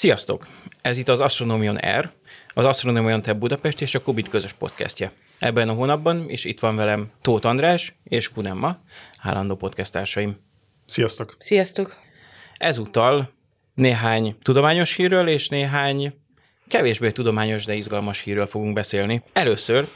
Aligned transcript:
Sziasztok! 0.00 0.46
Ez 0.82 0.98
itt 0.98 1.08
az 1.08 1.20
Astronomion 1.20 1.76
R, 1.76 2.10
az 2.48 2.64
Astronomion 2.64 3.22
Te 3.22 3.32
Budapest 3.32 3.80
és 3.80 3.94
a 3.94 4.02
Kubit 4.02 4.28
közös 4.28 4.52
podcastje. 4.52 5.12
Ebben 5.38 5.68
a 5.68 5.72
hónapban 5.72 6.30
is 6.30 6.44
itt 6.44 6.60
van 6.60 6.76
velem 6.76 7.10
Tóth 7.20 7.46
András 7.46 7.94
és 8.04 8.32
Kunemma, 8.32 8.78
állandó 9.18 9.56
podcasttársaim. 9.56 10.36
Sziasztok! 10.86 11.36
Sziasztok! 11.38 11.96
Ezúttal 12.56 13.32
néhány 13.74 14.36
tudományos 14.42 14.94
hírről 14.94 15.28
és 15.28 15.48
néhány 15.48 16.14
kevésbé 16.68 17.10
tudományos, 17.10 17.64
de 17.64 17.74
izgalmas 17.74 18.20
hírről 18.20 18.46
fogunk 18.46 18.74
beszélni. 18.74 19.22
Először 19.32 19.88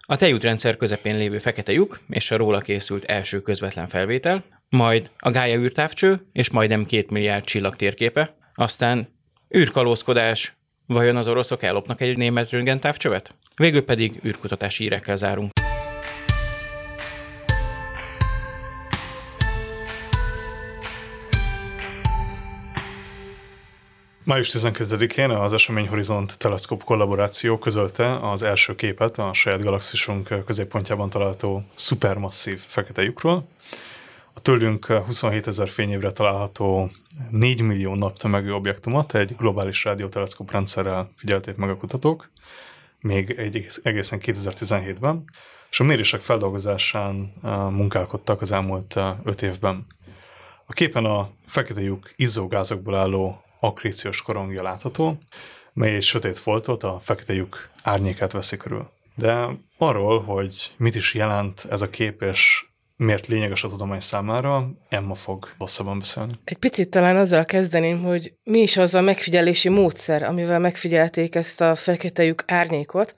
a 0.00 0.16
tejútrendszer 0.16 0.76
közepén 0.76 1.16
lévő 1.16 1.38
fekete 1.38 1.72
lyuk 1.72 2.00
és 2.08 2.30
a 2.30 2.36
róla 2.36 2.60
készült 2.60 3.04
első 3.04 3.40
közvetlen 3.40 3.88
felvétel, 3.88 4.44
majd 4.68 5.10
a 5.18 5.30
Gája 5.30 5.58
űrtávcső 5.58 6.26
és 6.32 6.50
majdnem 6.50 6.86
két 6.86 7.10
milliárd 7.10 7.44
csillag 7.44 7.76
térképe, 7.76 8.36
aztán 8.54 9.11
űrkalózkodás, 9.56 10.54
vajon 10.86 11.16
az 11.16 11.28
oroszok 11.28 11.62
ellopnak 11.62 12.00
egy 12.00 12.16
német 12.16 12.50
röntgentávcsövet? 12.50 13.34
Végül 13.56 13.84
pedig 13.84 14.20
űrkutatási 14.24 14.82
hírekkel 14.82 15.16
zárunk. 15.16 15.50
Május 24.24 24.50
12-én 24.52 25.30
az 25.30 25.52
Esemény 25.52 25.88
Horizont 25.88 26.38
Teleszkóp 26.38 26.84
kollaboráció 26.84 27.58
közölte 27.58 28.30
az 28.30 28.42
első 28.42 28.74
képet 28.74 29.18
a 29.18 29.32
saját 29.32 29.62
galaxisunk 29.62 30.44
középpontjában 30.46 31.10
található 31.10 31.64
szupermasszív 31.74 32.60
fekete 32.66 33.02
lyukról. 33.02 33.48
A 34.34 34.40
tőlünk 34.40 34.86
27 34.86 35.46
ezer 35.46 35.68
fényévre 35.68 36.10
található 36.10 36.90
4 37.30 37.62
millió 37.62 37.94
naptömegű 37.94 38.50
objektumot 38.50 39.14
egy 39.14 39.34
globális 39.36 39.84
rádióteleszkóp 39.84 40.50
rendszerrel 40.50 41.08
figyelték 41.16 41.56
meg 41.56 41.70
a 41.70 41.76
kutatók, 41.76 42.30
még 43.00 43.30
egy 43.30 43.66
egészen 43.82 44.20
2017-ben, 44.22 45.24
és 45.70 45.80
a 45.80 45.84
mérések 45.84 46.20
feldolgozásán 46.20 47.32
munkálkodtak 47.70 48.40
az 48.40 48.52
elmúlt 48.52 48.98
5 49.24 49.42
évben. 49.42 49.86
A 50.66 50.72
képen 50.72 51.04
a 51.04 51.30
fekete 51.46 51.80
lyuk 51.80 52.10
izzógázokból 52.16 52.94
álló 52.94 53.42
akréciós 53.60 54.22
korongja 54.22 54.62
látható, 54.62 55.18
mely 55.72 55.94
egy 55.94 56.02
sötét 56.02 56.38
foltot, 56.38 56.82
a 56.82 57.00
fekete 57.02 57.34
lyuk 57.34 57.68
árnyékát 57.82 58.32
veszi 58.32 58.56
körül. 58.56 58.90
De 59.14 59.48
arról, 59.78 60.22
hogy 60.22 60.74
mit 60.76 60.94
is 60.94 61.14
jelent 61.14 61.66
ez 61.70 61.80
a 61.80 61.90
kép, 61.90 62.22
és 62.22 62.66
miért 62.96 63.26
lényeges 63.26 63.64
a 63.64 63.68
tudomány 63.68 64.00
számára, 64.00 64.70
Emma 64.88 65.14
fog 65.14 65.48
hosszabban 65.58 65.98
beszélni. 65.98 66.32
Egy 66.44 66.56
picit 66.56 66.88
talán 66.88 67.16
azzal 67.16 67.44
kezdeném, 67.44 68.02
hogy 68.02 68.34
mi 68.44 68.58
is 68.58 68.76
az 68.76 68.94
a 68.94 69.00
megfigyelési 69.00 69.68
módszer, 69.68 70.22
amivel 70.22 70.58
megfigyelték 70.58 71.34
ezt 71.34 71.60
a 71.60 71.74
fekete 71.74 72.24
lyuk 72.24 72.44
árnyékot. 72.46 73.14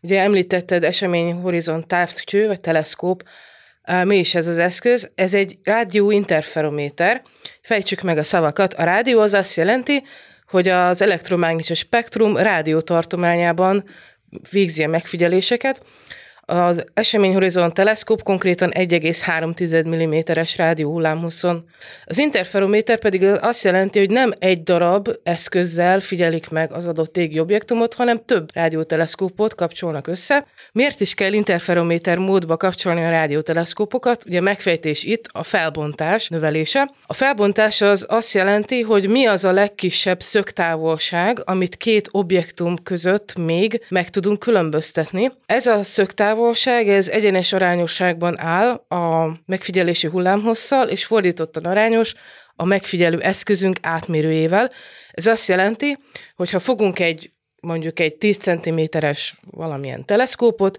Ugye 0.00 0.20
említetted 0.20 0.84
esemény 0.84 1.32
horizont 1.32 1.86
távcső, 1.86 2.46
vagy 2.46 2.60
teleszkóp, 2.60 3.22
mi 4.04 4.18
is 4.18 4.34
ez 4.34 4.46
az 4.46 4.58
eszköz? 4.58 5.10
Ez 5.14 5.34
egy 5.34 5.58
rádióinterferométer. 5.62 7.22
Fejtsük 7.62 8.00
meg 8.00 8.18
a 8.18 8.22
szavakat. 8.22 8.74
A 8.74 8.84
rádió 8.84 9.20
az 9.20 9.34
azt 9.34 9.56
jelenti, 9.56 10.02
hogy 10.46 10.68
az 10.68 11.02
elektromágneses 11.02 11.78
spektrum 11.78 12.36
rádiótartományában 12.36 13.84
végzi 14.50 14.84
a 14.84 14.88
megfigyeléseket, 14.88 15.82
az 16.46 16.84
eseményhorizont 16.94 17.74
teleszkóp 17.74 18.22
konkrétan 18.22 18.70
1,3 18.74 20.34
mm-es 20.36 20.56
rádióhullámhosszon. 20.56 21.64
Az 22.04 22.18
interferométer 22.18 22.98
pedig 22.98 23.24
azt 23.24 23.64
jelenti, 23.64 23.98
hogy 23.98 24.10
nem 24.10 24.32
egy 24.38 24.62
darab 24.62 25.08
eszközzel 25.22 26.00
figyelik 26.00 26.48
meg 26.48 26.72
az 26.72 26.86
adott 26.86 27.16
égi 27.16 27.38
objektumot, 27.38 27.94
hanem 27.94 28.24
több 28.24 28.54
rádióteleszkópot 28.54 29.54
kapcsolnak 29.54 30.06
össze. 30.06 30.46
Miért 30.72 31.00
is 31.00 31.14
kell 31.14 31.32
interferométer 31.32 32.18
módba 32.18 32.56
kapcsolni 32.56 33.04
a 33.04 33.10
rádióteleszkópokat? 33.10 34.24
Ugye 34.26 34.40
megfejtés 34.40 35.04
itt 35.04 35.28
a 35.32 35.42
felbontás 35.42 36.28
növelése. 36.28 36.90
A 37.06 37.12
felbontás 37.12 37.80
az 37.80 38.06
azt 38.08 38.34
jelenti, 38.34 38.80
hogy 38.80 39.08
mi 39.08 39.26
az 39.26 39.44
a 39.44 39.52
legkisebb 39.52 40.20
szögtávolság, 40.20 41.42
amit 41.44 41.76
két 41.76 42.08
objektum 42.10 42.82
között 42.82 43.36
még 43.38 43.84
meg 43.88 44.10
tudunk 44.10 44.38
különböztetni. 44.38 45.32
Ez 45.46 45.66
a 45.66 45.82
szögtávolság 45.82 46.30
távolság, 46.32 46.88
ez 46.88 47.08
egyenes 47.08 47.52
arányosságban 47.52 48.40
áll 48.40 48.68
a 48.88 49.36
megfigyelési 49.46 50.06
hullámhosszal, 50.06 50.88
és 50.88 51.04
fordítottan 51.04 51.64
arányos 51.64 52.14
a 52.56 52.64
megfigyelő 52.64 53.20
eszközünk 53.20 53.76
átmérőjével. 53.82 54.70
Ez 55.10 55.26
azt 55.26 55.48
jelenti, 55.48 55.98
hogy 56.36 56.50
ha 56.50 56.58
fogunk 56.58 56.98
egy 56.98 57.32
mondjuk 57.60 58.00
egy 58.00 58.14
10 58.14 58.36
cm-es 58.36 59.34
valamilyen 59.50 60.04
teleszkópot, 60.04 60.76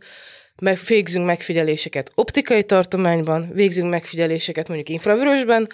meg, 0.62 0.80
végzünk 0.88 1.25
megfigyeléseket 1.25 2.12
optikai 2.16 2.64
tartományban, 2.64 3.50
végzünk 3.53 3.90
megfigyeléseket 3.90 4.68
mondjuk 4.68 4.90
infravörösben, 4.90 5.68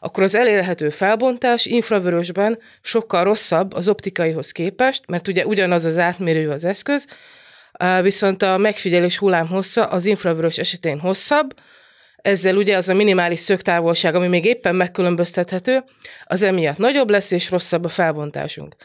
akkor 0.00 0.22
az 0.22 0.34
elérhető 0.34 0.90
felbontás 0.90 1.66
infravörösben 1.66 2.58
sokkal 2.80 3.24
rosszabb 3.24 3.74
az 3.74 3.88
optikaihoz 3.88 4.50
képest, 4.50 5.02
mert 5.06 5.28
ugye 5.28 5.46
ugyanaz 5.46 5.84
az 5.84 5.98
átmérő 5.98 6.50
az 6.50 6.64
eszköz, 6.64 7.06
viszont 8.02 8.42
a 8.42 8.56
megfigyelés 8.56 9.18
hullámhossza 9.18 9.84
az 9.84 10.04
infravörös 10.04 10.58
esetén 10.58 11.00
hosszabb, 11.00 11.54
ezzel 12.26 12.56
ugye 12.56 12.76
az 12.76 12.88
a 12.88 12.94
minimális 12.94 13.40
szögtávolság, 13.40 14.14
ami 14.14 14.26
még 14.26 14.44
éppen 14.44 14.74
megkülönböztethető, 14.74 15.84
az 16.24 16.42
emiatt 16.42 16.78
nagyobb 16.78 17.10
lesz 17.10 17.30
és 17.30 17.50
rosszabb 17.50 17.84
a 17.84 17.88
felbontásunk. 17.88 18.76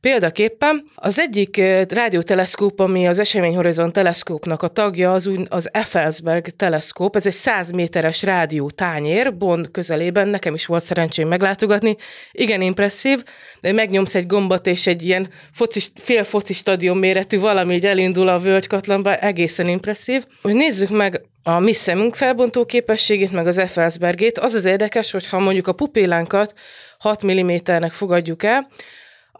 Példaképpen 0.00 0.84
az 0.94 1.18
egyik 1.18 1.56
rádióteleszkóp, 1.88 2.80
ami 2.80 3.06
az 3.08 3.18
Eseményhorizont 3.18 3.92
teleszkópnak 3.92 4.62
a 4.62 4.68
tagja, 4.68 5.12
az, 5.12 5.26
úgy, 5.26 5.46
az 5.48 5.68
Effelsberg 5.72 6.46
teleszkóp, 6.46 7.16
ez 7.16 7.26
egy 7.26 7.32
100 7.32 7.70
méteres 7.70 8.22
rádió 8.22 8.70
tányér, 8.70 9.36
Bonn 9.36 9.70
közelében, 9.72 10.28
nekem 10.28 10.54
is 10.54 10.66
volt 10.66 10.82
szerencsém 10.82 11.28
meglátogatni, 11.28 11.96
igen 12.32 12.60
impresszív, 12.60 13.22
de 13.60 13.72
megnyomsz 13.72 14.14
egy 14.14 14.26
gombot, 14.26 14.66
és 14.66 14.86
egy 14.86 15.02
ilyen 15.02 15.28
foci, 15.52 15.80
fél 15.94 16.24
foci 16.24 16.52
stadion 16.52 16.96
méretű 16.96 17.38
valami 17.38 17.74
így 17.74 17.86
elindul 17.86 18.28
a 18.28 18.38
völgykatlanba, 18.38 19.16
egészen 19.16 19.68
impresszív. 19.68 20.24
Hogy 20.42 20.54
nézzük 20.54 20.90
meg 20.90 21.22
a 21.46 21.58
mi 21.58 21.72
szemünk 21.72 22.14
felbontó 22.14 22.64
képességét, 22.64 23.32
meg 23.32 23.46
az 23.46 23.58
Effelsbergét. 23.58 24.38
Az 24.38 24.54
az 24.54 24.64
érdekes, 24.64 25.10
hogy 25.10 25.28
ha 25.28 25.38
mondjuk 25.38 25.66
a 25.66 25.72
pupillánkat 25.72 26.54
6 26.98 27.26
mm-nek 27.26 27.92
fogadjuk 27.92 28.42
el, 28.42 28.68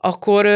akkor, 0.00 0.46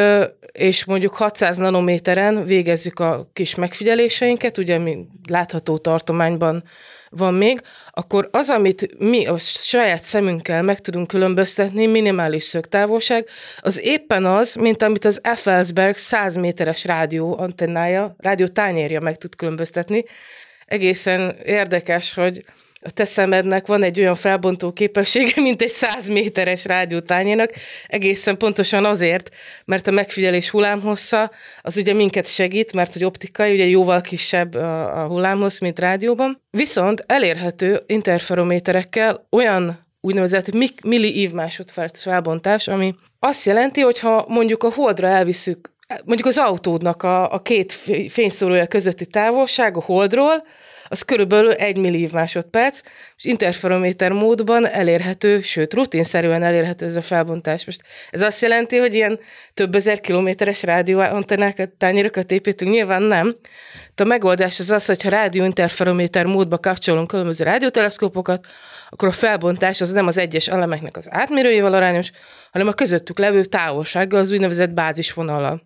és 0.53 0.85
mondjuk 0.85 1.15
600 1.15 1.57
nanométeren 1.57 2.45
végezzük 2.45 3.01
a 3.01 3.31
kis 3.33 3.55
megfigyeléseinket, 3.55 4.59
ugye 4.59 4.79
mi 4.79 5.07
látható 5.29 5.79
tartományban 5.79 6.63
van 7.11 7.35
még, 7.35 7.61
akkor 7.91 8.29
az, 8.33 8.51
amit 8.51 8.99
mi 8.99 9.27
a 9.27 9.39
saját 9.39 10.05
szemünkkel 10.05 10.63
meg 10.63 10.81
tudunk 10.81 11.07
különböztetni, 11.07 11.87
minimális 11.87 12.45
szögtávolság, 12.45 13.27
az 13.61 13.81
éppen 13.83 14.25
az, 14.25 14.55
mint 14.55 14.83
amit 14.83 15.05
az 15.05 15.21
Effelsberg 15.23 15.97
100 15.97 16.37
méteres 16.37 16.85
rádió 16.85 17.39
antennája, 17.39 18.15
rádió 18.19 18.47
tányérja 18.47 19.01
meg 19.01 19.17
tud 19.17 19.37
különböztetni. 19.37 20.05
Egészen 20.69 21.37
érdekes, 21.45 22.15
hogy 22.15 22.45
a 22.81 22.91
te 22.91 23.05
szemednek 23.05 23.67
van 23.67 23.83
egy 23.83 24.01
olyan 24.01 24.15
felbontó 24.15 24.73
képessége, 24.73 25.41
mint 25.43 25.63
egy 25.63 25.69
100 25.69 26.09
méteres 26.09 26.65
rádiótányénak, 26.65 27.53
egészen 27.87 28.37
pontosan 28.37 28.85
azért, 28.85 29.31
mert 29.65 29.87
a 29.87 29.91
megfigyelés 29.91 30.51
hullámhossza 30.51 31.31
az 31.63 31.77
ugye 31.77 31.93
minket 31.93 32.27
segít, 32.27 32.73
mert 32.73 32.93
hogy 32.93 33.05
optikai, 33.05 33.55
ugye 33.55 33.65
jóval 33.65 34.01
kisebb 34.01 34.55
a, 34.55 35.03
a 35.03 35.07
hullámhossz, 35.07 35.59
mint 35.59 35.79
rádióban. 35.79 36.43
Viszont 36.51 37.05
elérhető 37.07 37.83
interferométerekkel 37.87 39.27
olyan 39.31 39.87
úgynevezett 40.01 40.53
milli 40.85 41.31
másodperc 41.33 42.01
felbontás, 42.01 42.69
ami 42.69 42.95
azt 43.19 43.47
jelenti, 43.47 43.81
hogy 43.81 43.99
ha 43.99 44.25
mondjuk 44.29 44.63
a 44.63 44.73
holdra 44.75 45.07
elviszük, 45.07 45.77
mondjuk 46.05 46.27
az 46.27 46.39
autódnak 46.39 47.03
a, 47.03 47.33
a 47.33 47.43
két 47.43 47.73
fényszórója 48.09 48.67
közötti 48.67 49.07
távolság 49.07 49.77
a 49.77 49.81
holdról, 49.81 50.45
az 50.91 51.03
körülbelül 51.03 51.53
egy 51.53 51.77
millió 51.77 52.09
másodperc, 52.13 52.81
és 53.17 53.25
interferométer 53.25 54.13
módban 54.13 54.67
elérhető, 54.67 55.43
sőt, 55.43 55.75
rutinszerűen 55.75 56.43
elérhető 56.43 56.87
ez 56.87 56.97
a 56.97 57.03
felbontás. 57.03 57.65
Most 57.65 57.83
ez 58.11 58.21
azt 58.21 58.43
jelenti, 58.43 58.77
hogy 58.77 58.95
ilyen 58.95 59.21
több 59.55 59.75
ezer 59.75 60.01
kilométeres 60.01 60.63
rádióantennákat, 60.63 61.69
tányérokat 61.69 62.31
építünk? 62.31 62.71
Nyilván 62.71 63.03
nem. 63.03 63.37
De 63.95 64.03
a 64.03 64.07
megoldás 64.07 64.59
az 64.61 64.71
az, 64.71 64.87
hogy 64.87 65.03
ha 65.03 65.09
rádióinterferométer 65.09 66.27
módba 66.27 66.59
kapcsolunk 66.59 67.07
különböző 67.07 67.45
rádióteleszkópokat, 67.45 68.47
akkor 68.91 69.09
a 69.09 69.13
felbontás 69.13 69.81
az 69.81 69.91
nem 69.91 70.07
az 70.07 70.19
egyes 70.19 70.49
elemeknek 70.49 70.97
az 70.97 71.09
átmérőjével 71.11 71.75
arányos, 71.75 72.11
hanem 72.53 72.69
a 72.69 72.73
közöttük 72.73 73.19
levő 73.19 73.45
távolsággal, 73.45 74.21
az 74.21 74.33
úgynevezett 74.33 74.71
bázisvonallal. 74.71 75.63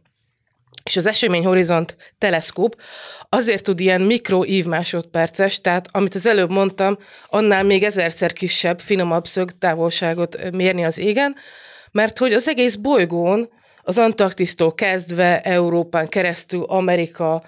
És 0.83 0.97
az 0.97 1.07
eseményhorizont 1.07 1.97
teleszkóp 2.19 2.81
azért 3.29 3.65
tud 3.65 3.81
ilyen 3.81 4.01
mikro 4.01 4.45
másodperces, 4.67 5.61
tehát 5.61 5.89
amit 5.91 6.15
az 6.15 6.27
előbb 6.27 6.51
mondtam, 6.51 6.99
annál 7.29 7.63
még 7.63 7.83
ezerszer 7.83 8.33
kisebb, 8.33 8.81
finomabb 8.81 9.27
szög 9.27 9.51
távolságot 9.59 10.51
mérni 10.51 10.85
az 10.85 10.99
égen, 10.99 11.37
mert 11.91 12.19
hogy 12.19 12.33
az 12.33 12.49
egész 12.49 12.75
bolygón, 12.75 13.49
az 13.83 13.99
Antarktisztól 13.99 14.75
kezdve 14.75 15.41
Európán 15.41 16.09
keresztül 16.09 16.63
Amerika, 16.63 17.43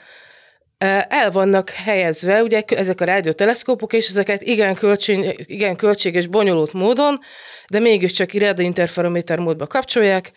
el 1.09 1.31
vannak 1.31 1.71
helyezve, 1.71 2.43
ugye 2.43 2.63
ezek 2.67 3.01
a 3.01 3.05
rádióteleszkópok, 3.05 3.93
és 3.93 4.09
ezeket 4.09 4.43
igen, 4.43 4.75
költség, 4.75 5.45
igen 5.47 5.77
költséges, 5.77 6.27
bonyolult 6.27 6.73
módon, 6.73 7.21
de 7.69 7.79
mégiscsak 7.79 8.35
interferométer 8.59 9.39
módba 9.39 9.67
kapcsolják, 9.67 10.33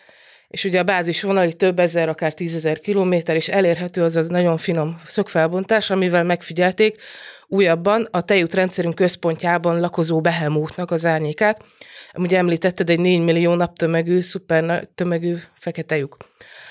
és 0.48 0.64
ugye 0.64 0.78
a 0.78 0.82
bázis 0.82 1.22
vonali 1.22 1.54
több 1.54 1.78
ezer, 1.78 2.08
akár 2.08 2.34
tízezer 2.34 2.80
kilométer, 2.80 3.36
és 3.36 3.48
elérhető 3.48 4.02
az 4.02 4.16
az 4.16 4.26
nagyon 4.26 4.58
finom 4.58 5.00
szögfelbontás, 5.06 5.90
amivel 5.90 6.24
megfigyelték 6.24 7.02
újabban 7.46 8.08
a 8.10 8.20
tejútrendszerünk 8.20 8.94
központjában 8.94 9.80
lakozó 9.80 10.20
behemótnak 10.20 10.90
az 10.90 11.06
árnyékát. 11.06 11.62
Ugye 12.14 12.38
említetted 12.38 12.90
egy 12.90 13.00
4 13.00 13.20
millió 13.20 13.54
naptömegű, 13.54 14.20
szuper 14.20 14.88
tömegű 14.94 15.34
fekete 15.58 15.96
lyuk. 15.96 16.16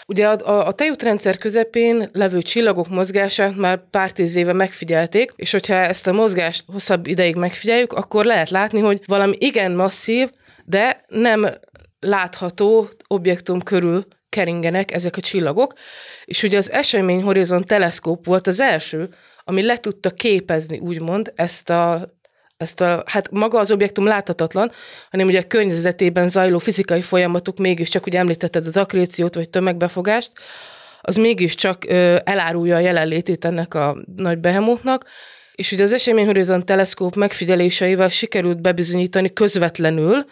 Ugye 0.07 0.27
a, 0.27 0.49
a, 0.49 0.67
a 0.67 0.71
tejútrendszer 0.71 1.37
közepén 1.37 2.09
levő 2.13 2.41
csillagok 2.41 2.89
mozgását 2.89 3.55
már 3.55 3.79
pár 3.89 4.11
tíz 4.11 4.35
éve 4.35 4.53
megfigyelték, 4.53 5.31
és 5.35 5.51
hogyha 5.51 5.73
ezt 5.73 6.07
a 6.07 6.13
mozgást 6.13 6.63
hosszabb 6.67 7.07
ideig 7.07 7.35
megfigyeljük, 7.35 7.93
akkor 7.93 8.25
lehet 8.25 8.49
látni, 8.49 8.79
hogy 8.79 9.01
valami 9.05 9.35
igen 9.39 9.71
masszív, 9.71 10.29
de 10.65 11.05
nem 11.07 11.47
látható 11.99 12.89
objektum 13.07 13.61
körül 13.61 14.05
keringenek 14.29 14.91
ezek 14.91 15.17
a 15.17 15.21
csillagok, 15.21 15.73
és 16.25 16.43
ugye 16.43 16.57
az 16.57 16.71
Esemény 16.71 17.23
Horizon 17.23 17.63
teleszkóp 17.63 18.25
volt 18.25 18.47
az 18.47 18.59
első, 18.59 19.09
ami 19.43 19.63
le 19.63 19.77
tudta 19.77 20.09
képezni, 20.09 20.79
úgymond, 20.79 21.31
ezt 21.35 21.69
a 21.69 22.15
ezt 22.57 22.81
a, 22.81 23.03
hát 23.05 23.31
maga 23.31 23.59
az 23.59 23.71
objektum 23.71 24.05
láthatatlan, 24.05 24.71
hanem 25.09 25.27
ugye 25.27 25.39
a 25.39 25.47
környezetében 25.47 26.29
zajló 26.29 26.57
fizikai 26.57 27.01
folyamatok 27.01 27.57
mégiscsak, 27.57 28.05
ugye 28.05 28.19
említetted 28.19 28.65
az 28.65 28.77
akréciót 28.77 29.35
vagy 29.35 29.49
tömegbefogást, 29.49 30.31
az 31.01 31.15
mégiscsak 31.15 31.85
ö, 31.87 32.17
elárulja 32.23 32.75
a 32.75 32.79
jelenlétét 32.79 33.45
ennek 33.45 33.73
a 33.73 33.97
nagy 34.15 34.37
behemótnak, 34.37 35.05
és 35.55 35.71
ugye 35.71 35.83
az 35.83 35.93
Eseményhorizont 35.93 36.65
teleszkóp 36.65 37.15
megfigyeléseivel 37.15 38.09
sikerült 38.09 38.61
bebizonyítani 38.61 39.33
közvetlenül, 39.33 40.25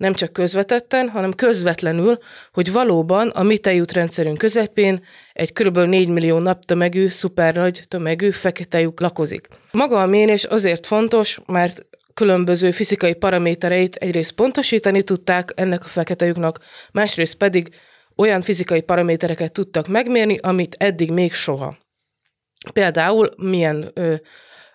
nem 0.00 0.12
csak 0.12 0.32
közvetetten, 0.32 1.08
hanem 1.08 1.32
közvetlenül, 1.32 2.18
hogy 2.52 2.72
valóban 2.72 3.28
a 3.28 3.42
mi 3.42 3.58
tejútrendszerünk 3.58 4.38
közepén 4.38 5.04
egy 5.32 5.52
kb. 5.52 5.78
4 5.78 6.08
millió 6.08 6.38
naptömegű, 6.38 7.06
szupernagy 7.06 7.82
tömegű 7.88 8.30
fekete 8.30 8.88
lakozik. 8.96 9.48
Maga 9.72 10.02
a 10.02 10.06
mérés 10.06 10.44
azért 10.44 10.86
fontos, 10.86 11.40
mert 11.46 11.86
különböző 12.14 12.70
fizikai 12.70 13.14
paramétereit 13.14 13.94
egyrészt 13.94 14.32
pontosítani 14.32 15.02
tudták 15.02 15.52
ennek 15.54 15.84
a 15.84 15.88
fekete 15.88 16.52
másrészt 16.92 17.34
pedig 17.34 17.68
olyan 18.16 18.42
fizikai 18.42 18.80
paramétereket 18.80 19.52
tudtak 19.52 19.88
megmérni, 19.88 20.38
amit 20.42 20.76
eddig 20.78 21.10
még 21.10 21.34
soha. 21.34 21.78
Például 22.72 23.30
milyen 23.36 23.90
ö, 23.94 24.14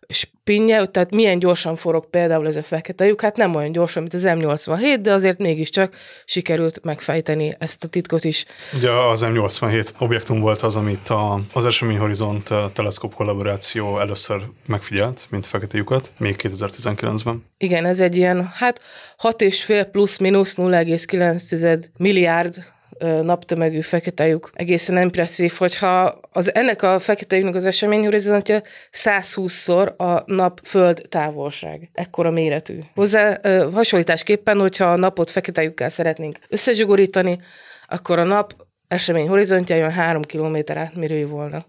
spinnje, 0.09 0.85
tehát 0.85 1.11
milyen 1.11 1.39
gyorsan 1.39 1.75
forog 1.75 2.09
például 2.09 2.47
ez 2.47 2.55
a 2.55 2.63
fekete 2.63 3.05
lyuk, 3.05 3.21
hát 3.21 3.37
nem 3.37 3.55
olyan 3.55 3.71
gyorsan, 3.71 4.01
mint 4.01 4.13
az 4.13 4.23
M87, 4.27 4.97
de 5.01 5.11
azért 5.11 5.39
mégiscsak 5.39 5.95
sikerült 6.25 6.79
megfejteni 6.83 7.55
ezt 7.59 7.83
a 7.83 7.87
titkot 7.87 8.23
is. 8.23 8.45
Ugye 8.73 8.91
az 8.91 9.21
M87 9.25 9.89
objektum 9.97 10.39
volt 10.39 10.61
az, 10.61 10.75
amit 10.75 11.09
a, 11.09 11.41
az 11.53 11.65
Eseményhorizont 11.65 12.49
teleszkóp 12.73 13.13
kollaboráció 13.13 13.99
először 13.99 14.41
megfigyelt, 14.65 15.27
mint 15.29 15.45
fekete 15.45 15.77
lyukat, 15.77 16.11
még 16.17 16.35
2019-ben. 16.43 17.45
Igen, 17.57 17.85
ez 17.85 17.99
egy 17.99 18.15
ilyen, 18.15 18.51
hát 18.53 18.81
6,5 19.21 19.87
plusz-minusz 19.91 20.55
0,9 20.57 21.83
milliárd 21.97 22.73
naptömegű 22.99 23.81
fekete 23.81 24.27
lyuk. 24.27 24.49
Egészen 24.53 25.01
impresszív, 25.01 25.53
hogyha 25.53 26.19
az, 26.31 26.55
ennek 26.55 26.81
a 26.81 26.99
fekete 26.99 27.35
lyuknak 27.35 27.55
az 27.55 27.65
eseményhorizontja 27.65 28.61
120-szor 28.91 29.95
a 29.95 30.33
nap-föld 30.33 31.01
távolság. 31.09 31.89
Ekkora 31.93 32.31
méretű. 32.31 32.79
Hozzá 32.93 33.39
hasonlításképpen, 33.73 34.59
hogyha 34.59 34.85
a 34.85 34.95
napot 34.95 35.29
fekete 35.29 35.63
lyukkel 35.63 35.89
szeretnénk 35.89 36.39
összezsugorítani, 36.49 37.39
akkor 37.87 38.19
a 38.19 38.23
nap 38.23 38.65
esemény 38.87 39.27
horizontja 39.27 39.75
olyan 39.75 39.91
három 39.91 40.21
kilométer 40.21 40.77
átmérőjű 40.77 41.27
volna. 41.27 41.65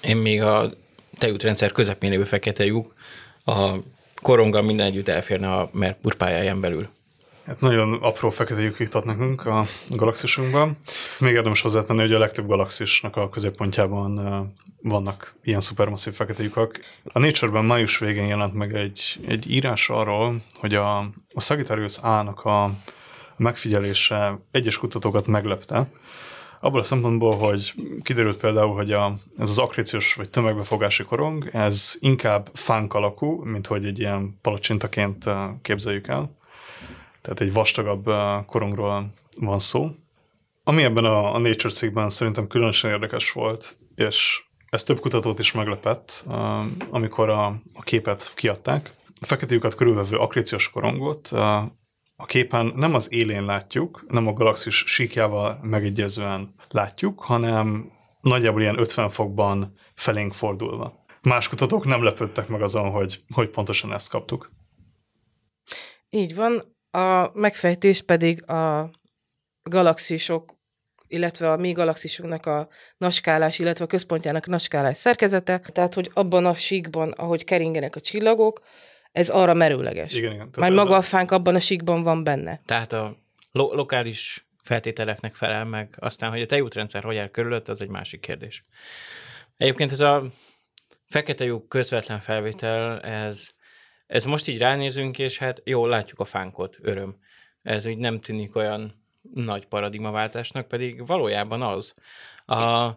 Én 0.00 0.16
még 0.16 0.42
a 0.42 0.72
tejútrendszer 1.18 1.72
közepén 1.72 2.10
lévő 2.10 2.24
fekete 2.24 2.64
lyuk 2.64 2.94
a 3.44 3.70
koronggal 4.22 4.62
minden 4.62 4.86
együtt 4.86 5.08
elférne 5.08 5.52
a 5.52 5.70
Merkur 5.72 6.14
pályáján 6.14 6.60
belül. 6.60 6.88
Hát 7.50 7.60
nagyon 7.60 7.92
apró 7.92 8.30
fekete 8.30 8.60
lyuk 8.60 8.78
jutott 8.78 9.04
nekünk 9.04 9.46
a 9.46 9.66
galaxisunkban. 9.88 10.76
Még 11.18 11.32
érdemes 11.32 11.60
hozzátenni, 11.60 12.00
hogy 12.00 12.12
a 12.12 12.18
legtöbb 12.18 12.46
galaxisnak 12.46 13.16
a 13.16 13.28
középpontjában 13.28 14.20
vannak 14.82 15.34
ilyen 15.42 15.60
szupermasszív 15.60 16.12
fekete 16.12 16.42
lyukak. 16.42 16.80
A 17.04 17.18
Nature-ben 17.18 17.64
május 17.64 17.98
végén 17.98 18.26
jelent 18.26 18.54
meg 18.54 18.74
egy, 18.74 19.20
egy 19.26 19.50
írás 19.50 19.88
arról, 19.88 20.42
hogy 20.54 20.74
a, 20.74 20.98
a 21.32 21.40
Sagittarius 21.40 21.98
A-nak 21.98 22.44
a 22.44 22.72
megfigyelése 23.36 24.38
egyes 24.50 24.78
kutatókat 24.78 25.26
meglepte, 25.26 25.86
abból 26.60 26.80
a 26.80 26.82
szempontból, 26.82 27.36
hogy 27.36 27.74
kiderült 28.02 28.36
például, 28.36 28.74
hogy 28.74 28.92
a, 28.92 29.14
ez 29.38 29.48
az 29.48 29.58
akréciós 29.58 30.14
vagy 30.14 30.30
tömegbefogási 30.30 31.04
korong, 31.04 31.48
ez 31.52 31.96
inkább 32.00 32.50
fánk 32.52 32.94
alakú, 32.94 33.44
mint 33.44 33.66
hogy 33.66 33.84
egy 33.84 33.98
ilyen 33.98 34.38
palacsintaként 34.42 35.24
képzeljük 35.62 36.08
el 36.08 36.38
tehát 37.22 37.40
egy 37.40 37.52
vastagabb 37.52 38.10
korongról 38.46 39.12
van 39.36 39.58
szó. 39.58 39.90
Ami 40.64 40.82
ebben 40.82 41.04
a, 41.04 41.34
a 41.34 41.38
Nature 41.38 41.74
cikkben 41.74 42.10
szerintem 42.10 42.46
különösen 42.46 42.90
érdekes 42.90 43.32
volt, 43.32 43.76
és 43.94 44.42
ez 44.70 44.82
több 44.82 45.00
kutatót 45.00 45.38
is 45.38 45.52
meglepett, 45.52 46.24
amikor 46.90 47.30
a, 47.30 47.46
a 47.74 47.82
képet 47.82 48.32
kiadták. 48.34 48.94
A 49.20 49.26
fekete 49.26 49.54
lyukat 49.54 49.74
körülvevő 49.74 50.16
akréciós 50.16 50.70
korongot 50.70 51.32
a 52.20 52.26
képen 52.26 52.72
nem 52.76 52.94
az 52.94 53.12
élén 53.12 53.44
látjuk, 53.44 54.04
nem 54.08 54.26
a 54.26 54.32
galaxis 54.32 54.84
síkjával 54.86 55.58
megegyezően 55.62 56.54
látjuk, 56.68 57.20
hanem 57.20 57.92
nagyjából 58.20 58.60
ilyen 58.60 58.78
50 58.78 59.08
fokban 59.08 59.78
felénk 59.94 60.32
fordulva. 60.32 61.04
Más 61.22 61.48
kutatók 61.48 61.86
nem 61.86 62.02
lepődtek 62.02 62.48
meg 62.48 62.62
azon, 62.62 62.90
hogy, 62.90 63.22
hogy 63.34 63.50
pontosan 63.50 63.92
ezt 63.92 64.10
kaptuk. 64.10 64.52
Így 66.10 66.34
van. 66.34 66.76
A 66.90 67.38
megfejtés 67.38 68.02
pedig 68.02 68.50
a 68.50 68.90
galaxisok, 69.62 70.58
illetve 71.06 71.52
a 71.52 71.56
mi 71.56 71.72
galaxisunknak 71.72 72.46
a 72.46 72.68
naskálás, 72.96 73.58
illetve 73.58 73.84
a 73.84 73.88
központjának 73.88 74.46
a 74.46 74.50
naskálás 74.50 74.96
szerkezete, 74.96 75.58
tehát 75.58 75.94
hogy 75.94 76.10
abban 76.14 76.46
a 76.46 76.54
síkban, 76.54 77.10
ahogy 77.10 77.44
keringenek 77.44 77.96
a 77.96 78.00
csillagok, 78.00 78.60
ez 79.12 79.28
arra 79.28 79.54
merőleges. 79.54 80.14
Igen, 80.14 80.32
igen. 80.32 80.48
Már 80.58 80.72
maga 80.72 80.94
a... 80.94 80.96
a 80.96 81.02
fánk 81.02 81.30
abban 81.30 81.54
a 81.54 81.60
síkban 81.60 82.02
van 82.02 82.24
benne. 82.24 82.60
Tehát 82.64 82.92
a 82.92 83.16
lo- 83.52 83.72
lokális 83.72 84.48
feltételeknek 84.62 85.34
felel 85.34 85.64
meg, 85.64 85.96
aztán, 85.98 86.30
hogy 86.30 86.40
a 86.40 86.46
tejútrendszer 86.46 87.02
hogy 87.02 87.16
áll 87.16 87.28
körülött, 87.28 87.68
az 87.68 87.82
egy 87.82 87.88
másik 87.88 88.20
kérdés. 88.20 88.64
Egyébként 89.56 89.92
ez 89.92 90.00
a 90.00 90.24
fekete 91.08 91.44
lyuk 91.44 91.68
közvetlen 91.68 92.20
felvétel, 92.20 93.00
ez 93.00 93.48
ez 94.10 94.24
most 94.24 94.48
így 94.48 94.58
ránézünk, 94.58 95.18
és 95.18 95.38
hát 95.38 95.62
jó, 95.64 95.86
látjuk 95.86 96.20
a 96.20 96.24
fánkot, 96.24 96.78
öröm. 96.82 97.16
Ez 97.62 97.86
úgy 97.86 97.96
nem 97.96 98.20
tűnik 98.20 98.56
olyan 98.56 99.04
nagy 99.34 99.66
paradigmaváltásnak, 99.66 100.68
pedig 100.68 101.06
valójában 101.06 101.62
az. 101.62 101.94
A, 102.46 102.90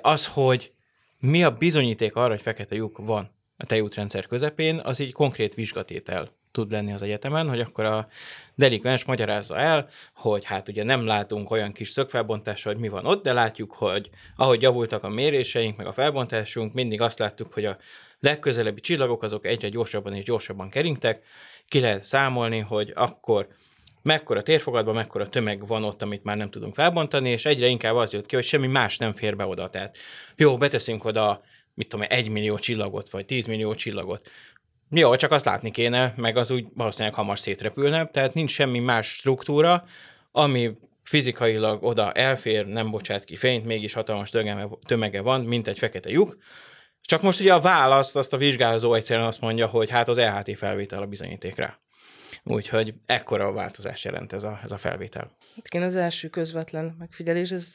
az, 0.00 0.26
hogy 0.26 0.72
mi 1.18 1.44
a 1.44 1.56
bizonyíték 1.56 2.16
arra, 2.16 2.28
hogy 2.28 2.42
fekete 2.42 2.74
lyuk 2.74 2.98
van 2.98 3.28
a 3.56 3.66
tejútrendszer 3.66 4.26
közepén, 4.26 4.78
az 4.78 4.98
így 4.98 5.12
konkrét 5.12 5.54
vizsgatétel 5.54 6.32
tud 6.50 6.70
lenni 6.70 6.92
az 6.92 7.02
egyetemen, 7.02 7.48
hogy 7.48 7.60
akkor 7.60 7.84
a 7.84 8.08
delikvens 8.54 9.04
magyarázza 9.04 9.58
el, 9.58 9.88
hogy 10.14 10.44
hát 10.44 10.68
ugye 10.68 10.84
nem 10.84 11.06
látunk 11.06 11.50
olyan 11.50 11.72
kis 11.72 11.90
szögfelbontással, 11.90 12.72
hogy 12.72 12.82
mi 12.82 12.88
van 12.88 13.06
ott, 13.06 13.22
de 13.22 13.32
látjuk, 13.32 13.72
hogy 13.72 14.10
ahogy 14.36 14.62
javultak 14.62 15.04
a 15.04 15.08
méréseink, 15.08 15.76
meg 15.76 15.86
a 15.86 15.92
felbontásunk, 15.92 16.72
mindig 16.72 17.00
azt 17.00 17.18
láttuk, 17.18 17.52
hogy 17.52 17.64
a 17.64 17.76
legközelebbi 18.22 18.80
csillagok 18.80 19.22
azok 19.22 19.46
egyre 19.46 19.68
gyorsabban 19.68 20.14
és 20.14 20.24
gyorsabban 20.24 20.68
keringtek, 20.68 21.24
ki 21.68 21.80
lehet 21.80 22.02
számolni, 22.02 22.58
hogy 22.58 22.92
akkor 22.94 23.48
mekkora 24.02 24.42
térfogatban, 24.42 24.94
mekkora 24.94 25.28
tömeg 25.28 25.66
van 25.66 25.84
ott, 25.84 26.02
amit 26.02 26.24
már 26.24 26.36
nem 26.36 26.50
tudunk 26.50 26.74
felbontani, 26.74 27.28
és 27.28 27.44
egyre 27.44 27.66
inkább 27.66 27.94
az 27.94 28.12
jött 28.12 28.26
ki, 28.26 28.34
hogy 28.34 28.44
semmi 28.44 28.66
más 28.66 28.98
nem 28.98 29.14
fér 29.14 29.36
be 29.36 29.46
oda. 29.46 29.70
Tehát 29.70 29.96
jó, 30.36 30.58
beteszünk 30.58 31.04
oda, 31.04 31.42
mit 31.74 31.88
tudom, 31.88 32.06
egy 32.08 32.28
millió 32.28 32.58
csillagot, 32.58 33.10
vagy 33.10 33.24
tíz 33.24 33.46
millió 33.46 33.74
csillagot. 33.74 34.30
Jó, 34.90 35.16
csak 35.16 35.30
azt 35.30 35.44
látni 35.44 35.70
kéne, 35.70 36.14
meg 36.16 36.36
az 36.36 36.50
úgy 36.50 36.66
valószínűleg 36.74 37.14
hamar 37.14 37.38
szétrepülne, 37.38 38.06
tehát 38.06 38.34
nincs 38.34 38.50
semmi 38.50 38.78
más 38.78 39.06
struktúra, 39.06 39.84
ami 40.32 40.70
fizikailag 41.02 41.82
oda 41.82 42.12
elfér, 42.12 42.66
nem 42.66 42.90
bocsát 42.90 43.24
ki 43.24 43.36
fényt, 43.36 43.64
mégis 43.64 43.92
hatalmas 43.92 44.30
tömege 44.86 45.20
van, 45.20 45.40
mint 45.40 45.68
egy 45.68 45.78
fekete 45.78 46.10
lyuk, 46.10 46.36
csak 47.02 47.22
most 47.22 47.40
ugye 47.40 47.54
a 47.54 47.60
választ, 47.60 48.16
azt 48.16 48.32
a 48.32 48.36
vizsgálózó 48.36 48.94
egyszerűen 48.94 49.26
azt 49.26 49.40
mondja, 49.40 49.66
hogy 49.66 49.90
hát 49.90 50.08
az 50.08 50.18
LHT 50.18 50.58
felvétel 50.58 51.02
a 51.02 51.06
bizonyítékra. 51.06 51.80
Úgyhogy 52.44 52.94
ekkora 53.06 53.46
a 53.46 53.52
változás 53.52 54.04
jelent 54.04 54.32
ez 54.32 54.44
a, 54.44 54.60
ez 54.64 54.72
a 54.72 54.76
felvétel. 54.76 55.36
Hát 55.56 55.66
igen, 55.66 55.82
az 55.82 55.96
első 55.96 56.28
közvetlen 56.28 56.96
megfigyelés. 56.98 57.50
Ez... 57.50 57.74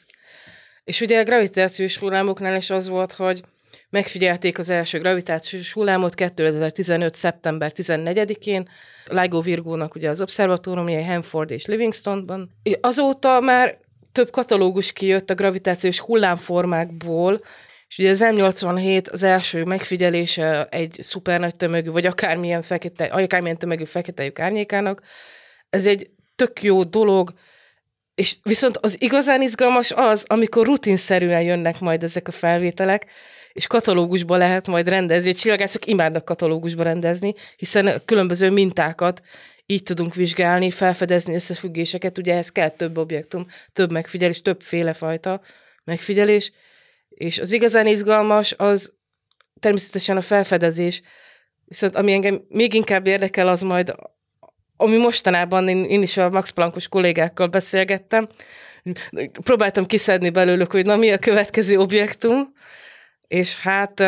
És 0.83 1.01
ugye 1.01 1.19
a 1.19 1.23
gravitációs 1.23 1.97
hullámoknál 1.97 2.55
is 2.55 2.69
az 2.69 2.87
volt, 2.87 3.11
hogy 3.11 3.43
megfigyelték 3.89 4.59
az 4.59 4.69
első 4.69 4.99
gravitációs 4.99 5.71
hullámot 5.71 6.13
2015. 6.13 7.13
szeptember 7.13 7.71
14-én, 7.75 8.69
LIGO 9.05 9.41
Virgónak 9.41 9.95
ugye 9.95 10.09
az 10.09 10.21
obszervatóriumja, 10.21 11.05
Hanford 11.05 11.51
és 11.51 11.65
Livingstonban. 11.65 12.51
Azóta 12.81 13.39
már 13.39 13.79
több 14.11 14.29
katalógus 14.29 14.93
kijött 14.93 15.29
a 15.29 15.35
gravitációs 15.35 15.99
hullámformákból, 15.99 17.41
és 17.89 17.97
ugye 17.97 18.09
az 18.09 18.21
M87 18.23 19.11
az 19.11 19.23
első 19.23 19.63
megfigyelése 19.63 20.67
egy 20.69 20.99
szuper 21.01 21.39
nagy 21.39 21.55
tömegű, 21.55 21.89
vagy 21.89 22.05
akármilyen, 22.05 22.61
fekete, 22.61 23.03
akármilyen 23.05 23.57
tömegű 23.57 23.83
fekete 23.83 24.23
lyuk 24.23 24.39
árnyékának. 24.39 25.01
Ez 25.69 25.85
egy 25.85 26.09
tök 26.35 26.63
jó 26.63 26.83
dolog, 26.83 27.33
és 28.15 28.35
viszont 28.43 28.77
az 28.77 29.01
igazán 29.01 29.41
izgalmas 29.41 29.91
az, 29.91 30.25
amikor 30.27 30.65
rutinszerűen 30.65 31.41
jönnek 31.41 31.79
majd 31.79 32.03
ezek 32.03 32.27
a 32.27 32.31
felvételek, 32.31 33.05
és 33.53 33.67
katalógusba 33.67 34.37
lehet 34.37 34.67
majd 34.67 34.87
rendezni, 34.87 35.29
a 35.29 35.33
csillagászok 35.33 35.85
imádnak 35.85 36.25
katalógusba 36.25 36.83
rendezni, 36.83 37.33
hiszen 37.55 38.01
különböző 38.05 38.49
mintákat 38.49 39.21
így 39.65 39.83
tudunk 39.83 40.15
vizsgálni, 40.15 40.71
felfedezni 40.71 41.35
összefüggéseket, 41.35 42.17
ugye 42.17 42.33
ehhez 42.33 42.49
kell 42.51 42.69
több 42.69 42.97
objektum, 42.97 43.45
több 43.73 43.91
megfigyelés, 43.91 44.41
többféle 44.41 44.93
fajta 44.93 45.41
megfigyelés, 45.83 46.51
és 47.17 47.39
az 47.39 47.51
igazán 47.51 47.87
izgalmas 47.87 48.53
az 48.57 48.93
természetesen 49.59 50.17
a 50.17 50.21
felfedezés, 50.21 51.01
viszont 51.65 51.95
ami 51.95 52.11
engem 52.11 52.41
még 52.49 52.73
inkább 52.73 53.07
érdekel, 53.07 53.47
az 53.47 53.61
majd, 53.61 53.95
ami 54.75 54.97
mostanában 54.97 55.67
én, 55.67 55.83
én 55.83 56.01
is 56.01 56.17
a 56.17 56.29
Max 56.29 56.49
Planckos 56.49 56.87
kollégákkal 56.87 57.47
beszélgettem, 57.47 58.27
próbáltam 59.43 59.85
kiszedni 59.85 60.29
belőlük, 60.29 60.71
hogy 60.71 60.85
na 60.85 60.95
mi 60.95 61.11
a 61.11 61.17
következő 61.17 61.79
objektum, 61.79 62.53
és 63.27 63.59
hát 63.61 63.99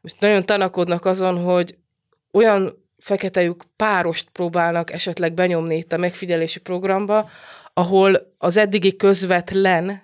most 0.00 0.20
nagyon 0.20 0.44
tanakodnak 0.44 1.04
azon, 1.04 1.42
hogy 1.42 1.76
olyan 2.32 2.84
fekete 2.98 3.54
párost 3.76 4.28
próbálnak 4.32 4.92
esetleg 4.92 5.34
benyomni 5.34 5.76
itt 5.76 5.92
a 5.92 5.96
megfigyelési 5.96 6.60
programba, 6.60 7.30
ahol 7.72 8.34
az 8.38 8.56
eddigi 8.56 8.96
közvetlen 8.96 10.02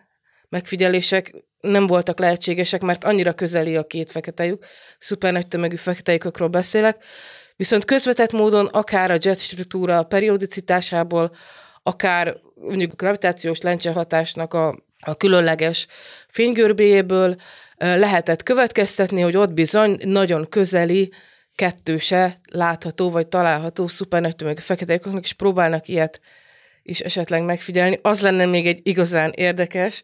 megfigyelések 0.49 1.35
nem 1.61 1.87
voltak 1.87 2.19
lehetségesek, 2.19 2.81
mert 2.81 3.05
annyira 3.05 3.33
közeli 3.33 3.76
a 3.76 3.87
két 3.87 4.11
fekete 4.11 4.45
lyuk, 4.45 4.64
szuper 4.99 5.33
nagy 5.33 5.49
tömegű 5.49 5.76
fekete 5.76 6.12
lyukokról 6.12 6.49
beszélek, 6.49 7.05
viszont 7.57 7.85
közvetett 7.85 8.33
módon 8.33 8.67
akár 8.67 9.11
a 9.11 9.19
jet 9.21 9.38
struktúra 9.38 10.02
periodicitásából, 10.02 11.33
akár 11.83 12.37
mondjuk 12.55 12.97
gravitációs 12.97 13.61
lencse 13.61 13.93
hatásnak 13.93 14.55
a, 14.55 14.79
a 15.00 15.14
különleges 15.14 15.87
fénygörbéjéből 16.29 17.37
lehetett 17.76 18.43
következtetni, 18.43 19.21
hogy 19.21 19.37
ott 19.37 19.52
bizony 19.52 19.99
nagyon 20.05 20.49
közeli 20.49 21.12
kettőse 21.55 22.40
látható 22.52 23.11
vagy 23.11 23.29
található 23.29 23.87
szuper 23.87 24.21
nagy 24.21 24.37
tömegű 24.37 24.61
fekete 24.61 25.00
és 25.21 25.33
próbálnak 25.33 25.88
ilyet 25.88 26.21
is 26.83 27.00
esetleg 27.00 27.43
megfigyelni. 27.43 27.99
Az 28.02 28.21
lenne 28.21 28.47
még 28.47 28.67
egy 28.67 28.81
igazán 28.83 29.33
érdekes, 29.35 30.02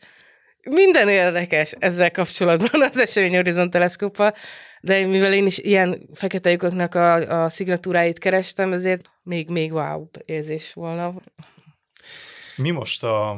minden 0.71 1.09
érdekes 1.09 1.73
ezzel 1.79 2.11
kapcsolatban 2.11 2.83
az 2.83 2.99
Esemény 3.01 3.35
Horizon 3.35 3.71
teleszkóppal, 3.71 4.35
de 4.81 5.07
mivel 5.07 5.33
én 5.33 5.47
is 5.47 5.59
ilyen 5.59 6.09
fekete 6.15 6.51
lyukoknak 6.51 6.95
a, 6.95 7.43
a 7.43 7.49
szignatúráit 7.49 8.19
kerestem, 8.19 8.73
ezért 8.73 9.11
még, 9.23 9.51
még 9.51 9.73
wow 9.73 10.07
érzés 10.25 10.73
volna. 10.73 11.15
Mi 12.57 12.71
most 12.71 13.05
a, 13.05 13.31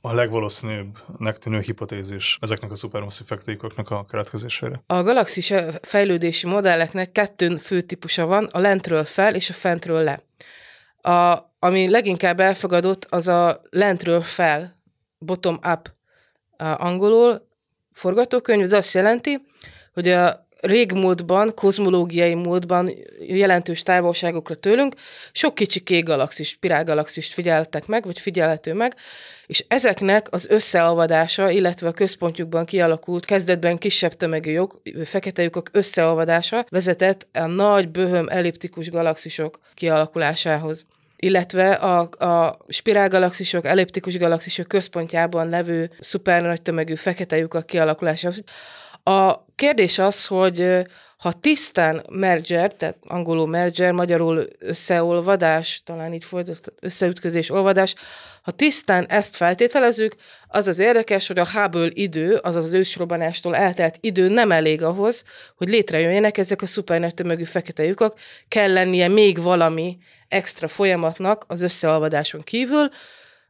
a 0.00 0.12
legvalószínűbbnek 0.12 1.38
tűnő 1.38 1.60
hipotézis 1.60 2.38
ezeknek 2.40 2.70
a 2.70 2.74
szupermasszív 2.74 3.26
fekete 3.26 3.50
lyukoknak 3.50 3.90
a 3.90 4.04
keletkezésére? 4.04 4.82
A 4.86 5.02
galaxis 5.02 5.52
fejlődési 5.82 6.46
modelleknek 6.46 7.12
kettő 7.12 7.56
fő 7.56 7.80
típusa 7.80 8.26
van, 8.26 8.44
a 8.44 8.58
lentről 8.58 9.04
fel 9.04 9.34
és 9.34 9.50
a 9.50 9.54
fentről 9.54 10.02
le. 10.02 10.20
A, 11.12 11.52
ami 11.58 11.90
leginkább 11.90 12.40
elfogadott, 12.40 13.04
az 13.04 13.28
a 13.28 13.62
lentről 13.70 14.20
fel, 14.20 14.76
bottom-up 15.18 15.96
angolul. 16.58 17.46
Forgatókönyv, 17.92 18.62
ez 18.62 18.72
azt 18.72 18.94
jelenti, 18.94 19.40
hogy 19.92 20.08
a 20.08 20.48
régmúltban, 20.60 21.54
kozmológiai 21.54 22.34
módban 22.34 22.90
jelentős 23.20 23.82
távolságokra 23.82 24.54
tőlünk 24.54 24.94
sok 25.32 25.54
kicsi 25.54 25.80
kék 25.80 26.04
galaxis, 26.04 26.48
spirálgalaxist 26.48 27.32
figyeltek 27.32 27.86
meg, 27.86 28.04
vagy 28.04 28.18
figyelhető 28.18 28.72
meg, 28.74 28.94
és 29.46 29.64
ezeknek 29.68 30.26
az 30.30 30.46
összeolvadása, 30.46 31.50
illetve 31.50 31.88
a 31.88 31.92
központjukban 31.92 32.64
kialakult, 32.64 33.24
kezdetben 33.24 33.78
kisebb 33.78 34.12
tömegű 34.12 34.50
jog, 34.50 34.80
fekete 35.04 35.42
lyukok 35.42 35.68
összeolvadása 35.72 36.64
vezetett 36.68 37.26
a 37.32 37.46
nagy, 37.46 37.88
böhöm, 37.88 38.28
elliptikus 38.28 38.90
galaxisok 38.90 39.58
kialakulásához 39.74 40.86
illetve 41.20 41.72
a, 41.72 41.98
a 42.24 42.58
spirálgalaxisok, 42.68 43.64
elliptikus 43.66 44.18
galaxisok 44.18 44.68
központjában 44.68 45.48
levő 45.48 45.90
szuper 46.00 46.42
nagy 46.42 46.62
tömegű 46.62 46.94
fekete 46.94 47.36
lyukak 47.36 47.66
kialakulásához. 47.66 48.42
A 49.02 49.44
kérdés 49.54 49.98
az, 49.98 50.26
hogy 50.26 50.86
ha 51.18 51.32
tisztán 51.32 52.04
merger, 52.10 52.74
tehát 52.74 52.96
angolul 53.06 53.46
merger, 53.46 53.92
magyarul 53.92 54.46
összeolvadás, 54.58 55.82
talán 55.84 56.12
így 56.12 56.24
fordult, 56.24 56.72
összeütközés, 56.80 57.50
olvadás, 57.50 57.94
ha 58.42 58.50
tisztán 58.50 59.06
ezt 59.06 59.36
feltételezzük, 59.36 60.14
az 60.46 60.68
az 60.68 60.78
érdekes, 60.78 61.26
hogy 61.26 61.38
a 61.38 61.48
Hubble 61.52 61.88
idő, 61.92 62.34
azaz 62.34 62.64
az 62.64 62.72
ősrobbanástól 62.72 63.56
eltelt 63.56 63.98
idő 64.00 64.28
nem 64.28 64.52
elég 64.52 64.82
ahhoz, 64.82 65.24
hogy 65.56 65.68
létrejöjjenek 65.68 66.38
ezek 66.38 66.62
a 66.62 66.66
szuper 66.66 67.00
nagy 67.00 67.14
tömegű 67.14 67.44
fekete 67.44 67.84
lyukak, 67.84 68.18
kell 68.48 68.72
lennie 68.72 69.08
még 69.08 69.42
valami 69.42 69.98
extra 70.28 70.68
folyamatnak 70.68 71.44
az 71.48 71.62
összeolvadáson 71.62 72.40
kívül. 72.40 72.88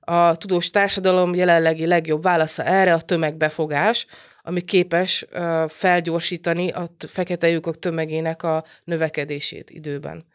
A 0.00 0.36
tudós 0.36 0.70
társadalom 0.70 1.34
jelenlegi 1.34 1.86
legjobb 1.86 2.22
válasza 2.22 2.64
erre 2.64 2.92
a 2.92 3.00
tömegbefogás, 3.00 4.06
ami 4.48 4.60
képes 4.60 5.26
felgyorsítani 5.68 6.70
a 6.70 6.86
fekete 7.08 7.48
lyukok 7.48 7.78
tömegének 7.78 8.42
a 8.42 8.64
növekedését 8.84 9.70
időben. 9.70 10.26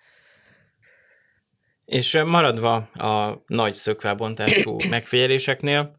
És 1.86 2.22
maradva 2.26 2.76
a 2.94 3.44
nagy 3.48 3.74
szökvábontású 3.74 4.78
megfigyeléseknél, 4.90 5.98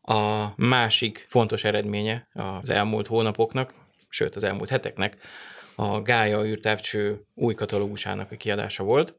a 0.00 0.52
másik 0.56 1.26
fontos 1.28 1.64
eredménye 1.64 2.28
az 2.32 2.70
elmúlt 2.70 3.06
hónapoknak, 3.06 3.74
sőt 4.08 4.36
az 4.36 4.44
elmúlt 4.44 4.68
heteknek, 4.68 5.16
a 5.76 6.02
Gája 6.02 6.44
űrtávcső 6.44 7.26
új 7.34 7.54
katalógusának 7.54 8.32
a 8.32 8.36
kiadása 8.36 8.82
volt. 8.84 9.16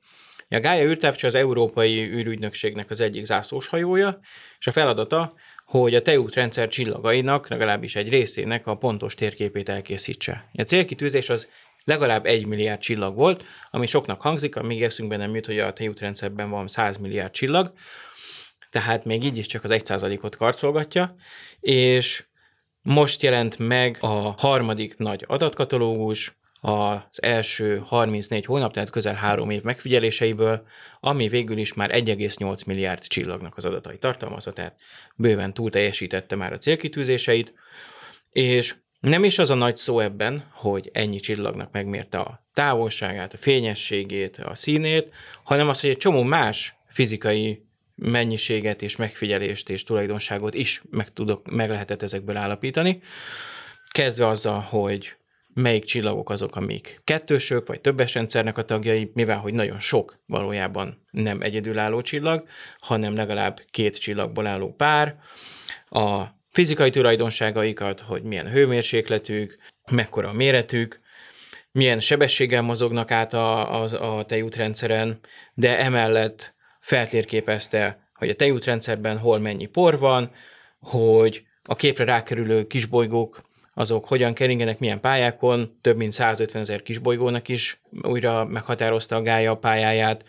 A 0.50 0.60
Gája 0.60 0.86
űrtávcső 0.86 1.28
az 1.28 1.36
Európai 1.36 2.00
űrügynökségnek 2.00 2.90
az 2.90 3.00
egyik 3.00 3.24
zászlós 3.24 3.68
hajója, 3.68 4.20
és 4.60 4.68
a 4.68 4.72
feladata, 4.72 5.34
hogy 5.72 5.96
a 5.96 6.02
tejút 6.02 6.34
rendszer 6.34 6.68
csillagainak, 6.68 7.48
legalábbis 7.48 7.96
egy 7.96 8.10
részének 8.10 8.68
a 8.68 8.76
pontos 8.76 9.16
térképét 9.16 9.70
elkészítse. 9.70 10.50
A 10.54 10.62
célkitűzés 10.62 11.30
az 11.30 11.48
legalább 11.84 12.26
egy 12.26 12.46
milliárd 12.46 12.80
csillag 12.80 13.16
volt, 13.16 13.44
ami 13.70 13.88
soknak 13.88 14.22
hangzik, 14.22 14.56
amíg 14.56 14.84
eszünkben 14.84 15.20
nem 15.20 15.36
jut, 15.36 15.46
hogy 15.46 15.60
a 15.60 15.74
tejútrendszerben 15.74 16.50
van 16.50 16.68
100 16.68 16.98
milliárd 16.98 17.32
csillag, 17.32 17.74
tehát 18.70 19.06
még 19.06 19.24
így 19.24 19.38
is 19.38 19.46
csak 19.46 19.64
az 19.64 19.72
1%-ot 19.74 20.36
karcolgatja, 20.36 21.16
és 21.60 22.24
most 22.82 23.22
jelent 23.22 23.58
meg 23.58 23.98
a 24.00 24.36
harmadik 24.38 24.98
nagy 24.98 25.24
adatkatalógus, 25.28 26.40
az 26.62 27.22
első 27.22 27.82
34 27.86 28.46
hónap, 28.46 28.74
tehát 28.74 28.90
közel 28.90 29.14
három 29.14 29.50
év 29.50 29.62
megfigyeléseiből, 29.62 30.66
ami 31.00 31.28
végül 31.28 31.58
is 31.58 31.74
már 31.74 31.92
1,8 31.92 32.66
milliárd 32.66 33.08
csillagnak 33.08 33.58
az 33.58 33.66
adatai 33.66 33.98
tartalmazza, 33.98 34.54
tehát 34.54 34.76
bőven 35.16 35.54
túl 35.54 35.70
teljesítette 35.70 36.36
már 36.36 36.54
a 36.54 36.58
célkitűzéseit, 36.58 37.54
és 38.32 38.76
nem 39.00 39.24
is 39.24 39.40
az 39.40 39.50
a 39.50 39.54
nagy 39.54 39.78
szó 39.78 40.00
ebben, 40.00 40.48
hogy 40.54 40.90
ennyi 40.94 41.20
csillagnak 41.20 41.72
megmérte 41.72 42.18
a 42.20 42.46
távolságát, 42.54 43.34
a 43.34 43.38
fényességét, 43.38 44.38
a 44.38 44.56
színét, 44.56 45.14
hanem 45.44 45.70
az, 45.70 45.82
hogy 45.82 45.90
egy 45.90 45.98
csomó 45.98 46.24
más 46.24 46.76
fizikai 46.88 47.66
mennyiséget 47.96 48.82
és 48.82 48.96
megfigyelést 48.96 49.70
és 49.70 49.84
tulajdonságot 49.84 50.54
is 50.54 50.82
meg, 50.90 51.14
tudok, 51.14 51.52
meg 51.52 51.70
lehetett 51.70 52.02
ezekből 52.02 52.38
állapítani. 52.38 53.02
Kezdve 53.92 54.28
azzal, 54.28 54.60
hogy 54.60 55.16
melyik 55.54 55.86
csillagok 55.86 56.30
azok, 56.30 56.56
amik 56.56 57.02
kettősök, 57.04 57.68
vagy 57.68 57.82
többes 57.82 58.14
rendszernek 58.14 58.58
a 58.58 58.64
tagjai, 58.64 59.12
mivel 59.14 59.38
hogy 59.38 59.54
nagyon 59.54 59.80
sok 59.80 60.20
valójában 60.26 61.06
nem 61.12 61.42
egyedülálló 61.42 62.02
csillag, 62.02 62.48
hanem 62.80 63.16
legalább 63.16 63.62
két 63.72 63.98
csillagból 63.98 64.48
álló 64.48 64.74
pár, 64.74 65.16
a 65.90 66.24
fizikai 66.52 66.90
tulajdonságaikat, 66.90 68.00
hogy 68.00 68.24
milyen 68.24 68.50
hőmérsékletük, 68.50 69.58
mekkora 69.92 70.30
a 70.30 70.34
méretük, 70.34 71.00
milyen 71.72 72.00
sebességgel 72.00 72.62
mozognak 72.62 73.12
át 73.12 73.34
a, 73.34 73.82
a, 73.84 74.18
a 74.18 74.26
tejútrendszeren, 74.26 75.20
de 75.54 75.80
emellett 75.80 76.54
feltérképezte, 76.80 78.00
hogy 78.16 78.30
a 78.30 78.36
tejútrendszerben 78.36 79.18
hol 79.18 79.40
mennyi 79.40 79.66
por 79.66 80.00
van, 80.00 80.32
hogy 80.80 81.46
a 81.64 81.76
képre 81.76 82.04
rákerülő 82.04 82.68
kisbolygók 82.68 83.42
azok 83.74 84.08
hogyan 84.08 84.34
keringenek, 84.34 84.80
milyen 84.80 85.00
pályákon, 85.00 85.78
több 85.82 85.98
mint 85.98 86.14
150 86.14 86.62
ezer 86.62 86.82
kisbolygónak 86.82 87.48
is 87.48 87.82
újra 88.02 88.46
meghatározta 88.46 89.16
a 89.16 89.22
Gája 89.22 89.52
a 89.52 89.58
pályáját. 89.58 90.26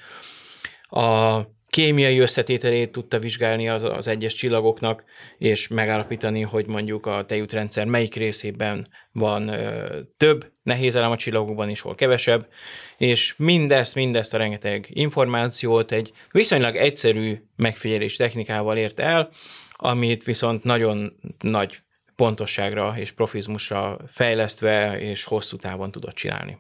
A 0.89 1.41
kémiai 1.73 2.19
összetételét 2.19 2.93
tudta 2.93 3.19
vizsgálni 3.19 3.69
az, 3.69 3.83
az 3.83 4.09
egyes 4.09 4.35
csillagoknak, 4.35 5.05
és 5.39 5.69
megállapítani, 5.69 6.41
hogy 6.41 6.67
mondjuk 6.67 7.07
a 7.07 7.25
tejútrendszer 7.25 7.87
melyik 7.87 8.15
részében 8.15 8.87
van 9.13 9.49
ö, 9.49 10.01
több 10.17 10.53
nehéz 10.63 10.97
elem 10.97 11.11
a 11.11 11.17
csillagokban 11.17 11.69
is, 11.69 11.81
hol 11.81 11.95
kevesebb, 11.95 12.49
és 12.97 13.35
mindezt, 13.37 13.95
mindezt 13.95 14.35
a 14.35 14.39
rengeteg 14.39 14.89
információt 14.89 15.93
egy 15.93 16.13
viszonylag 16.31 16.77
egyszerű 16.77 17.43
megfigyelés 17.57 18.17
technikával 18.17 18.77
érte 18.77 19.03
el, 19.03 19.31
amit 19.73 20.25
viszont 20.25 20.65
nagyon 20.65 21.13
nagy 21.41 21.83
pontosságra 22.23 22.95
és 22.97 23.13
profizmusra 23.13 23.99
fejlesztve 24.07 25.01
és 25.01 25.25
hosszú 25.25 25.57
távon 25.57 25.91
tudott 25.91 26.15
csinálni. 26.15 26.59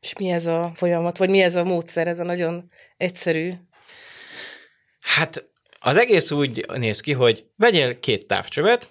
És 0.00 0.18
mi 0.18 0.30
ez 0.30 0.46
a 0.46 0.70
folyamat, 0.74 1.18
vagy 1.18 1.30
mi 1.30 1.40
ez 1.40 1.56
a 1.56 1.64
módszer, 1.64 2.06
ez 2.06 2.20
a 2.20 2.24
nagyon 2.24 2.70
egyszerű 2.96 3.52
Hát 5.00 5.48
az 5.80 5.96
egész 5.96 6.30
úgy 6.30 6.66
néz 6.74 7.00
ki, 7.00 7.12
hogy 7.12 7.46
vegyél 7.56 8.00
két 8.00 8.26
távcsövet, 8.26 8.88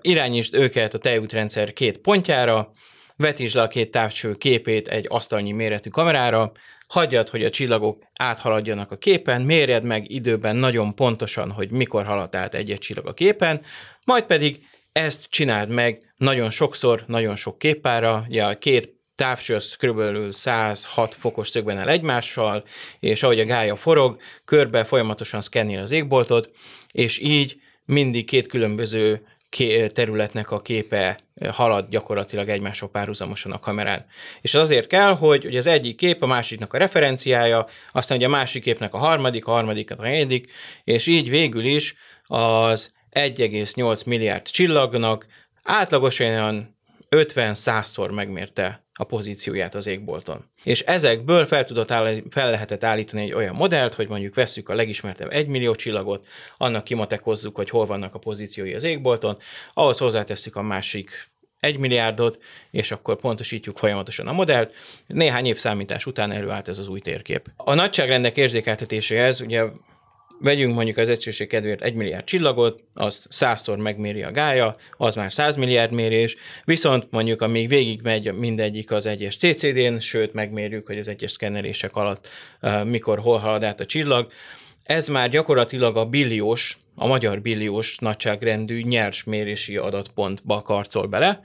irányítsd 0.00 0.54
őket 0.54 0.94
a 0.94 0.98
tejútrendszer 0.98 1.72
két 1.72 1.98
pontjára, 1.98 2.72
vetítsd 3.16 3.56
le 3.56 3.62
a 3.62 3.68
két 3.68 3.90
távcső 3.90 4.34
képét 4.34 4.88
egy 4.88 5.06
asztalnyi 5.08 5.52
méretű 5.52 5.90
kamerára, 5.90 6.52
hagyjad, 6.86 7.28
hogy 7.28 7.44
a 7.44 7.50
csillagok 7.50 8.02
áthaladjanak 8.14 8.90
a 8.90 8.96
képen, 8.96 9.42
mérjed 9.42 9.84
meg 9.84 10.10
időben 10.10 10.56
nagyon 10.56 10.94
pontosan, 10.94 11.50
hogy 11.50 11.70
mikor 11.70 12.04
halad 12.04 12.34
át 12.34 12.54
egy-egy 12.54 12.78
csillag 12.78 13.06
a 13.06 13.14
képen, 13.14 13.62
majd 14.04 14.24
pedig 14.24 14.66
ezt 14.94 15.30
csináld 15.30 15.68
meg 15.68 16.12
nagyon 16.16 16.50
sokszor, 16.50 17.04
nagyon 17.06 17.36
sok 17.36 17.58
képpára, 17.58 18.24
ugye 18.28 18.44
a 18.44 18.58
két 18.58 18.94
távcső 19.14 19.54
az 19.54 19.76
kb. 19.76 20.32
106 20.32 21.14
fokos 21.14 21.48
szögben 21.48 21.78
el 21.78 21.88
egymással, 21.88 22.64
és 23.00 23.22
ahogy 23.22 23.40
a 23.40 23.44
gája 23.44 23.76
forog, 23.76 24.16
körbe 24.44 24.84
folyamatosan 24.84 25.40
szkennél 25.40 25.80
az 25.80 25.90
égboltot, 25.90 26.50
és 26.92 27.18
így 27.18 27.56
mindig 27.84 28.26
két 28.26 28.46
különböző 28.46 29.26
területnek 29.92 30.50
a 30.50 30.60
képe 30.60 31.18
halad 31.52 31.88
gyakorlatilag 31.88 32.48
egymással 32.48 32.90
párhuzamosan 32.90 33.52
a 33.52 33.58
kamerán. 33.58 34.06
És 34.40 34.54
az 34.54 34.62
azért 34.62 34.86
kell, 34.86 35.16
hogy, 35.16 35.44
hogy 35.44 35.56
az 35.56 35.66
egyik 35.66 35.96
kép 35.96 36.22
a 36.22 36.26
másiknak 36.26 36.72
a 36.72 36.78
referenciája, 36.78 37.66
aztán 37.92 38.16
ugye 38.16 38.26
a 38.26 38.30
másik 38.30 38.62
képnek 38.62 38.94
a 38.94 38.98
harmadik, 38.98 39.46
a 39.46 39.50
harmadik 39.50 39.90
a 39.90 40.02
negyedik, 40.02 40.52
és 40.84 41.06
így 41.06 41.30
végül 41.30 41.64
is 41.64 41.94
az 42.26 42.93
1,8 43.14 44.06
milliárd 44.06 44.42
csillagnak 44.42 45.26
átlagosan 45.62 46.26
olyan 46.26 46.76
50-100-szor 47.10 48.14
megmérte 48.14 48.84
a 48.94 49.04
pozícióját 49.04 49.74
az 49.74 49.86
égbolton. 49.86 50.44
És 50.62 50.80
ezekből 50.80 51.46
fel, 51.46 51.64
tudott 51.64 51.90
áll, 51.90 52.22
fel 52.30 52.50
lehetett 52.50 52.84
állítani 52.84 53.22
egy 53.22 53.32
olyan 53.32 53.54
modellt, 53.54 53.94
hogy 53.94 54.08
mondjuk 54.08 54.34
vesszük 54.34 54.68
a 54.68 54.74
legismertebb 54.74 55.32
1 55.32 55.46
millió 55.46 55.74
csillagot, 55.74 56.26
annak 56.56 56.84
kimatekozzuk, 56.84 57.56
hogy 57.56 57.70
hol 57.70 57.86
vannak 57.86 58.14
a 58.14 58.18
pozíciói 58.18 58.74
az 58.74 58.84
égbolton, 58.84 59.38
ahhoz 59.74 59.98
hozzátesszük 59.98 60.56
a 60.56 60.62
másik 60.62 61.32
egy 61.60 61.78
milliárdot, 61.78 62.38
és 62.70 62.90
akkor 62.90 63.16
pontosítjuk 63.16 63.78
folyamatosan 63.78 64.26
a 64.26 64.32
modellt. 64.32 64.74
Néhány 65.06 65.46
év 65.46 65.56
számítás 65.56 66.06
után 66.06 66.32
előállt 66.32 66.68
ez 66.68 66.78
az 66.78 66.88
új 66.88 67.00
térkép. 67.00 67.50
A 67.56 67.74
nagyságrendek 67.74 68.36
érzékeltetéséhez 68.36 69.40
ugye 69.40 69.64
Vegyünk 70.40 70.74
mondjuk 70.74 70.96
az 70.96 71.08
egyszerűség 71.08 71.48
kedvéért 71.48 71.82
1 71.82 71.94
milliárd 71.94 72.24
csillagot, 72.24 72.84
azt 72.94 73.26
százszor 73.30 73.78
megméri 73.78 74.22
a 74.22 74.30
gája, 74.30 74.74
az 74.96 75.14
már 75.14 75.32
100 75.32 75.56
milliárd 75.56 75.92
mérés, 75.92 76.36
viszont 76.64 77.06
mondjuk 77.10 77.42
amíg 77.42 77.68
végig 77.68 78.00
megy 78.02 78.34
mindegyik 78.34 78.90
az 78.90 79.06
egyes 79.06 79.36
CCD-n, 79.36 79.98
sőt 79.98 80.32
megmérjük, 80.32 80.86
hogy 80.86 80.98
az 80.98 81.08
egyes 81.08 81.30
szkennerések 81.30 81.96
alatt 81.96 82.28
mikor 82.84 83.18
hol 83.18 83.38
halad 83.38 83.62
át 83.62 83.80
a 83.80 83.86
csillag, 83.86 84.32
ez 84.82 85.08
már 85.08 85.28
gyakorlatilag 85.28 85.96
a 85.96 86.04
billiós, 86.04 86.76
a 86.94 87.06
magyar 87.06 87.40
billiós 87.40 87.98
nagyságrendű 87.98 88.80
nyers 88.82 89.24
mérési 89.24 89.76
adatpontba 89.76 90.62
karcol 90.62 91.06
bele, 91.06 91.40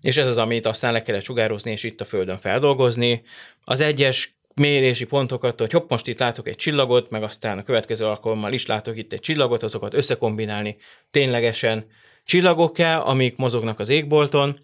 és 0.00 0.16
ez 0.16 0.26
az, 0.26 0.38
amit 0.38 0.66
aztán 0.66 0.92
le 0.92 1.02
kellett 1.02 1.24
sugározni, 1.24 1.70
és 1.70 1.84
itt 1.84 2.00
a 2.00 2.04
Földön 2.04 2.38
feldolgozni. 2.38 3.22
Az 3.64 3.80
egyes 3.80 4.34
mérési 4.60 5.04
pontokat, 5.04 5.58
hogy 5.60 5.72
hopp, 5.72 5.90
most 5.90 6.06
itt 6.06 6.18
látok 6.18 6.48
egy 6.48 6.56
csillagot, 6.56 7.10
meg 7.10 7.22
aztán 7.22 7.58
a 7.58 7.62
következő 7.62 8.04
alkalommal 8.04 8.52
is 8.52 8.66
látok 8.66 8.96
itt 8.96 9.12
egy 9.12 9.20
csillagot, 9.20 9.62
azokat 9.62 9.94
összekombinálni 9.94 10.76
ténylegesen 11.10 11.86
csillagok 12.24 12.72
kell, 12.72 13.00
amik 13.00 13.36
mozognak 13.36 13.78
az 13.78 13.88
égbolton, 13.88 14.60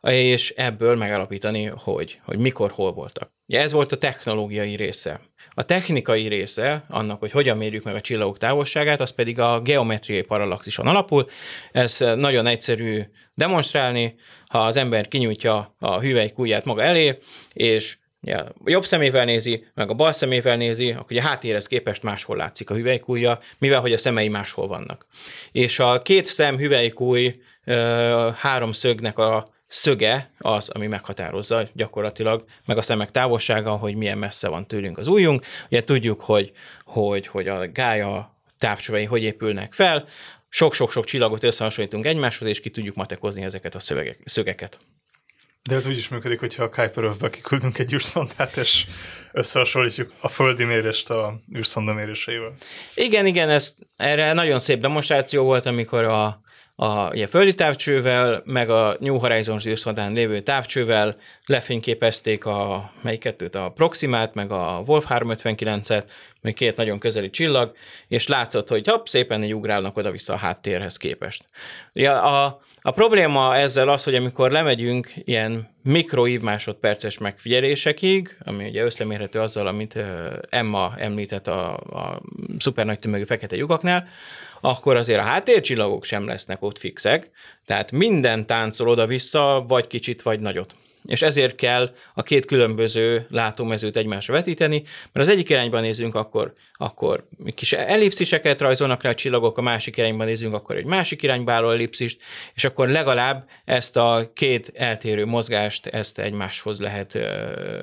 és 0.00 0.50
ebből 0.50 0.96
megállapítani, 0.96 1.64
hogy, 1.64 2.20
hogy 2.24 2.38
mikor, 2.38 2.70
hol 2.70 2.92
voltak. 2.92 3.30
Ugye 3.46 3.60
ez 3.60 3.72
volt 3.72 3.92
a 3.92 3.96
technológiai 3.96 4.76
része. 4.76 5.20
A 5.50 5.62
technikai 5.62 6.28
része 6.28 6.84
annak, 6.88 7.20
hogy 7.20 7.30
hogyan 7.30 7.56
mérjük 7.56 7.84
meg 7.84 7.94
a 7.94 8.00
csillagok 8.00 8.38
távolságát, 8.38 9.00
az 9.00 9.10
pedig 9.10 9.40
a 9.40 9.60
geometriai 9.60 10.22
paralaxison 10.22 10.86
alapul. 10.86 11.28
Ez 11.72 11.98
nagyon 12.16 12.46
egyszerű 12.46 13.02
demonstrálni, 13.34 14.14
ha 14.46 14.58
az 14.58 14.76
ember 14.76 15.08
kinyújtja 15.08 15.74
a 15.78 16.00
hüvelykujját 16.00 16.64
maga 16.64 16.82
elé, 16.82 17.18
és 17.52 17.96
ja, 18.26 18.38
a 18.38 18.52
jobb 18.64 18.84
szemével 18.84 19.24
nézi, 19.24 19.66
meg 19.74 19.90
a 19.90 19.94
bal 19.94 20.12
szemével 20.12 20.56
nézi, 20.56 20.90
akkor 20.90 21.06
ugye 21.10 21.22
háttérhez 21.22 21.66
képest 21.66 22.02
máshol 22.02 22.36
látszik 22.36 22.70
a 22.70 22.74
hüvelykújja, 22.74 23.38
mivel 23.58 23.80
hogy 23.80 23.92
a 23.92 23.98
szemei 23.98 24.28
máshol 24.28 24.66
vannak. 24.66 25.06
És 25.52 25.78
a 25.78 26.02
két 26.02 26.26
szem 26.26 26.56
hüvelykúj 26.56 27.34
három 28.36 28.72
szögnek 28.72 29.18
a 29.18 29.46
szöge 29.66 30.30
az, 30.38 30.68
ami 30.68 30.86
meghatározza 30.86 31.68
gyakorlatilag, 31.72 32.44
meg 32.64 32.76
a 32.76 32.82
szemek 32.82 33.10
távolsága, 33.10 33.70
hogy 33.70 33.94
milyen 33.94 34.18
messze 34.18 34.48
van 34.48 34.66
tőlünk 34.66 34.98
az 34.98 35.06
ujjunk. 35.06 35.46
Ugye 35.70 35.80
tudjuk, 35.80 36.20
hogy, 36.20 36.52
hogy, 36.84 37.26
hogy 37.26 37.48
a 37.48 37.72
gája 37.72 38.34
távcsövei 38.58 39.04
hogy 39.04 39.22
épülnek 39.22 39.72
fel, 39.72 40.08
sok-sok-sok 40.48 41.04
csillagot 41.04 41.44
összehasonlítunk 41.44 42.06
egymáshoz, 42.06 42.48
és 42.48 42.60
ki 42.60 42.70
tudjuk 42.70 42.94
matekozni 42.94 43.42
ezeket 43.42 43.74
a 43.74 43.80
szögeket. 44.24 44.78
De 45.66 45.74
ez 45.74 45.86
úgy 45.86 45.96
is 45.96 46.08
működik, 46.08 46.40
hogyha 46.40 46.62
a 46.62 46.68
Kuiper 46.68 47.04
Earth-be 47.04 47.30
kiküldünk 47.30 47.78
egy 47.78 47.92
űrszondát, 47.92 48.56
és 48.56 48.86
összehasonlítjuk 49.32 50.12
a 50.20 50.28
földi 50.28 50.64
mérést 50.64 51.10
a 51.10 51.36
űrszonda 51.56 51.94
méréseivel. 51.94 52.54
Igen, 52.94 53.26
igen, 53.26 53.48
ez 53.48 53.74
erre 53.96 54.32
nagyon 54.32 54.58
szép 54.58 54.80
demonstráció 54.80 55.44
volt, 55.44 55.66
amikor 55.66 56.04
a, 56.04 56.40
a 56.74 57.08
ugye, 57.08 57.26
földi 57.26 57.54
távcsővel, 57.54 58.42
meg 58.44 58.70
a 58.70 58.96
New 59.00 59.18
Horizons 59.18 59.66
űrszondán 59.66 60.12
lévő 60.12 60.40
távcsővel 60.40 61.16
lefényképezték 61.46 62.44
a 62.44 62.92
melyik 63.02 63.20
kettőt, 63.20 63.54
a 63.54 63.72
Proximát, 63.74 64.34
meg 64.34 64.50
a 64.50 64.82
Wolf 64.86 65.06
359-et, 65.08 66.04
még 66.40 66.54
két 66.54 66.76
nagyon 66.76 66.98
közeli 66.98 67.30
csillag, 67.30 67.76
és 68.08 68.28
látszott, 68.28 68.68
hogy 68.68 68.88
hopp, 68.88 69.06
szépen 69.06 69.44
így 69.44 69.54
ugrálnak 69.54 69.96
oda-vissza 69.96 70.32
a 70.32 70.36
háttérhez 70.36 70.96
képest. 70.96 71.44
Ugye 71.92 72.10
a, 72.10 72.60
a 72.86 72.90
probléma 72.90 73.56
ezzel 73.56 73.88
az, 73.88 74.04
hogy 74.04 74.14
amikor 74.14 74.50
lemegyünk 74.50 75.12
ilyen 75.24 75.68
mikroív 75.82 76.40
másodperces 76.40 77.18
megfigyelésekig, 77.18 78.38
ami 78.44 78.68
ugye 78.68 78.82
összemérhető 78.82 79.40
azzal, 79.40 79.66
amit 79.66 79.98
Emma 80.48 80.94
említett 80.98 81.46
a, 81.46 81.74
a 81.74 82.22
szuper 82.58 82.84
nagy 82.84 82.98
tömegű 82.98 83.24
fekete 83.24 83.56
lyukaknál, 83.56 84.08
akkor 84.60 84.96
azért 84.96 85.20
a 85.20 85.22
háttércsillagok 85.22 86.04
sem 86.04 86.26
lesznek 86.26 86.62
ott 86.62 86.78
fixek, 86.78 87.30
tehát 87.64 87.92
minden 87.92 88.46
táncol 88.46 88.88
oda-vissza, 88.88 89.64
vagy 89.68 89.86
kicsit, 89.86 90.22
vagy 90.22 90.40
nagyot 90.40 90.74
és 91.06 91.22
ezért 91.22 91.54
kell 91.54 91.94
a 92.14 92.22
két 92.22 92.44
különböző 92.44 93.26
látómezőt 93.30 93.96
egymásra 93.96 94.34
vetíteni, 94.34 94.82
mert 95.12 95.26
az 95.26 95.32
egyik 95.32 95.50
irányban 95.50 95.82
nézünk, 95.82 96.14
akkor, 96.14 96.52
akkor 96.72 97.28
kis 97.54 97.72
ellipsziseket 97.72 98.60
rajzolnak 98.60 99.02
le 99.02 99.10
a 99.10 99.14
csillagok, 99.14 99.58
a 99.58 99.62
másik 99.62 99.96
irányban 99.96 100.26
nézünk, 100.26 100.54
akkor 100.54 100.76
egy 100.76 100.84
másik 100.84 101.22
irányba 101.22 101.52
álló 101.52 101.70
ellipszist, 101.70 102.22
és 102.54 102.64
akkor 102.64 102.88
legalább 102.88 103.48
ezt 103.64 103.96
a 103.96 104.30
két 104.34 104.72
eltérő 104.74 105.24
mozgást, 105.24 105.86
ezt 105.86 106.18
egymáshoz 106.18 106.80
lehet 106.80 107.18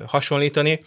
hasonlítani, 0.06 0.80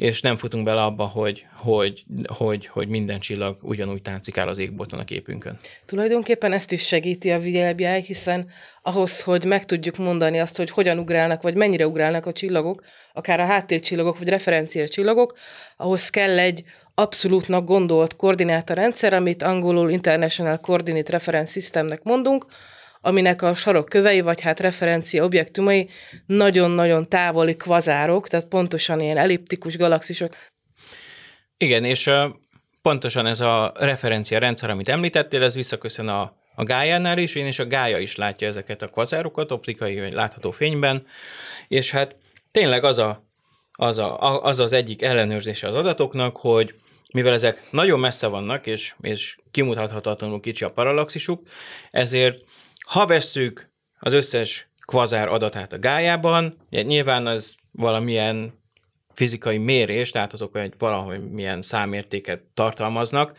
és 0.00 0.20
nem 0.20 0.36
futunk 0.36 0.64
bele 0.64 0.82
abba, 0.82 1.04
hogy, 1.04 1.46
hogy, 1.56 2.04
hogy, 2.26 2.66
hogy 2.66 2.88
minden 2.88 3.20
csillag 3.20 3.56
ugyanúgy 3.62 4.02
táncikál 4.02 4.48
az 4.48 4.58
égbolton 4.58 4.98
a 4.98 5.04
képünkön. 5.04 5.58
Tulajdonképpen 5.86 6.52
ezt 6.52 6.72
is 6.72 6.86
segíti 6.86 7.30
a 7.30 7.40
VLBI, 7.40 8.02
hiszen 8.06 8.50
ahhoz, 8.82 9.22
hogy 9.22 9.44
meg 9.44 9.64
tudjuk 9.64 9.96
mondani 9.96 10.38
azt, 10.38 10.56
hogy 10.56 10.70
hogyan 10.70 10.98
ugrálnak, 10.98 11.42
vagy 11.42 11.54
mennyire 11.54 11.86
ugrálnak 11.86 12.26
a 12.26 12.32
csillagok, 12.32 12.82
akár 13.12 13.40
a 13.40 13.44
háttércsillagok, 13.44 14.18
vagy 14.18 14.28
referencia 14.28 14.88
csillagok, 14.88 15.38
ahhoz 15.76 16.10
kell 16.10 16.38
egy 16.38 16.64
abszolútnak 16.94 17.64
gondolt 17.64 18.16
koordinátorrendszer, 18.16 19.12
amit 19.14 19.42
angolul 19.42 19.90
International 19.90 20.58
Coordinate 20.58 21.12
Reference 21.12 21.52
Systemnek 21.52 22.02
mondunk, 22.02 22.46
aminek 23.00 23.42
a 23.42 23.54
sarokkövei, 23.54 24.20
vagy 24.20 24.40
hát 24.40 24.60
referencia 24.60 25.24
objektumai 25.24 25.88
nagyon-nagyon 26.26 27.08
távoli 27.08 27.56
kvazárok, 27.56 28.28
tehát 28.28 28.46
pontosan 28.46 29.00
ilyen 29.00 29.16
elliptikus 29.16 29.76
galaxisok. 29.76 30.32
Igen, 31.56 31.84
és 31.84 32.10
pontosan 32.82 33.26
ez 33.26 33.40
a 33.40 33.72
referencia 33.76 34.38
rendszer, 34.38 34.70
amit 34.70 34.88
említettél, 34.88 35.42
ez 35.42 35.54
visszaköszön 35.54 36.08
a, 36.08 36.36
a 36.54 36.64
gájánál 36.64 37.18
is, 37.18 37.34
én 37.34 37.46
és 37.46 37.58
a 37.58 37.66
gája 37.66 37.98
is 37.98 38.16
látja 38.16 38.48
ezeket 38.48 38.82
a 38.82 38.88
kvazárokat 38.88 39.50
optikai 39.50 40.00
vagy 40.00 40.12
látható 40.12 40.50
fényben, 40.50 41.06
és 41.68 41.90
hát 41.90 42.14
tényleg 42.50 42.84
az 42.84 42.98
a, 42.98 43.28
az, 43.72 43.98
a, 43.98 44.42
az 44.42 44.58
az 44.58 44.72
egyik 44.72 45.02
ellenőrzése 45.02 45.68
az 45.68 45.74
adatoknak, 45.74 46.36
hogy 46.36 46.74
mivel 47.12 47.32
ezek 47.32 47.68
nagyon 47.70 48.00
messze 48.00 48.26
vannak, 48.26 48.66
és, 48.66 48.94
és 49.00 49.36
kimutathatatlanul 49.50 50.40
kicsi 50.40 50.64
a 50.64 50.70
paralaxisuk, 50.70 51.42
ezért 51.90 52.44
ha 52.90 53.06
vesszük 53.06 53.70
az 53.98 54.12
összes 54.12 54.70
kvazár 54.86 55.28
adatát 55.28 55.72
a 55.72 55.78
gájában, 55.78 56.56
nyilván 56.70 57.26
az 57.26 57.56
valamilyen 57.70 58.58
fizikai 59.12 59.58
mérés, 59.58 60.10
tehát 60.10 60.32
azok 60.32 60.56
egy 60.56 60.74
valahogy 60.78 61.30
milyen 61.30 61.62
számértéket 61.62 62.42
tartalmaznak, 62.54 63.38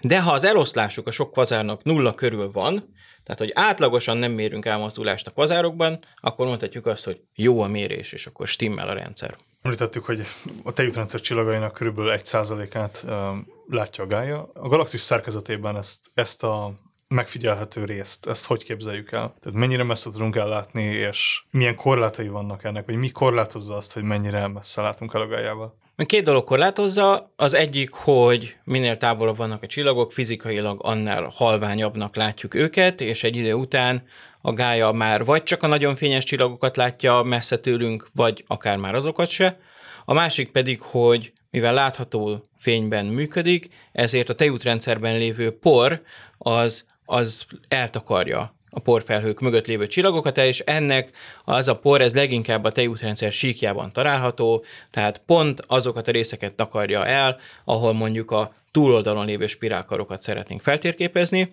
de 0.00 0.20
ha 0.20 0.32
az 0.32 0.44
eloszlásuk 0.44 1.06
a 1.06 1.10
sok 1.10 1.30
kvazárnak 1.30 1.82
nulla 1.82 2.14
körül 2.14 2.50
van, 2.50 2.94
tehát, 3.22 3.40
hogy 3.40 3.50
átlagosan 3.54 4.16
nem 4.16 4.32
mérünk 4.32 4.66
elmozdulást 4.66 5.26
a 5.26 5.30
kvazárokban, 5.30 5.98
akkor 6.16 6.46
mondhatjuk 6.46 6.86
azt, 6.86 7.04
hogy 7.04 7.20
jó 7.34 7.60
a 7.60 7.68
mérés, 7.68 8.12
és 8.12 8.26
akkor 8.26 8.46
stimmel 8.46 8.88
a 8.88 8.94
rendszer. 8.94 9.36
Említettük, 9.62 10.04
hogy 10.04 10.26
a 10.62 10.72
tejútrendszer 10.72 11.20
csillagainak 11.20 11.72
körülbelül 11.72 12.14
1%-át 12.16 13.04
látja 13.68 14.04
a 14.04 14.06
gája. 14.06 14.50
A 14.54 14.68
galaxis 14.68 15.00
szerkezetében 15.00 15.76
ezt, 15.76 16.10
ezt 16.14 16.42
a 16.42 16.74
megfigyelhető 17.14 17.84
részt, 17.84 18.26
ezt 18.26 18.46
hogy 18.46 18.64
képzeljük 18.64 19.12
el? 19.12 19.34
Tehát 19.40 19.58
mennyire 19.58 19.82
messze 19.82 20.10
tudunk 20.10 20.36
ellátni, 20.36 20.82
és 20.82 21.42
milyen 21.50 21.76
korlátai 21.76 22.28
vannak 22.28 22.64
ennek, 22.64 22.86
vagy 22.86 22.94
mi 22.94 23.10
korlátozza 23.10 23.76
azt, 23.76 23.92
hogy 23.92 24.02
mennyire 24.02 24.46
messze 24.48 24.82
látunk 24.82 25.14
el 25.14 25.20
a 25.20 25.26
gájával? 25.26 25.78
Két 25.96 26.24
dolog 26.24 26.44
korlátozza. 26.44 27.32
Az 27.36 27.54
egyik, 27.54 27.90
hogy 27.90 28.56
minél 28.64 28.96
távolabb 28.96 29.36
vannak 29.36 29.62
a 29.62 29.66
csillagok, 29.66 30.12
fizikailag 30.12 30.80
annál 30.82 31.30
halványabbnak 31.34 32.16
látjuk 32.16 32.54
őket, 32.54 33.00
és 33.00 33.24
egy 33.24 33.36
idő 33.36 33.52
után 33.52 34.02
a 34.40 34.52
gája 34.52 34.90
már 34.90 35.24
vagy 35.24 35.42
csak 35.42 35.62
a 35.62 35.66
nagyon 35.66 35.96
fényes 35.96 36.24
csillagokat 36.24 36.76
látja 36.76 37.22
messze 37.22 37.58
tőlünk, 37.58 38.08
vagy 38.14 38.44
akár 38.46 38.76
már 38.76 38.94
azokat 38.94 39.28
se. 39.28 39.58
A 40.04 40.12
másik 40.12 40.50
pedig, 40.50 40.80
hogy 40.80 41.32
mivel 41.50 41.74
látható 41.74 42.44
fényben 42.58 43.06
működik, 43.06 43.68
ezért 43.92 44.28
a 44.28 44.34
tejútrendszerben 44.34 45.18
lévő 45.18 45.58
por 45.58 46.02
az 46.38 46.84
az 47.10 47.46
eltakarja 47.68 48.54
a 48.70 48.80
porfelhők 48.80 49.40
mögött 49.40 49.66
lévő 49.66 49.86
csillagokat, 49.86 50.36
és 50.36 50.60
ennek 50.60 51.10
az 51.44 51.68
a 51.68 51.76
por, 51.76 52.00
ez 52.00 52.14
leginkább 52.14 52.64
a 52.64 52.72
tejútrendszer 52.72 53.32
síkjában 53.32 53.92
található, 53.92 54.64
tehát 54.90 55.22
pont 55.26 55.62
azokat 55.66 56.08
a 56.08 56.10
részeket 56.10 56.52
takarja 56.52 57.06
el, 57.06 57.38
ahol 57.64 57.92
mondjuk 57.92 58.30
a 58.30 58.50
túloldalon 58.70 59.26
lévő 59.26 59.46
spirálkarokat 59.46 60.22
szeretnénk 60.22 60.60
feltérképezni. 60.60 61.52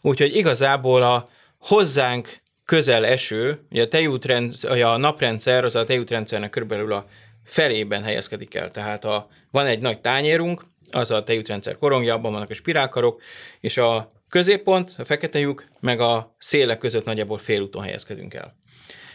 Úgyhogy 0.00 0.36
igazából 0.36 1.02
a 1.02 1.26
hozzánk 1.58 2.40
közel 2.64 3.06
eső, 3.06 3.60
ugye 3.70 3.82
a, 3.82 3.88
tejútrendszer, 3.88 4.82
a 4.82 4.96
naprendszer, 4.96 5.64
az 5.64 5.76
a 5.76 5.84
tejútrendszernek 5.84 6.50
körülbelül 6.50 6.92
a 6.92 7.06
felében 7.44 8.02
helyezkedik 8.02 8.54
el. 8.54 8.70
Tehát 8.70 9.04
a, 9.04 9.28
van 9.50 9.66
egy 9.66 9.82
nagy 9.82 10.00
tányérunk, 10.00 10.64
az 10.90 11.10
a 11.10 11.22
tejútrendszer 11.22 11.78
korongja, 11.78 12.14
abban 12.14 12.32
vannak 12.32 12.50
a 12.50 12.54
spirálkarok, 12.54 13.22
és 13.60 13.78
a 13.78 14.08
középpont, 14.28 14.94
a 14.98 15.04
fekete 15.04 15.38
lyuk, 15.38 15.64
meg 15.80 16.00
a 16.00 16.34
szélek 16.38 16.78
között 16.78 17.04
nagyjából 17.04 17.38
félúton 17.38 17.82
helyezkedünk 17.82 18.34
el. 18.34 18.56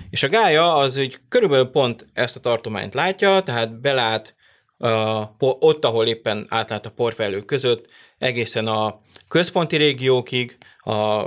És 0.10 0.23
a 0.23 0.30
gája 0.30 0.76
az 0.76 0.97
hogy 0.97 1.19
körülbelül 1.30 1.65
pont 1.65 2.06
ezt 2.13 2.36
a 2.36 2.39
tartományt 2.39 2.93
látja, 2.93 3.43
tehát 3.43 3.82
belát 3.82 4.36
uh, 4.78 5.21
ott, 5.39 5.86
ahol 5.86 6.08
éppen 6.08 6.45
átlát 6.49 6.86
a 6.86 6.91
porfelők 6.91 7.45
között, 7.45 7.89
egészen 8.17 8.67
a 8.67 9.02
központi 9.28 9.76
régiókig, 9.76 10.58
a 10.78 11.26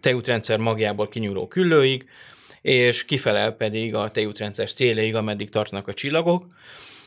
tejútrendszer 0.00 0.58
magjából 0.58 1.08
kinyúló 1.08 1.46
küllőig, 1.46 2.08
és 2.60 3.04
kifelel 3.04 3.52
pedig 3.52 3.94
a 3.94 4.10
tejútrendszer 4.10 4.70
széléig, 4.70 5.14
ameddig 5.14 5.48
tartanak 5.48 5.88
a 5.88 5.94
csillagok, 5.94 6.46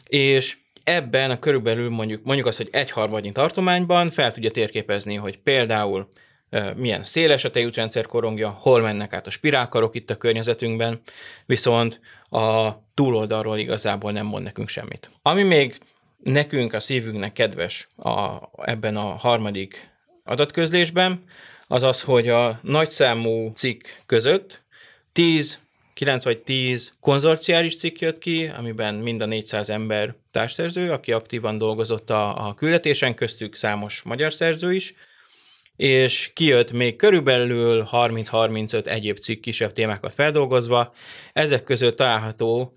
és 0.06 0.58
ebben 0.90 1.32
a 1.32 1.40
körülbelül 1.40 1.90
mondjuk, 1.90 2.24
mondjuk 2.24 2.48
azt, 2.48 2.58
hogy 2.58 2.70
egy 2.72 2.92
harmadnyi 2.92 3.32
tartományban 3.32 4.10
fel 4.10 4.32
tudja 4.32 4.52
térképezni, 4.52 5.16
hogy 5.16 5.38
például 5.38 6.10
milyen 6.76 7.04
széles 7.04 7.44
a 7.44 7.52
tejútrendszer 7.52 8.06
korongja, 8.06 8.50
hol 8.50 8.82
mennek 8.82 9.14
át 9.14 9.28
a 9.28 9.30
spirálkarok 9.30 9.96
itt 9.96 10.10
a 10.10 10.18
környezetünkben, 10.18 11.02
viszont 11.46 12.00
a 12.30 12.72
túloldalról 12.94 13.58
igazából 13.58 14.12
nem 14.12 14.26
mond 14.26 14.44
nekünk 14.44 14.70
semmit. 14.70 15.10
Ami 15.22 15.44
még 15.44 15.78
nekünk, 16.24 16.74
a 16.74 16.80
szívünknek 16.80 17.34
kedves 17.34 17.88
a, 17.96 18.38
ebben 18.62 18.98
a 18.98 19.16
harmadik 19.16 19.90
adatközlésben, 20.24 21.24
az 21.68 21.84
az, 21.84 22.02
hogy 22.02 22.28
a 22.28 22.60
nagyszámú 22.64 23.52
cikk 23.52 23.84
között 24.06 24.64
10 25.12 25.60
9 26.00 26.24
vagy 26.24 26.42
10 26.42 26.92
konzorciális 27.00 27.78
cikk 27.78 28.00
jött 28.00 28.18
ki, 28.18 28.52
amiben 28.58 28.96
mind 28.96 29.22
a 29.22 29.26
400 29.26 29.70
ember 29.70 30.16
társszerző, 30.32 30.92
aki 30.92 31.12
aktívan 31.12 31.58
dolgozott 31.58 32.10
a, 32.10 32.48
a 32.48 32.54
küldetésen, 32.54 33.16
köztük 33.16 33.56
számos 33.56 34.02
magyar 34.02 34.34
szerző 34.34 34.74
is, 34.74 34.94
és 35.76 36.32
kijött 36.34 36.72
még 36.72 36.96
körülbelül 36.96 37.88
30-35 37.92 38.86
egyéb 38.86 39.18
cikk 39.18 39.42
kisebb 39.42 39.72
témákat 39.72 40.14
feldolgozva. 40.14 40.94
Ezek 41.34 41.64
között 41.64 41.96
található 41.96 42.72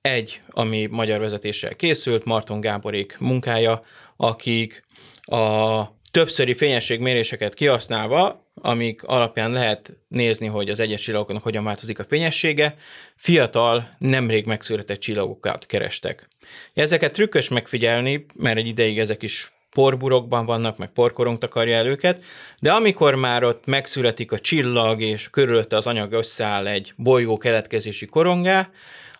egy, 0.00 0.40
ami 0.50 0.86
magyar 0.90 1.20
vezetéssel 1.20 1.74
készült, 1.74 2.24
Marton 2.24 2.60
Gáborék 2.60 3.16
munkája, 3.18 3.80
akik 4.16 4.84
a 5.22 5.82
többszöri 6.10 6.54
fényességméréseket 6.54 7.54
kihasználva, 7.54 8.41
amik 8.54 9.02
alapján 9.02 9.50
lehet 9.50 9.96
nézni, 10.08 10.46
hogy 10.46 10.68
az 10.68 10.80
egyes 10.80 11.00
csillagoknak 11.00 11.42
hogyan 11.42 11.64
változik 11.64 11.98
a 11.98 12.04
fényessége, 12.04 12.74
fiatal, 13.16 13.88
nemrég 13.98 14.46
megszületett 14.46 15.00
csillagokat 15.00 15.66
kerestek. 15.66 16.28
Ezeket 16.74 17.12
trükkös 17.12 17.48
megfigyelni, 17.48 18.26
mert 18.34 18.58
egy 18.58 18.66
ideig 18.66 18.98
ezek 18.98 19.22
is 19.22 19.52
porburokban 19.70 20.46
vannak, 20.46 20.76
meg 20.76 20.90
porkorong 20.90 21.38
takarja 21.38 21.76
el 21.76 21.86
őket, 21.86 22.24
de 22.58 22.72
amikor 22.72 23.14
már 23.14 23.44
ott 23.44 23.66
megszületik 23.66 24.32
a 24.32 24.38
csillag, 24.38 25.00
és 25.00 25.30
körülötte 25.30 25.76
az 25.76 25.86
anyag 25.86 26.12
összeáll 26.12 26.66
egy 26.66 26.92
bolygó 26.96 27.36
keletkezési 27.36 28.06
korongá, 28.06 28.70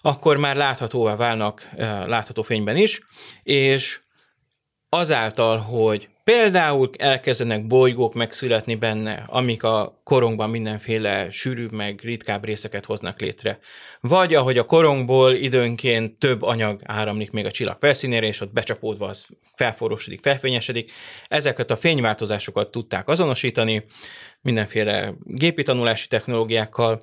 akkor 0.03 0.37
már 0.37 0.57
láthatóvá 0.57 1.17
válnak 1.17 1.69
eh, 1.77 2.07
látható 2.07 2.43
fényben 2.43 2.77
is, 2.77 3.01
és 3.43 4.01
azáltal, 4.95 5.59
hogy 5.59 6.09
Például 6.25 6.91
elkezdenek 6.99 7.67
bolygók 7.67 8.15
megszületni 8.15 8.75
benne, 8.75 9.25
amik 9.27 9.63
a 9.63 10.01
korongban 10.05 10.51
mindenféle 10.51 11.31
sűrűbb 11.31 11.73
meg 11.73 12.01
ritkább 12.03 12.45
részeket 12.45 12.85
hoznak 12.85 13.21
létre. 13.21 13.59
Vagy 14.01 14.35
ahogy 14.35 14.59
a 14.59 14.65
korongból 14.65 15.35
időnként 15.35 16.19
több 16.19 16.43
anyag 16.43 16.81
áramlik 16.85 17.31
még 17.31 17.47
a 17.47 17.51
csillag 17.51 17.77
felszínére, 17.81 18.27
és 18.27 18.41
ott 18.41 18.53
becsapódva 18.53 19.07
az 19.07 19.27
felforrósodik, 19.55 20.23
felfényesedik. 20.23 20.93
Ezeket 21.29 21.71
a 21.71 21.77
fényváltozásokat 21.77 22.71
tudták 22.71 23.09
azonosítani 23.09 23.85
mindenféle 24.41 25.15
gépi 25.25 25.63
tanulási 25.63 26.09
technológiákkal. 26.09 27.01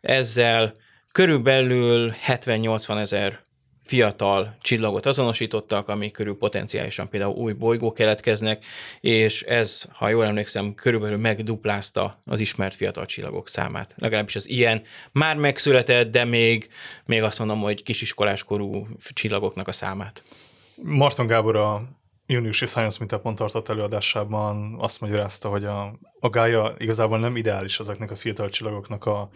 Ezzel 0.00 0.72
körülbelül 1.12 2.14
70-80 2.26 3.00
ezer 3.00 3.40
fiatal 3.82 4.56
csillagot 4.60 5.06
azonosítottak, 5.06 5.88
ami 5.88 6.10
körül 6.10 6.36
potenciálisan 6.36 7.08
például 7.08 7.34
új 7.34 7.52
bolygók 7.52 7.94
keletkeznek, 7.94 8.64
és 9.00 9.42
ez, 9.42 9.84
ha 9.92 10.08
jól 10.08 10.24
emlékszem, 10.24 10.74
körülbelül 10.74 11.18
megduplázta 11.18 12.14
az 12.24 12.40
ismert 12.40 12.74
fiatal 12.74 13.06
csillagok 13.06 13.48
számát. 13.48 13.94
Legalábbis 13.96 14.36
az 14.36 14.48
ilyen 14.48 14.82
már 15.12 15.36
megszületett, 15.36 16.10
de 16.10 16.24
még, 16.24 16.68
még 17.04 17.22
azt 17.22 17.38
mondom, 17.38 17.60
hogy 17.60 17.82
kisiskoláskorú 17.82 18.86
csillagoknak 19.12 19.68
a 19.68 19.72
számát. 19.72 20.22
Marton 20.82 21.26
Gábor 21.26 21.56
a 21.56 21.82
júniusi 22.32 22.66
Science 22.66 22.96
Meetup-on 23.00 23.34
tartott 23.34 23.68
előadásában 23.68 24.76
azt 24.78 25.00
magyarázta, 25.00 25.48
hogy 25.48 25.64
a, 25.64 25.98
a 26.20 26.28
gája 26.28 26.74
igazából 26.78 27.18
nem 27.18 27.36
ideális 27.36 27.78
ezeknek 27.78 28.10
a 28.10 28.16
fiatal 28.16 28.48
csillagoknak 28.48 29.04
a 29.04 29.30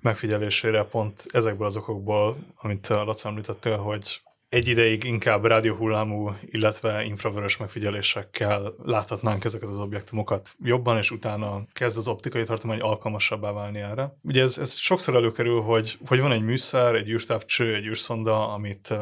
megfigyelésére, 0.00 0.82
pont 0.82 1.24
ezekből 1.32 1.66
az 1.66 1.76
okokból, 1.76 2.36
amit 2.56 2.88
Laca 2.88 3.28
említettél, 3.28 3.76
hogy 3.76 4.22
egy 4.54 4.68
ideig 4.68 5.04
inkább 5.04 5.44
rádióhullámú, 5.44 6.30
illetve 6.44 7.04
infravörös 7.04 7.56
megfigyelésekkel 7.56 8.74
láthatnánk 8.84 9.44
ezeket 9.44 9.68
az 9.68 9.78
objektumokat 9.78 10.54
jobban, 10.62 10.96
és 10.96 11.10
utána 11.10 11.64
kezd 11.72 11.98
az 11.98 12.08
optikai 12.08 12.42
tartomány 12.42 12.80
alkalmasabbá 12.80 13.52
válni 13.52 13.78
erre. 13.78 14.16
Ugye 14.22 14.42
ez, 14.42 14.58
ez 14.58 14.76
sokszor 14.76 15.14
előkerül, 15.14 15.60
hogy, 15.60 15.98
hogy 16.06 16.20
van 16.20 16.32
egy 16.32 16.42
műszer, 16.42 16.94
egy 16.94 17.08
űrtávcső, 17.08 17.74
egy 17.74 17.86
űrszonda, 17.86 18.52
amit 18.52 18.94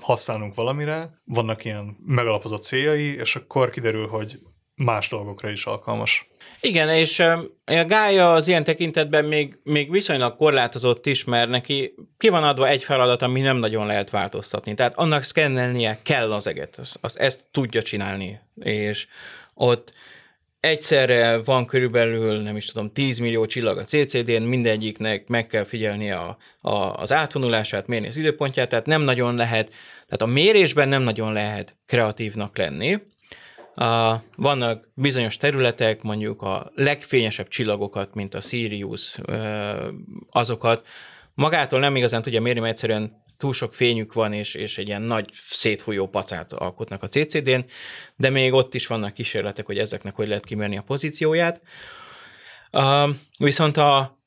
használunk 0.00 0.54
valamire, 0.54 1.20
vannak 1.24 1.64
ilyen 1.64 1.96
megalapozott 2.06 2.62
céljai, 2.62 3.16
és 3.16 3.36
akkor 3.36 3.70
kiderül, 3.70 4.06
hogy 4.06 4.38
más 4.74 5.08
dolgokra 5.08 5.50
is 5.50 5.64
alkalmas. 5.64 6.27
Igen, 6.60 6.88
és 6.88 7.18
a 7.18 7.84
gája 7.86 8.32
az 8.32 8.48
ilyen 8.48 8.64
tekintetben 8.64 9.24
még, 9.24 9.58
még 9.62 9.90
viszonylag 9.90 10.36
korlátozott 10.36 11.06
is, 11.06 11.24
mert 11.24 11.48
neki 11.48 11.94
ki 12.18 12.28
van 12.28 12.44
adva 12.44 12.68
egy 12.68 12.84
feladat, 12.84 13.22
ami 13.22 13.40
nem 13.40 13.56
nagyon 13.56 13.86
lehet 13.86 14.10
változtatni. 14.10 14.74
Tehát 14.74 14.94
annak 14.96 15.22
szkennelnie 15.22 15.98
kell 16.02 16.32
az 16.32 16.46
eget, 16.46 16.78
azt, 16.78 16.98
azt 17.00 17.16
ezt 17.16 17.44
tudja 17.50 17.82
csinálni, 17.82 18.40
és 18.62 19.06
ott 19.54 19.92
egyszerre 20.60 21.36
van 21.36 21.66
körülbelül, 21.66 22.40
nem 22.40 22.56
is 22.56 22.66
tudom, 22.66 22.92
10 22.92 23.18
millió 23.18 23.46
csillag 23.46 23.78
a 23.78 23.84
CCD-n, 23.84 24.42
mindegyiknek 24.42 25.28
meg 25.28 25.46
kell 25.46 25.64
figyelni 25.64 26.10
a, 26.10 26.36
a, 26.60 26.74
az 26.74 27.12
átvonulását, 27.12 27.86
mérni 27.86 28.06
az 28.06 28.16
időpontját, 28.16 28.68
tehát 28.68 28.86
nem 28.86 29.02
nagyon 29.02 29.34
lehet, 29.34 29.68
tehát 30.06 30.22
a 30.22 30.26
mérésben 30.26 30.88
nem 30.88 31.02
nagyon 31.02 31.32
lehet 31.32 31.76
kreatívnak 31.86 32.58
lenni, 32.58 32.98
Vannak 34.36 34.88
bizonyos 34.94 35.36
területek, 35.36 36.02
mondjuk 36.02 36.42
a 36.42 36.70
legfényesebb 36.74 37.48
csillagokat, 37.48 38.14
mint 38.14 38.34
a 38.34 38.40
Sirius, 38.40 39.18
azokat 40.30 40.86
magától 41.34 41.80
nem 41.80 41.96
igazán 41.96 42.22
tudja 42.22 42.40
mérni, 42.40 42.60
mert 42.60 42.72
egyszerűen 42.72 43.22
túl 43.36 43.52
sok 43.52 43.74
fényük 43.74 44.12
van, 44.12 44.32
és, 44.32 44.54
és 44.54 44.78
egy 44.78 44.86
ilyen 44.86 45.02
nagy 45.02 45.30
szétfolyó 45.32 46.06
pacát 46.08 46.52
alkotnak 46.52 47.02
a 47.02 47.08
CCD-n, 47.08 47.64
de 48.16 48.30
még 48.30 48.52
ott 48.52 48.74
is 48.74 48.86
vannak 48.86 49.14
kísérletek, 49.14 49.66
hogy 49.66 49.78
ezeknek 49.78 50.14
hogy 50.14 50.28
lehet 50.28 50.44
kimérni 50.44 50.76
a 50.76 50.82
pozícióját. 50.82 51.60
Viszont 53.38 53.76
a, 53.76 54.18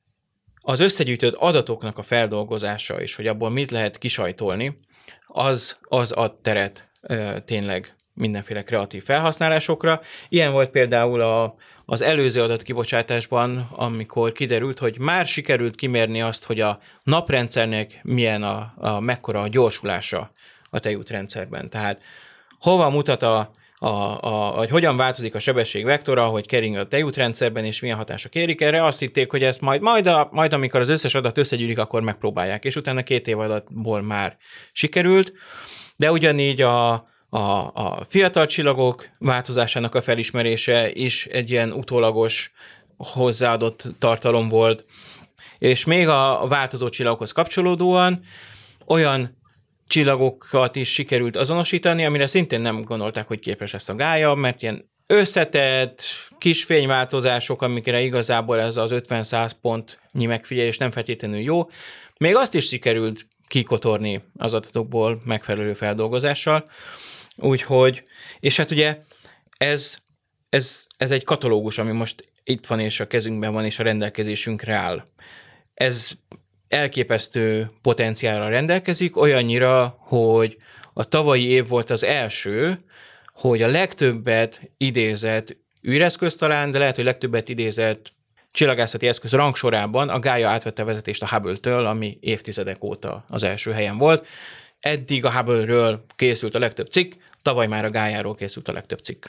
az 0.61 0.79
összegyűjtött 0.79 1.33
adatoknak 1.33 1.97
a 1.97 2.03
feldolgozása, 2.03 3.01
és 3.01 3.15
hogy 3.15 3.27
abból 3.27 3.49
mit 3.49 3.71
lehet 3.71 3.97
kisajtolni, 3.97 4.75
az, 5.25 5.77
az 5.81 6.11
ad 6.11 6.41
teret 6.41 6.89
tényleg 7.45 7.95
mindenféle 8.13 8.63
kreatív 8.63 9.03
felhasználásokra. 9.03 10.01
Ilyen 10.29 10.51
volt 10.51 10.69
például 10.69 11.21
a, 11.21 11.55
az 11.85 12.01
előző 12.01 12.41
adatkibocsátásban, 12.41 13.69
amikor 13.71 14.31
kiderült, 14.31 14.79
hogy 14.79 14.99
már 14.99 15.25
sikerült 15.25 15.75
kimérni 15.75 16.21
azt, 16.21 16.45
hogy 16.45 16.59
a 16.59 16.79
naprendszernek 17.03 17.99
milyen 18.03 18.43
a, 18.43 18.73
a 18.77 18.99
mekkora 18.99 19.41
a 19.41 19.47
gyorsulása 19.47 20.31
a 20.69 20.79
tejútrendszerben. 20.79 21.69
Tehát 21.69 22.01
hova 22.59 22.89
mutat 22.89 23.23
a, 23.23 23.51
a, 23.83 24.17
a, 24.21 24.29
hogy 24.57 24.69
hogyan 24.69 24.97
változik 24.97 25.35
a 25.35 25.39
sebesség 25.39 25.85
vektora, 25.85 26.25
hogy 26.25 26.47
kering 26.47 26.75
a 26.75 26.87
tejútrendszerben, 26.87 27.65
és 27.65 27.79
milyen 27.79 27.97
hatások 27.97 28.35
érik 28.35 28.61
erre. 28.61 28.83
Azt 28.85 28.99
hitték, 28.99 29.31
hogy 29.31 29.43
ezt 29.43 29.61
majd, 29.61 29.81
majd, 29.81 30.07
a, 30.07 30.29
majd 30.31 30.53
amikor 30.53 30.79
az 30.79 30.89
összes 30.89 31.15
adat 31.15 31.37
összegyűlik, 31.37 31.79
akkor 31.79 32.01
megpróbálják, 32.01 32.65
és 32.65 32.75
utána 32.75 33.03
két 33.03 33.27
év 33.27 33.39
adatból 33.39 34.01
már 34.01 34.37
sikerült. 34.71 35.33
De 35.95 36.11
ugyanígy 36.11 36.61
a, 36.61 37.03
a, 37.33 37.71
a 37.73 38.05
fiatal 38.07 38.45
csillagok 38.45 39.09
változásának 39.19 39.95
a 39.95 40.01
felismerése 40.01 40.91
is 40.91 41.25
egy 41.25 41.49
ilyen 41.49 41.71
utólagos 41.71 42.51
hozzáadott 42.97 43.83
tartalom 43.99 44.49
volt, 44.49 44.85
és 45.57 45.85
még 45.85 46.07
a 46.07 46.45
változó 46.47 46.89
csillagokhoz 46.89 47.31
kapcsolódóan 47.31 48.21
olyan 48.85 49.37
csillagokat 49.87 50.75
is 50.75 50.93
sikerült 50.93 51.37
azonosítani, 51.37 52.05
amire 52.05 52.27
szintén 52.27 52.61
nem 52.61 52.83
gondolták, 52.83 53.27
hogy 53.27 53.39
képes 53.39 53.73
ezt 53.73 53.89
a 53.89 53.95
gája, 53.95 54.33
mert 54.33 54.61
ilyen 54.61 54.89
összetett, 55.07 56.03
kis 56.37 56.63
fényváltozások, 56.63 57.61
amikre 57.61 58.01
igazából 58.01 58.59
ez 58.59 58.77
az 58.77 58.91
50-100 58.93 59.51
pontnyi 59.61 60.25
megfigyelés 60.25 60.77
nem 60.77 60.91
feltétlenül 60.91 61.39
jó, 61.39 61.69
még 62.17 62.35
azt 62.35 62.55
is 62.55 62.67
sikerült 62.67 63.27
kikotorni 63.47 64.21
az 64.37 64.53
adatokból 64.53 65.21
megfelelő 65.25 65.73
feldolgozással. 65.73 66.63
Úgyhogy, 67.41 68.03
és 68.39 68.57
hát 68.57 68.71
ugye 68.71 68.97
ez, 69.57 69.97
ez, 70.49 70.85
ez 70.97 71.11
egy 71.11 71.23
katalógus, 71.23 71.77
ami 71.77 71.91
most 71.91 72.31
itt 72.43 72.65
van 72.65 72.79
és 72.79 72.99
a 72.99 73.05
kezünkben 73.05 73.53
van 73.53 73.65
és 73.65 73.79
a 73.79 73.83
rendelkezésünkre 73.83 74.73
áll. 74.73 75.03
Ez 75.73 76.11
elképesztő 76.67 77.71
potenciálra 77.81 78.49
rendelkezik, 78.49 79.17
olyannyira, 79.17 79.95
hogy 79.99 80.57
a 80.93 81.03
tavalyi 81.03 81.47
év 81.47 81.67
volt 81.67 81.89
az 81.89 82.03
első, 82.03 82.77
hogy 83.33 83.61
a 83.61 83.67
legtöbbet 83.67 84.61
idézett 84.77 85.57
űreszköz 85.87 86.35
talán, 86.35 86.71
de 86.71 86.77
lehet, 86.77 86.95
hogy 86.95 87.05
legtöbbet 87.05 87.49
idézett 87.49 88.13
csillagászati 88.51 89.07
eszköz 89.07 89.31
rangsorában 89.31 90.09
a 90.09 90.19
Gaia 90.19 90.49
átvette 90.49 90.81
a 90.81 90.85
vezetést 90.85 91.23
a 91.23 91.27
Hubble-től, 91.27 91.85
ami 91.85 92.17
évtizedek 92.21 92.83
óta 92.83 93.25
az 93.27 93.43
első 93.43 93.71
helyen 93.71 93.97
volt. 93.97 94.27
Eddig 94.79 95.25
a 95.25 95.31
Hubble-ről 95.31 96.05
készült 96.15 96.55
a 96.55 96.59
legtöbb 96.59 96.87
cikk, 96.87 97.13
tavaly 97.41 97.67
már 97.67 97.85
a 97.85 97.89
Gájáról 97.89 98.35
készült 98.35 98.67
a 98.67 98.73
legtöbb 98.73 98.99
cikk. 98.99 99.25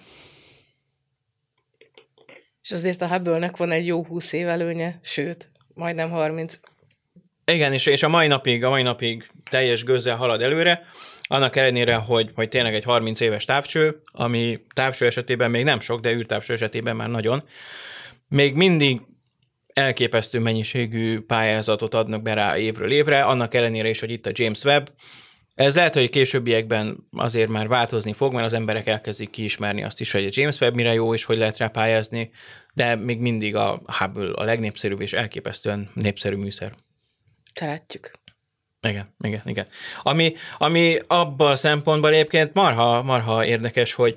És 2.62 2.70
azért 2.70 3.03
a 3.03 3.09
Hubble-nek 3.09 3.57
van 3.57 3.70
egy 3.70 3.87
jó 3.87 4.05
20 4.05 4.33
év 4.33 4.48
előnye, 4.48 4.98
sőt, 5.03 5.51
majdnem 5.75 6.11
30. 6.11 6.59
Igen, 7.44 7.72
és, 7.72 7.87
és 7.87 8.03
a 8.03 8.09
mai 8.09 8.27
napig, 8.27 8.64
a 8.64 8.68
mai 8.68 8.83
napig 8.83 9.31
teljes 9.51 9.85
gőzzel 9.85 10.16
halad 10.16 10.42
előre, 10.42 10.87
annak 11.22 11.57
ellenére, 11.57 11.94
hogy, 11.94 12.31
hogy 12.35 12.48
tényleg 12.48 12.75
egy 12.75 12.85
30 12.85 13.20
éves 13.20 13.44
távcső, 13.44 14.03
ami 14.12 14.61
távcső 14.75 15.07
esetében 15.07 15.51
még 15.51 15.64
nem 15.64 15.81
sok, 15.81 16.01
de 16.01 16.12
űrtávcső 16.12 16.53
esetében 16.53 16.96
már 16.96 17.09
nagyon, 17.09 17.42
még 18.29 18.55
mindig 18.55 19.01
elképesztő 19.72 20.38
mennyiségű 20.38 21.20
pályázatot 21.20 21.94
adnak 21.94 22.22
be 22.22 22.35
rá 22.35 22.59
évről 22.59 22.90
évre, 22.90 23.22
annak 23.22 23.55
ellenére 23.55 23.88
is, 23.88 24.01
hogy 24.01 24.11
itt 24.11 24.27
a 24.27 24.31
James 24.33 24.64
Webb, 24.64 24.90
ez 25.55 25.75
lehet, 25.75 25.95
hogy 25.95 26.11
későbbiekben 26.11 27.09
azért 27.17 27.49
már 27.49 27.69
változni 27.69 28.12
fog, 28.12 28.33
mert 28.33 28.47
az 28.47 28.53
emberek 28.53 28.87
elkezdik 28.87 29.31
kiismerni 29.31 29.85
azt 29.85 30.01
is, 30.01 30.12
hogy 30.12 30.25
a 30.25 30.31
James 30.31 30.61
Webb 30.61 30.75
mire 30.75 30.93
jó, 30.93 31.15
és 31.15 31.25
hogy 31.25 31.37
lehet 31.37 31.57
rá 31.57 31.69
pályázni, 31.69 32.31
de 32.75 32.95
még 32.95 33.19
mindig 33.19 33.57
a 33.57 33.83
Hubble 33.87 34.33
a 34.35 34.45
legnépszerűbb 34.45 35.01
és 35.01 35.12
elképesztően 35.12 35.91
népszerű 35.95 36.37
műszer. 36.37 36.73
Szeretjük. 37.55 38.11
Igen, 38.88 39.07
igen, 39.21 39.43
igen. 39.45 39.67
Ami, 40.03 40.35
ami 40.59 40.99
abban 41.07 41.51
a 41.51 41.57
szempontból 41.57 42.12
egyébként 42.12 42.55
marha, 42.55 43.03
marha 43.03 43.45
érdekes, 43.45 43.95
hogy 43.95 44.17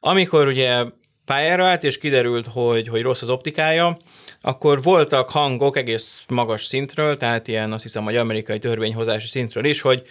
amikor 0.00 0.46
ugye 0.46 0.84
pályára 1.24 1.66
állt, 1.66 1.84
és 1.84 1.98
kiderült, 1.98 2.46
hogy, 2.46 2.88
hogy 2.88 3.02
rossz 3.02 3.22
az 3.22 3.28
optikája, 3.28 3.96
akkor 4.40 4.82
voltak 4.82 5.30
hangok 5.30 5.76
egész 5.76 6.24
magas 6.28 6.64
szintről, 6.64 7.16
tehát 7.16 7.48
ilyen 7.48 7.72
azt 7.72 7.82
hiszem, 7.82 8.04
hogy 8.04 8.16
amerikai 8.16 8.58
törvényhozási 8.58 9.26
szintről 9.26 9.64
is, 9.64 9.80
hogy 9.80 10.02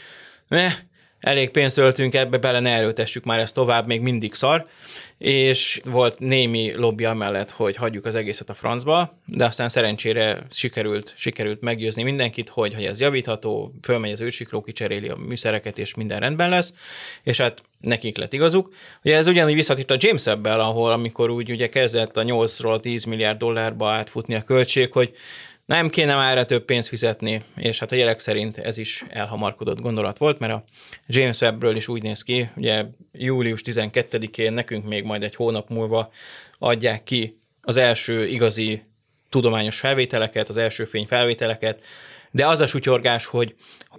eh, 0.52 0.74
elég 1.22 1.50
pénzt 1.50 1.78
öltünk 1.78 2.14
ebbe, 2.14 2.38
bele 2.38 2.60
ne 2.60 2.70
erőtessük 2.70 3.24
már 3.24 3.40
ezt 3.40 3.54
tovább, 3.54 3.88
még 3.88 4.02
mindig 4.02 4.34
szar, 4.34 4.66
és 5.18 5.82
volt 5.84 6.20
némi 6.20 6.74
lobby 6.76 7.06
amellett, 7.06 7.52
hogy 7.52 7.76
hagyjuk 7.76 8.06
az 8.06 8.16
egészet 8.16 8.50
a 8.50 8.54
francba, 8.54 9.14
de 9.26 9.46
aztán 9.46 9.70
szerencsére 9.70 10.46
sikerült, 10.50 11.14
sikerült 11.18 11.62
meggyőzni 11.62 12.04
mindenkit, 12.04 12.50
hogy, 12.50 12.74
hogy 12.74 12.84
ez 12.84 13.00
javítható, 13.00 13.74
fölmegy 13.82 14.12
az 14.12 14.22
ősikló, 14.22 14.62
kicseréli 14.62 15.08
a 15.08 15.16
műszereket, 15.16 15.78
és 15.78 15.96
minden 15.96 16.20
rendben 16.20 16.50
lesz, 16.50 16.74
és 17.24 17.38
hát 17.38 17.64
nekik 17.80 18.18
lett 18.18 18.34
igazuk. 18.34 18.74
Ugye 19.04 19.16
ez 19.16 19.28
ugyanúgy 19.28 19.54
visszatért 19.54 19.92
a 19.92 19.98
James 19.98 20.28
Ebbel, 20.28 20.60
ahol 20.60 20.92
amikor 20.92 21.30
úgy 21.30 21.52
ugye 21.52 21.70
kezdett 21.70 22.18
a 22.18 22.24
8-ról 22.24 22.80
10 22.80 23.04
milliárd 23.04 23.38
dollárba 23.38 23.90
átfutni 23.90 24.36
a 24.36 24.42
költség, 24.42 24.92
hogy 24.92 25.14
nem 25.72 25.90
kéne 25.90 26.16
már 26.16 26.32
erre 26.32 26.46
több 26.46 26.66
pénzt 26.66 26.88
fizetni, 26.88 27.42
és 27.56 27.80
hát 27.80 27.92
a 27.92 27.96
jelek 27.96 28.20
szerint 28.20 28.58
ez 28.58 28.78
is 28.78 29.04
elhamarkodott 29.10 29.80
gondolat 29.80 30.18
volt, 30.18 30.40
mert 30.40 30.54
a 30.54 30.64
James 31.08 31.42
Webbről 31.42 31.76
is 31.76 31.88
úgy 31.88 32.02
néz 32.02 32.24
ki, 32.24 32.50
ugye 32.56 32.86
július 33.12 33.62
12-én 33.66 34.54
nekünk 34.54 34.88
még 34.88 35.04
majd 35.04 35.24
egy 35.24 35.36
hónap 35.36 35.70
múlva 35.70 36.12
adják 36.60 37.04
ki 37.04 37.38
az 37.62 37.78
első 37.78 38.28
igazi 38.28 38.84
tudományos 39.30 39.80
felvételeket, 39.80 40.50
az 40.50 40.58
első 40.58 40.86
fényfelvételeket, 40.86 41.86
de 42.32 42.48
az 42.48 42.60
a 42.60 42.68
sutyorgás, 42.68 43.26
hogy 43.26 43.56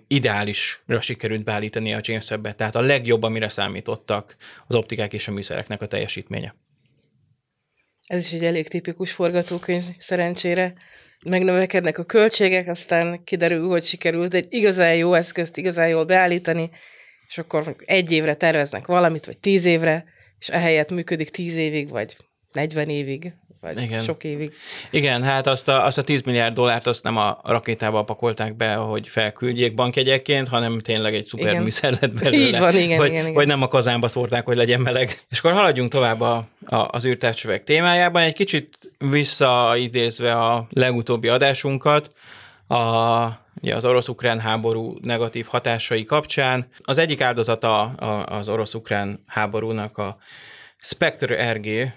ideálisra 0.06 1.00
sikerült 1.00 1.44
beállítani 1.44 1.94
a 1.94 2.00
James 2.02 2.30
Webb-et, 2.30 2.56
tehát 2.56 2.76
a 2.76 2.80
legjobb, 2.80 3.22
amire 3.22 3.48
számítottak 3.48 4.36
az 4.66 4.74
optikák 4.74 5.12
és 5.12 5.28
a 5.28 5.32
műszereknek 5.32 5.82
a 5.82 5.86
teljesítménye. 5.86 6.54
Ez 8.06 8.24
is 8.24 8.32
egy 8.32 8.44
elég 8.44 8.68
tipikus 8.68 9.12
forgatókönyv 9.12 9.84
szerencsére 9.98 10.74
megnövekednek 11.24 11.98
a 11.98 12.04
költségek, 12.04 12.68
aztán 12.68 13.24
kiderül, 13.24 13.68
hogy 13.68 13.82
sikerült 13.82 14.34
egy 14.34 14.46
igazán 14.48 14.94
jó 14.94 15.14
eszközt 15.14 15.56
igazán 15.56 15.88
jól 15.88 16.04
beállítani, 16.04 16.70
és 17.28 17.38
akkor 17.38 17.76
egy 17.84 18.12
évre 18.12 18.34
terveznek 18.34 18.86
valamit, 18.86 19.26
vagy 19.26 19.38
tíz 19.38 19.64
évre, 19.64 20.04
és 20.38 20.48
ehelyett 20.48 20.90
működik 20.90 21.30
tíz 21.30 21.56
évig, 21.56 21.88
vagy 21.88 22.16
40 22.52 22.88
évig 22.88 23.32
vagy 23.62 23.82
Igen. 23.82 24.00
sok 24.00 24.24
évig. 24.24 24.52
Igen, 24.90 25.22
hát 25.22 25.46
azt 25.46 25.68
a, 25.68 25.84
azt 25.84 25.98
a 25.98 26.02
10 26.02 26.22
milliárd 26.22 26.54
dollárt 26.54 26.86
azt 26.86 27.02
nem 27.02 27.16
a 27.16 27.40
rakétába 27.44 28.02
pakolták 28.02 28.56
be, 28.56 28.74
hogy 28.74 29.08
felküldjék 29.08 29.74
bankjegyekként, 29.74 30.48
hanem 30.48 30.78
tényleg 30.78 31.14
egy 31.14 31.24
szuper 31.24 31.50
igen. 31.50 31.62
műszer 31.62 31.98
lett 32.00 32.12
belőle. 32.22 32.46
Így 32.46 32.58
van, 32.58 32.76
igen, 32.76 32.98
vagy, 32.98 33.08
igen, 33.08 33.20
igen. 33.20 33.32
vagy 33.32 33.46
nem 33.46 33.62
a 33.62 33.68
kazánba 33.68 34.08
szórták, 34.08 34.44
hogy 34.44 34.56
legyen 34.56 34.80
meleg. 34.80 35.18
És 35.30 35.38
akkor 35.38 35.52
haladjunk 35.52 35.90
tovább 35.90 36.20
a, 36.20 36.44
a, 36.66 36.76
az 36.90 37.06
űrtávcsövek 37.06 37.64
témájában, 37.64 38.22
egy 38.22 38.34
kicsit 38.34 38.92
visszaidézve 38.98 40.32
a 40.32 40.66
legutóbbi 40.70 41.28
adásunkat, 41.28 42.14
a, 42.68 43.26
ugye 43.60 43.76
az 43.76 43.84
orosz-ukrán 43.84 44.40
háború 44.40 44.98
negatív 45.02 45.46
hatásai 45.46 46.04
kapcsán. 46.04 46.66
Az 46.80 46.98
egyik 46.98 47.20
áldozata 47.20 47.82
az 48.26 48.48
orosz-ukrán 48.48 49.22
háborúnak 49.26 49.98
a 49.98 50.16
Spectre 50.84 51.52
RG, 51.52 51.92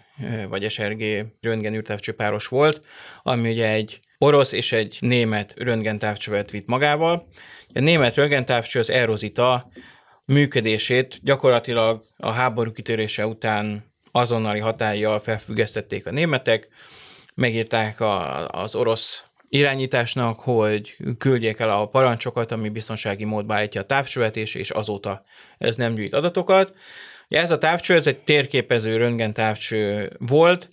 vagy 0.50 0.70
SRG 0.72 1.26
röntgenűrtávcső 1.42 2.12
páros 2.12 2.48
volt, 2.48 2.88
ami 3.24 3.52
ugye 3.52 3.70
egy 3.70 4.00
orosz 4.18 4.52
és 4.52 4.72
egy 4.72 4.98
német 5.00 5.54
röntgentávcsövet 5.58 6.52
vitt 6.52 6.68
magával. 6.68 7.28
A 7.74 7.80
német 7.80 8.16
röntgentávcső 8.16 8.80
az 8.80 8.90
Erozita 8.90 9.70
működését 10.26 11.20
gyakorlatilag 11.24 12.04
a 12.18 12.32
háború 12.32 12.72
kitörése 12.72 13.28
után 13.28 13.94
azonnali 14.12 14.60
hatállyal 14.60 15.20
felfüggesztették 15.20 16.06
a 16.06 16.12
németek, 16.12 16.68
megírták 17.36 18.00
a, 18.00 18.48
az 18.48 18.76
orosz 18.76 19.24
irányításnak, 19.50 20.40
hogy 20.40 20.98
küldjék 21.18 21.60
el 21.60 21.70
a 21.70 21.88
parancsokat, 21.88 22.52
ami 22.52 22.70
biztonsági 22.70 23.24
módba 23.24 23.54
állítja 23.54 23.82
a 23.82 23.86
távcsövetés, 23.86 24.56
és 24.56 24.70
azóta 24.70 25.24
ez 25.58 25.76
nem 25.76 25.94
gyűjt 25.94 26.14
adatokat. 26.14 26.74
Ja, 27.28 27.40
ez 27.40 27.52
a 27.52 27.58
távcső, 27.58 27.96
ez 27.96 28.08
egy 28.08 28.20
térképező 28.20 28.98
röntgen 28.98 29.34
távcső 29.34 30.12
volt, 30.20 30.68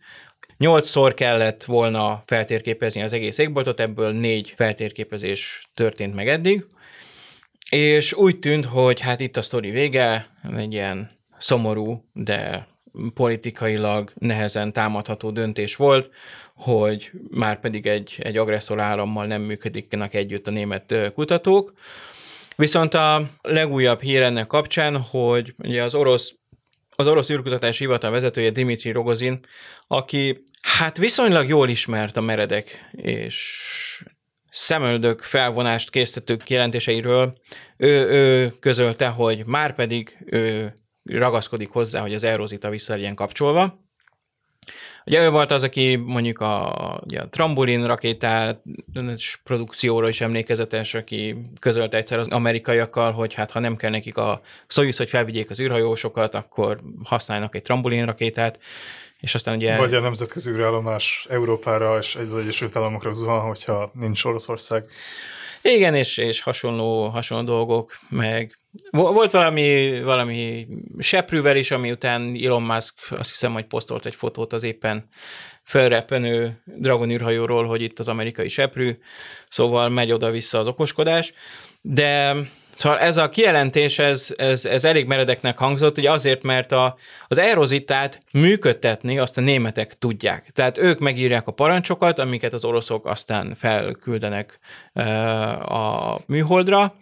Nyolcszor 0.63 1.15
kellett 1.15 1.65
volna 1.65 2.23
feltérképezni 2.27 3.03
az 3.03 3.13
egész 3.13 3.39
égboltot, 3.39 3.81
ebből 3.81 4.13
négy 4.13 4.53
feltérképezés 4.57 5.69
történt 5.75 6.15
meg 6.15 6.29
eddig, 6.29 6.67
és 7.71 8.13
úgy 8.13 8.39
tűnt, 8.39 8.65
hogy 8.65 9.01
hát 9.01 9.21
itt 9.21 9.37
a 9.37 9.43
sztori 9.43 9.71
vége, 9.71 10.27
egy 10.57 10.73
ilyen 10.73 11.11
szomorú, 11.39 12.05
de 12.13 12.67
politikailag 13.15 14.13
nehezen 14.19 14.73
támadható 14.73 15.31
döntés 15.31 15.77
volt, 15.77 16.11
hogy 16.57 17.11
már 17.31 17.61
pedig 17.61 17.87
egy, 17.87 18.17
egy 18.19 18.37
agresszor 18.37 18.81
állammal 18.81 19.27
nem 19.27 19.43
működiknek 19.43 20.15
együtt 20.15 20.47
a 20.47 20.51
német 20.51 21.13
kutatók. 21.15 21.73
Viszont 22.57 22.95
a 22.95 23.31
legújabb 23.41 24.01
hír 24.01 24.23
ennek 24.23 24.47
kapcsán, 24.47 24.97
hogy 24.97 25.55
ugye 25.59 25.83
az 25.83 25.95
orosz 25.95 26.35
az 26.97 27.07
orosz 27.07 27.31
űrkutatási 27.31 27.85
hivatal 27.85 28.11
vezetője 28.11 28.51
Dimitri 28.51 28.91
Rogozin, 28.91 29.41
aki 29.87 30.45
hát 30.63 30.97
viszonylag 30.97 31.49
jól 31.49 31.69
ismert 31.69 32.17
a 32.17 32.21
meredek 32.21 32.91
és 32.93 34.05
szemöldök 34.51 35.23
felvonást 35.23 35.91
készítettük 35.91 36.51
jelentéseiről, 36.51 37.33
ő, 37.77 38.09
ő 38.09 38.51
közölte, 38.61 39.09
hogy 39.09 39.47
már 39.47 39.75
pedig 39.75 40.19
ő 40.25 40.73
ragaszkodik 41.05 41.71
hozzá, 41.71 42.01
hogy 42.01 42.15
az 42.15 42.25
Aerozita 42.25 42.71
vissza 42.71 42.95
legyen 42.95 43.15
kapcsolva. 43.15 43.82
Ugye 45.07 45.23
ő 45.25 45.31
volt 45.31 45.51
az, 45.51 45.63
aki 45.63 45.97
mondjuk 45.97 46.41
a, 46.41 47.01
ugye 47.05 47.21
a 47.21 47.29
trambolin 47.29 47.87
rakétát 47.87 48.63
produkcióra 49.45 50.09
is 50.09 50.21
emlékezetes, 50.21 50.95
aki 50.95 51.37
közölte 51.61 51.97
egyszer 51.97 52.19
az 52.19 52.29
amerikaiakkal, 52.29 53.13
hogy 53.13 53.35
hát 53.35 53.51
ha 53.51 53.59
nem 53.59 53.77
kell 53.77 53.91
nekik 53.91 54.17
a 54.17 54.41
Soyuz, 54.67 54.97
hogy 54.97 55.09
felvigyék 55.09 55.51
az 55.51 55.61
űrhajósokat, 55.61 56.35
akkor 56.35 56.81
használnak 57.05 57.55
egy 57.55 57.63
trambolin 57.63 58.05
rakétát, 58.05 58.59
és 59.21 59.35
aztán 59.35 59.57
ugye... 59.57 59.77
Vagy 59.77 59.95
a 59.95 60.01
nemzetközi 60.01 60.51
űrállomás 60.51 61.27
Európára 61.31 61.99
és 61.99 62.15
az 62.15 62.37
Egyesült 62.37 62.77
Államokra 62.77 63.13
zuhan, 63.13 63.41
hogyha 63.41 63.91
nincs 63.95 64.25
Oroszország. 64.25 64.85
Igen, 65.63 65.95
és, 65.95 66.19
és 66.19 66.41
hasonló, 66.41 67.09
hasonló 67.09 67.45
dolgok, 67.45 67.99
meg 68.09 68.59
volt 68.91 69.31
valami, 69.31 70.01
valami 70.03 70.67
seprűvel 70.99 71.57
is, 71.57 71.71
ami 71.71 71.91
után 71.91 72.37
Elon 72.43 72.63
Musk 72.63 72.95
azt 73.11 73.31
hiszem, 73.31 73.53
hogy 73.53 73.65
posztolt 73.65 74.07
egy 74.07 74.15
fotót 74.15 74.53
az 74.53 74.63
éppen 74.63 75.09
felreppenő 75.63 76.63
Dragon 76.65 77.11
űrhajóról, 77.11 77.67
hogy 77.67 77.83
itt 77.83 77.99
az 77.99 78.09
amerikai 78.09 78.49
seprű, 78.49 78.99
szóval 79.49 79.89
megy 79.89 80.13
oda-vissza 80.13 80.59
az 80.59 80.67
okoskodás, 80.67 81.33
de 81.81 82.35
Szóval 82.77 82.99
ez 82.99 83.17
a 83.17 83.29
kijelentés, 83.29 83.99
ez, 83.99 84.35
ez, 84.37 84.65
ez 84.65 84.85
elég 84.85 85.07
meredeknek 85.07 85.59
hangzott, 85.59 85.99
ugye 85.99 86.11
azért, 86.11 86.43
mert 86.43 86.73
a, 86.73 86.97
az 87.29 87.39
aerozitát 87.39 88.19
működtetni 88.33 89.19
azt 89.19 89.39
a 89.39 89.41
németek 89.41 89.99
tudják. 89.99 90.51
Tehát 90.53 90.79
ők 90.79 90.99
megírják 90.99 91.47
a 91.47 91.53
parancsokat, 91.53 92.19
amiket 92.19 92.53
az 92.53 92.65
oroszok 92.65 93.07
aztán 93.07 93.55
felküldenek 93.55 94.59
a 95.65 96.19
műholdra, 96.27 96.95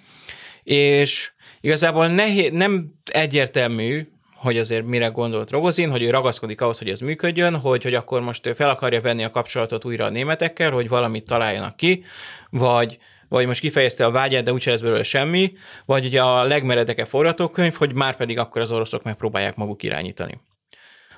és 0.62 1.33
igazából 1.61 2.07
nehéz, 2.07 2.51
nem 2.53 2.94
egyértelmű, 3.05 4.09
hogy 4.35 4.59
azért 4.59 4.85
mire 4.85 5.07
gondolt 5.07 5.51
Rogozin, 5.51 5.90
hogy 5.90 6.03
ő 6.03 6.11
ragaszkodik 6.11 6.61
ahhoz, 6.61 6.79
hogy 6.79 6.88
ez 6.88 7.01
működjön, 7.01 7.57
hogy, 7.57 7.83
hogy 7.83 7.94
akkor 7.94 8.20
most 8.20 8.46
ő 8.46 8.53
fel 8.53 8.70
akarja 8.70 9.01
venni 9.01 9.25
a 9.25 9.31
kapcsolatot 9.31 9.85
újra 9.85 10.05
a 10.05 10.11
németekkel, 10.11 10.70
hogy 10.70 10.88
valamit 10.88 11.25
találjanak 11.25 11.77
ki, 11.77 12.05
vagy 12.51 12.99
vagy 13.31 13.46
most 13.46 13.61
kifejezte 13.61 14.05
a 14.05 14.11
vágyát, 14.11 14.44
de 14.44 14.53
úgyse 14.53 14.70
lesz 14.70 14.81
belőle 14.81 15.03
semmi, 15.03 15.53
vagy 15.85 16.05
ugye 16.05 16.23
a 16.23 16.42
legmeredeke 16.42 17.05
forgatókönyv, 17.05 17.75
hogy 17.75 17.94
már 17.94 18.16
pedig 18.16 18.38
akkor 18.38 18.61
az 18.61 18.73
oroszok 18.73 19.03
megpróbálják 19.03 19.57
maguk 19.57 19.83
irányítani. 19.83 20.40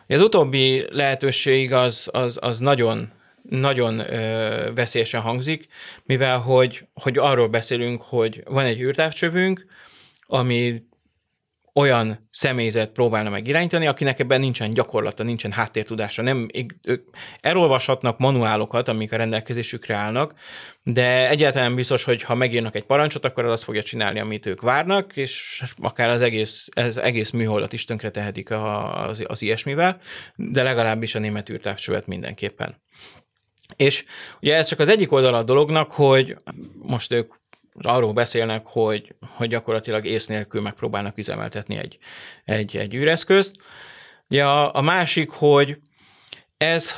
Az 0.09 0.21
utóbbi 0.21 0.87
lehetőség 0.91 1.73
az, 1.73 2.09
az, 2.13 2.39
az 2.41 2.59
nagyon, 2.59 3.13
nagyon 3.43 3.99
ö, 3.99 4.73
veszélyesen 4.75 5.21
hangzik, 5.21 5.67
mivel 6.05 6.39
hogy, 6.39 6.85
hogy 6.95 7.19
arról 7.19 7.49
beszélünk, 7.49 8.03
hogy 8.03 8.43
van 8.45 8.65
egy 8.65 8.81
űrtávcsövünk, 8.81 9.67
ami 10.33 10.75
olyan 11.75 12.29
személyzet 12.31 12.91
próbálna 12.91 13.31
meg 13.31 13.49
irányítani, 13.49 13.87
akinek 13.87 14.21
ebben 14.21 14.41
nincsen 14.41 14.71
gyakorlata, 14.71 15.23
nincsen 15.23 15.53
háttértudása. 15.53 16.23
Nem, 16.23 16.49
ők 16.83 17.09
elolvashatnak 17.41 18.19
manuálokat, 18.19 18.89
amik 18.89 19.13
a 19.13 19.17
rendelkezésükre 19.17 19.95
állnak, 19.95 20.35
de 20.83 21.29
egyáltalán 21.29 21.75
biztos, 21.75 22.05
hogy 22.05 22.23
ha 22.23 22.35
megírnak 22.35 22.75
egy 22.75 22.85
parancsot, 22.85 23.25
akkor 23.25 23.45
az 23.45 23.51
azt 23.51 23.65
fogja 23.65 23.83
csinálni, 23.83 24.21
amit 24.21 24.47
ők 24.47 24.61
várnak, 24.61 25.17
és 25.17 25.63
akár 25.81 26.09
az 26.11 26.23
egész, 26.23 26.69
ez 26.71 26.97
egész 26.97 27.31
műholdat 27.31 27.73
is 27.73 27.85
tönkre 27.85 28.11
tehetik 28.11 28.51
az, 28.51 29.23
az 29.27 29.43
ilyesmivel, 29.43 30.01
de 30.37 30.63
legalábbis 30.63 31.15
a 31.15 31.19
német 31.19 31.51
űrtávcsövet 31.51 32.07
mindenképpen. 32.07 32.83
És 33.77 34.05
ugye 34.41 34.57
ez 34.57 34.69
csak 34.69 34.79
az 34.79 34.89
egyik 34.89 35.13
oldala 35.13 35.37
a 35.37 35.43
dolognak, 35.43 35.91
hogy 35.91 36.37
most 36.83 37.13
ők 37.13 37.33
arról 37.81 38.13
beszélnek, 38.13 38.67
hogy, 38.67 39.15
hogy 39.21 39.49
gyakorlatilag 39.49 40.05
ész 40.05 40.27
nélkül 40.27 40.61
megpróbálnak 40.61 41.19
üzemeltetni 41.19 41.77
egy, 41.77 41.99
egy, 42.45 42.77
egy 42.77 42.95
űreszközt. 42.95 43.57
Ja, 44.29 44.71
a 44.71 44.81
másik, 44.81 45.31
hogy 45.31 45.79
ez, 46.57 46.95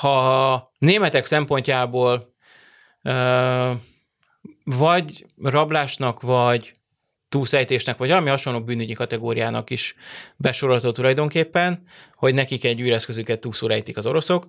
ha 0.00 0.66
németek 0.78 1.26
szempontjából 1.26 2.34
vagy 4.64 5.24
rablásnak, 5.42 6.20
vagy 6.20 6.72
túlszejtésnek, 7.28 7.96
vagy 7.96 8.08
valami 8.08 8.28
hasonló 8.28 8.60
bűnügyi 8.60 8.92
kategóriának 8.92 9.70
is 9.70 9.94
besorolható 10.36 10.92
tulajdonképpen, 10.92 11.82
hogy 12.16 12.34
nekik 12.34 12.64
egy 12.64 12.80
űreszközüket 12.80 13.40
túlszul 13.40 13.82
az 13.94 14.06
oroszok, 14.06 14.46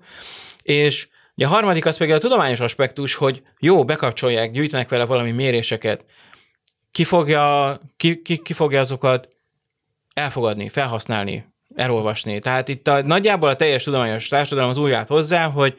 és 0.62 1.08
Ugye 1.36 1.46
a 1.46 1.50
harmadik 1.50 1.86
az 1.86 1.98
pedig 1.98 2.14
a 2.14 2.18
tudományos 2.18 2.60
aspektus, 2.60 3.16
hogy 3.16 3.42
jó, 3.60 3.86
bekapcsolják, 3.86 4.52
gyűjtenek 4.52 4.90
vele 4.90 5.06
valami 5.06 5.32
méréseket, 5.32 6.06
ki 6.92 7.04
fogja, 7.04 7.80
ki, 7.98 8.22
ki, 8.22 8.38
ki 8.38 8.54
fogja 8.54 8.80
azokat 8.80 9.28
elfogadni, 10.14 10.70
felhasználni, 10.70 11.46
elolvasni. 11.76 12.40
Tehát 12.40 12.68
itt 12.68 12.88
a, 12.88 13.02
nagyjából 13.02 13.50
a 13.50 13.56
teljes 13.56 13.84
tudományos 13.84 14.28
társadalom 14.28 14.70
az 14.70 14.78
úgy 14.78 14.96
hozzá, 15.08 15.46
hogy 15.46 15.78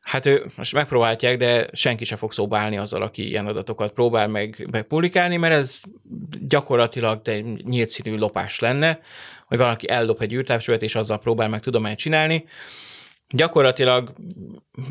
hát 0.00 0.26
ő 0.26 0.46
most 0.56 0.72
megpróbálják, 0.72 1.36
de 1.36 1.68
senki 1.72 2.04
sem 2.04 2.18
fog 2.18 2.32
szóba 2.32 2.58
állni 2.58 2.78
azzal, 2.78 3.02
aki 3.02 3.28
ilyen 3.28 3.46
adatokat 3.46 3.92
próbál 3.92 4.28
meg, 4.28 4.68
meg 4.70 4.82
publikálni, 4.82 5.36
mert 5.36 5.54
ez 5.54 5.80
gyakorlatilag 6.40 7.28
egy 7.28 7.64
nyílt 7.64 7.90
színű 7.90 8.16
lopás 8.16 8.58
lenne, 8.58 9.00
hogy 9.46 9.58
valaki 9.58 9.88
ellop 9.88 10.20
egy 10.20 10.32
űrtávcsövet, 10.32 10.82
és 10.82 10.94
azzal 10.94 11.18
próbál 11.18 11.48
meg 11.48 11.60
tudományt 11.60 11.98
csinálni 11.98 12.44
gyakorlatilag 13.30 14.12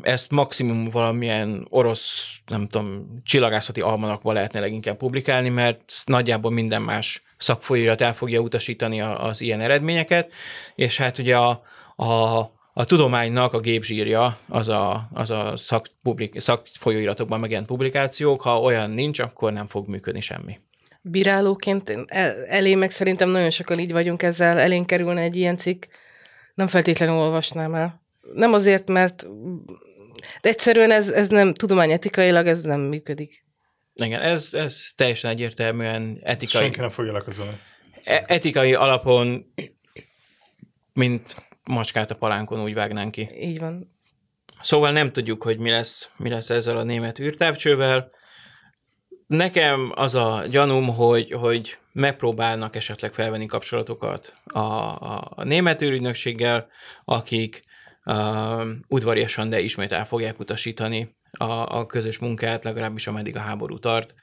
ezt 0.01 0.31
maximum 0.31 0.89
valamilyen 0.89 1.67
orosz, 1.69 2.39
nem 2.47 2.67
tudom, 2.67 3.19
csillagászati 3.23 3.81
almanakban 3.81 4.33
lehetne 4.33 4.59
leginkább 4.59 4.97
publikálni, 4.97 5.49
mert 5.49 5.93
nagyjából 6.05 6.51
minden 6.51 6.81
más 6.81 7.23
szakfolyóirat 7.37 8.01
el 8.01 8.13
fogja 8.13 8.39
utasítani 8.39 9.01
az 9.01 9.41
ilyen 9.41 9.61
eredményeket, 9.61 10.31
és 10.75 10.97
hát 10.97 11.17
ugye 11.17 11.37
a, 11.37 11.61
a, 11.95 12.37
a 12.73 12.85
tudománynak 12.85 13.53
a 13.53 13.59
gépzsírja 13.59 14.37
az 14.47 14.67
a, 14.67 15.09
az 15.13 15.29
a 15.29 15.53
szakpublik, 15.55 16.39
szakfolyóiratokban 16.39 17.39
megjelent 17.39 17.67
publikációk, 17.67 18.41
ha 18.41 18.59
olyan 18.59 18.91
nincs, 18.91 19.19
akkor 19.19 19.53
nem 19.53 19.67
fog 19.67 19.87
működni 19.87 20.21
semmi. 20.21 20.59
Bírálóként 21.01 21.89
el, 22.07 22.45
elé 22.45 22.75
meg 22.75 22.91
szerintem 22.91 23.29
nagyon 23.29 23.49
sokan 23.49 23.79
így 23.79 23.91
vagyunk 23.91 24.23
ezzel, 24.23 24.59
elénk 24.59 24.87
kerülne 24.87 25.21
egy 25.21 25.35
ilyen 25.35 25.57
cikk, 25.57 25.83
nem 26.53 26.67
feltétlenül 26.67 27.15
olvasnám 27.15 27.75
el 27.75 28.07
nem 28.33 28.53
azért, 28.53 28.89
mert 28.89 29.25
de 30.41 30.49
egyszerűen 30.49 30.91
ez, 30.91 31.09
ez 31.09 31.27
nem, 31.27 31.53
tudományetikailag 31.53 32.47
ez 32.47 32.61
nem 32.61 32.79
működik. 32.79 33.45
Igen, 33.93 34.21
ez, 34.21 34.53
ez 34.53 34.91
teljesen 34.95 35.31
egyértelműen 35.31 36.19
etikai. 36.23 36.61
Senki 36.61 36.79
nem 36.79 36.89
fogja 36.89 37.11
leközölni. 37.11 37.59
E- 38.03 38.23
etikai 38.27 38.73
alapon, 38.73 39.53
mint 40.93 41.35
macskát 41.63 42.11
a 42.11 42.15
palánkon 42.15 42.61
úgy 42.61 42.73
vágnánk 42.73 43.11
ki. 43.11 43.29
Így 43.39 43.59
van. 43.59 43.97
Szóval 44.61 44.91
nem 44.91 45.11
tudjuk, 45.11 45.43
hogy 45.43 45.57
mi 45.57 45.69
lesz, 45.69 46.09
mi 46.17 46.29
lesz 46.29 46.49
ezzel 46.49 46.77
a 46.77 46.83
német 46.83 47.19
űrtávcsővel. 47.19 48.09
nekem 49.27 49.91
az 49.95 50.15
a 50.15 50.45
gyanúm, 50.49 50.87
hogy, 50.87 51.31
hogy 51.31 51.77
megpróbálnak 51.91 52.75
esetleg 52.75 53.13
felvenni 53.13 53.45
kapcsolatokat 53.45 54.33
a, 54.45 54.59
a, 54.59 55.31
a 55.35 55.43
német 55.43 55.81
űrügynökséggel, 55.81 56.67
akik 57.05 57.59
uh, 58.05 58.67
udvariasan, 58.87 59.49
de 59.49 59.59
ismét 59.59 59.91
el 59.91 60.05
fogják 60.05 60.39
utasítani 60.39 61.15
a, 61.31 61.77
a 61.77 61.85
közös 61.85 62.17
munkát, 62.17 62.63
legalábbis 62.63 63.07
ameddig 63.07 63.35
a 63.35 63.39
háború 63.39 63.79
tart. 63.79 64.13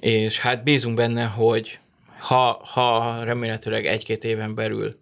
És 0.00 0.38
hát 0.38 0.62
bízunk 0.62 0.96
benne, 0.96 1.24
hogy 1.24 1.78
ha, 2.18 2.64
ha 2.64 3.22
remélhetőleg 3.24 3.86
egy-két 3.86 4.24
éven 4.24 4.54
belül 4.54 4.92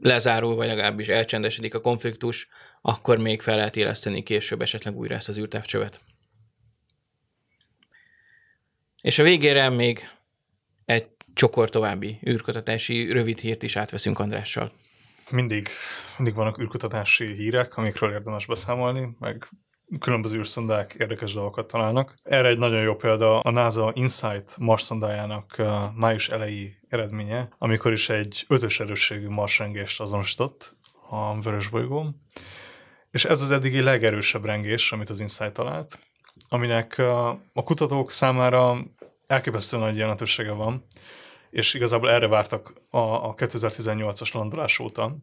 lezárul, 0.00 0.54
vagy 0.54 0.66
legalábbis 0.66 1.08
elcsendesedik 1.08 1.74
a 1.74 1.80
konfliktus, 1.80 2.48
akkor 2.82 3.18
még 3.18 3.42
fel 3.42 3.56
lehet 3.56 3.76
éleszteni 3.76 4.22
később 4.22 4.62
esetleg 4.62 4.96
újra 4.96 5.14
ezt 5.14 5.28
az 5.28 5.38
űrtávcsövet. 5.38 6.00
És 9.02 9.18
a 9.18 9.22
végére 9.22 9.68
még 9.68 10.08
egy 10.84 11.06
csokor 11.34 11.70
további 11.70 12.18
űrkutatási 12.28 13.12
rövid 13.12 13.38
hírt 13.38 13.62
is 13.62 13.76
átveszünk 13.76 14.18
Andrással. 14.18 14.72
Mindig, 15.32 15.68
mindig 16.16 16.34
vannak 16.34 16.60
űrkutatási 16.60 17.32
hírek, 17.32 17.76
amikről 17.76 18.12
érdemes 18.12 18.46
beszámolni, 18.46 19.16
meg 19.18 19.48
különböző 19.98 20.38
űrszondák 20.38 20.94
érdekes 20.98 21.32
dolgokat 21.32 21.66
találnak. 21.66 22.14
Erre 22.22 22.48
egy 22.48 22.58
nagyon 22.58 22.80
jó 22.80 22.94
példa 22.94 23.40
a 23.40 23.50
NASA 23.50 23.90
InSight 23.94 24.56
Mars 24.58 24.82
szondájának 24.82 25.54
uh, 25.58 25.66
május 25.94 26.28
elejé 26.28 26.78
eredménye, 26.88 27.48
amikor 27.58 27.92
is 27.92 28.08
egy 28.08 28.44
ötös 28.48 28.80
erősségű 28.80 29.28
marsrengést 29.28 30.00
azonosított 30.00 30.76
a 31.08 31.40
vörös 31.40 31.68
bolygón. 31.68 32.22
És 33.10 33.24
ez 33.24 33.40
az 33.40 33.50
eddigi 33.50 33.82
legerősebb 33.82 34.44
rengés, 34.44 34.92
amit 34.92 35.10
az 35.10 35.20
InSight 35.20 35.52
talált, 35.52 35.98
aminek 36.48 36.94
uh, 36.98 37.28
a 37.52 37.62
kutatók 37.64 38.10
számára 38.10 38.78
elképesztő 39.26 39.76
nagy 39.76 39.96
jelentősége 39.96 40.52
van, 40.52 40.86
és 41.52 41.74
igazából 41.74 42.10
erre 42.10 42.26
vártak 42.26 42.72
a, 42.90 42.98
a 42.98 43.34
2018-as 43.34 44.34
landolás 44.34 44.78
óta, 44.78 45.16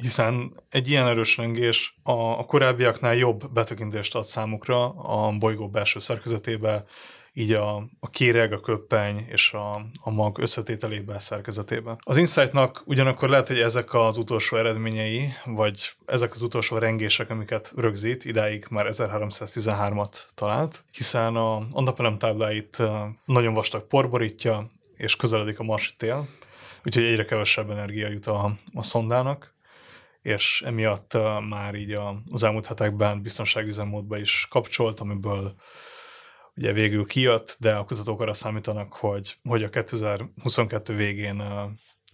hiszen 0.00 0.52
egy 0.70 0.88
ilyen 0.88 1.06
erős 1.06 1.36
rengés 1.36 1.98
a, 2.02 2.12
a 2.12 2.44
korábbiaknál 2.44 3.14
jobb 3.14 3.52
betekintést 3.52 4.14
ad 4.14 4.24
számukra 4.24 4.90
a 4.90 5.38
bolygó 5.38 5.68
belső 5.68 5.98
szerkezetébe, 5.98 6.84
így 7.32 7.52
a, 7.52 7.76
a 8.00 8.10
kéreg, 8.10 8.52
a 8.52 8.60
köppeny 8.60 9.26
és 9.28 9.52
a, 9.52 9.74
a 10.00 10.10
mag 10.10 10.38
összetételébe, 10.38 11.18
szerkezetébe. 11.18 11.96
Az 12.00 12.16
Insight-nak 12.16 12.82
ugyanakkor 12.86 13.28
lehet, 13.28 13.46
hogy 13.46 13.60
ezek 13.60 13.94
az 13.94 14.16
utolsó 14.16 14.56
eredményei, 14.56 15.28
vagy 15.44 15.92
ezek 16.06 16.32
az 16.32 16.42
utolsó 16.42 16.78
rengések, 16.78 17.30
amiket 17.30 17.72
rögzít, 17.76 18.24
idáig 18.24 18.66
már 18.70 18.86
1313-at 18.90 20.16
talált, 20.34 20.84
hiszen 20.92 21.36
a, 21.36 21.56
a 21.56 21.80
napelem 21.82 22.18
tábláit 22.18 22.82
nagyon 23.24 23.54
vastag 23.54 23.86
porborítja, 23.86 24.70
és 24.96 25.16
közeledik 25.16 25.58
a 25.58 25.62
marsi 25.62 25.92
tél, 25.96 26.28
úgyhogy 26.84 27.04
egyre 27.04 27.24
kevesebb 27.24 27.70
energia 27.70 28.08
jut 28.08 28.26
a, 28.26 28.58
a 28.74 28.82
szondának, 28.82 29.54
és 30.22 30.62
emiatt 30.66 31.12
már 31.48 31.74
így 31.74 31.98
az 32.30 32.42
elmúlt 32.42 32.66
hetekben 32.66 33.22
biztonságüzemmódba 33.22 34.18
is 34.18 34.46
kapcsolt, 34.50 35.00
amiből 35.00 35.54
ugye 36.56 36.72
végül 36.72 37.06
kijött, 37.06 37.56
de 37.60 37.74
a 37.74 37.84
kutatók 37.84 38.20
arra 38.20 38.32
számítanak, 38.32 38.92
hogy, 38.92 39.36
hogy 39.42 39.62
a 39.62 39.68
2022 39.68 40.94
végén 40.94 41.42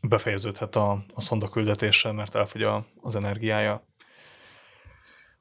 befejeződhet 0.09 0.76
a, 0.76 1.05
a 1.14 1.20
szonda 1.20 1.49
küldetése, 1.49 2.12
mert 2.12 2.35
elfogy 2.35 2.62
a, 2.62 2.87
az 3.01 3.14
energiája. 3.14 3.87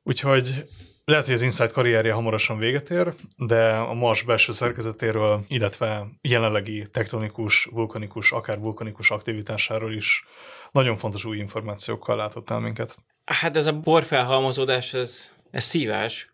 Úgyhogy 0.03 0.65
lehet, 1.07 1.25
hogy 1.25 1.33
az 1.33 1.41
Insight 1.41 1.71
karrierje 1.71 2.13
hamarosan 2.13 2.57
véget 2.57 2.89
ér, 2.89 3.13
de 3.37 3.69
a 3.69 3.93
Mars 3.93 4.23
belső 4.23 4.51
szerkezetéről, 4.51 5.45
illetve 5.47 6.07
jelenlegi 6.21 6.85
tektonikus, 6.91 7.67
vulkanikus, 7.71 8.31
akár 8.31 8.59
vulkanikus 8.59 9.11
aktivitásáról 9.11 9.93
is 9.93 10.25
nagyon 10.71 10.97
fontos 10.97 11.25
új 11.25 11.37
információkkal 11.37 12.15
látott 12.15 12.49
el 12.49 12.59
minket. 12.59 12.95
Hát 13.25 13.55
ez 13.55 13.65
a 13.65 13.79
borfelhalmozódás, 13.79 14.93
ez, 14.93 15.31
ez 15.51 15.63
szívás. 15.63 16.31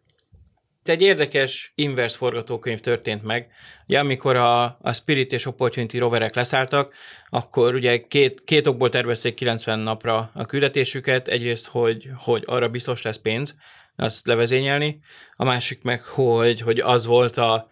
Egy 0.83 1.01
érdekes 1.01 1.71
inverse 1.75 2.17
forgatókönyv 2.17 2.79
történt 2.79 3.23
meg. 3.23 3.47
Ugye 3.87 3.99
amikor 3.99 4.35
a, 4.35 4.63
a 4.63 4.93
Spirit 4.93 5.31
és 5.31 5.45
Opportunity 5.45 5.97
roverek 5.97 6.35
leszálltak, 6.35 6.93
akkor 7.29 7.73
ugye 7.73 8.07
két, 8.07 8.43
két 8.43 8.67
okból 8.67 8.89
tervezték 8.89 9.33
90 9.33 9.79
napra 9.79 10.31
a 10.33 10.45
küldetésüket. 10.45 11.27
Egyrészt, 11.27 11.67
hogy, 11.67 12.09
hogy 12.17 12.43
arra 12.45 12.69
biztos 12.69 13.01
lesz 13.01 13.17
pénz, 13.17 13.55
azt 13.95 14.27
levezényelni. 14.27 14.99
A 15.35 15.43
másik 15.43 15.81
meg, 15.81 16.01
hogy, 16.01 16.61
hogy 16.61 16.79
az 16.79 17.05
volt 17.05 17.37
a, 17.37 17.67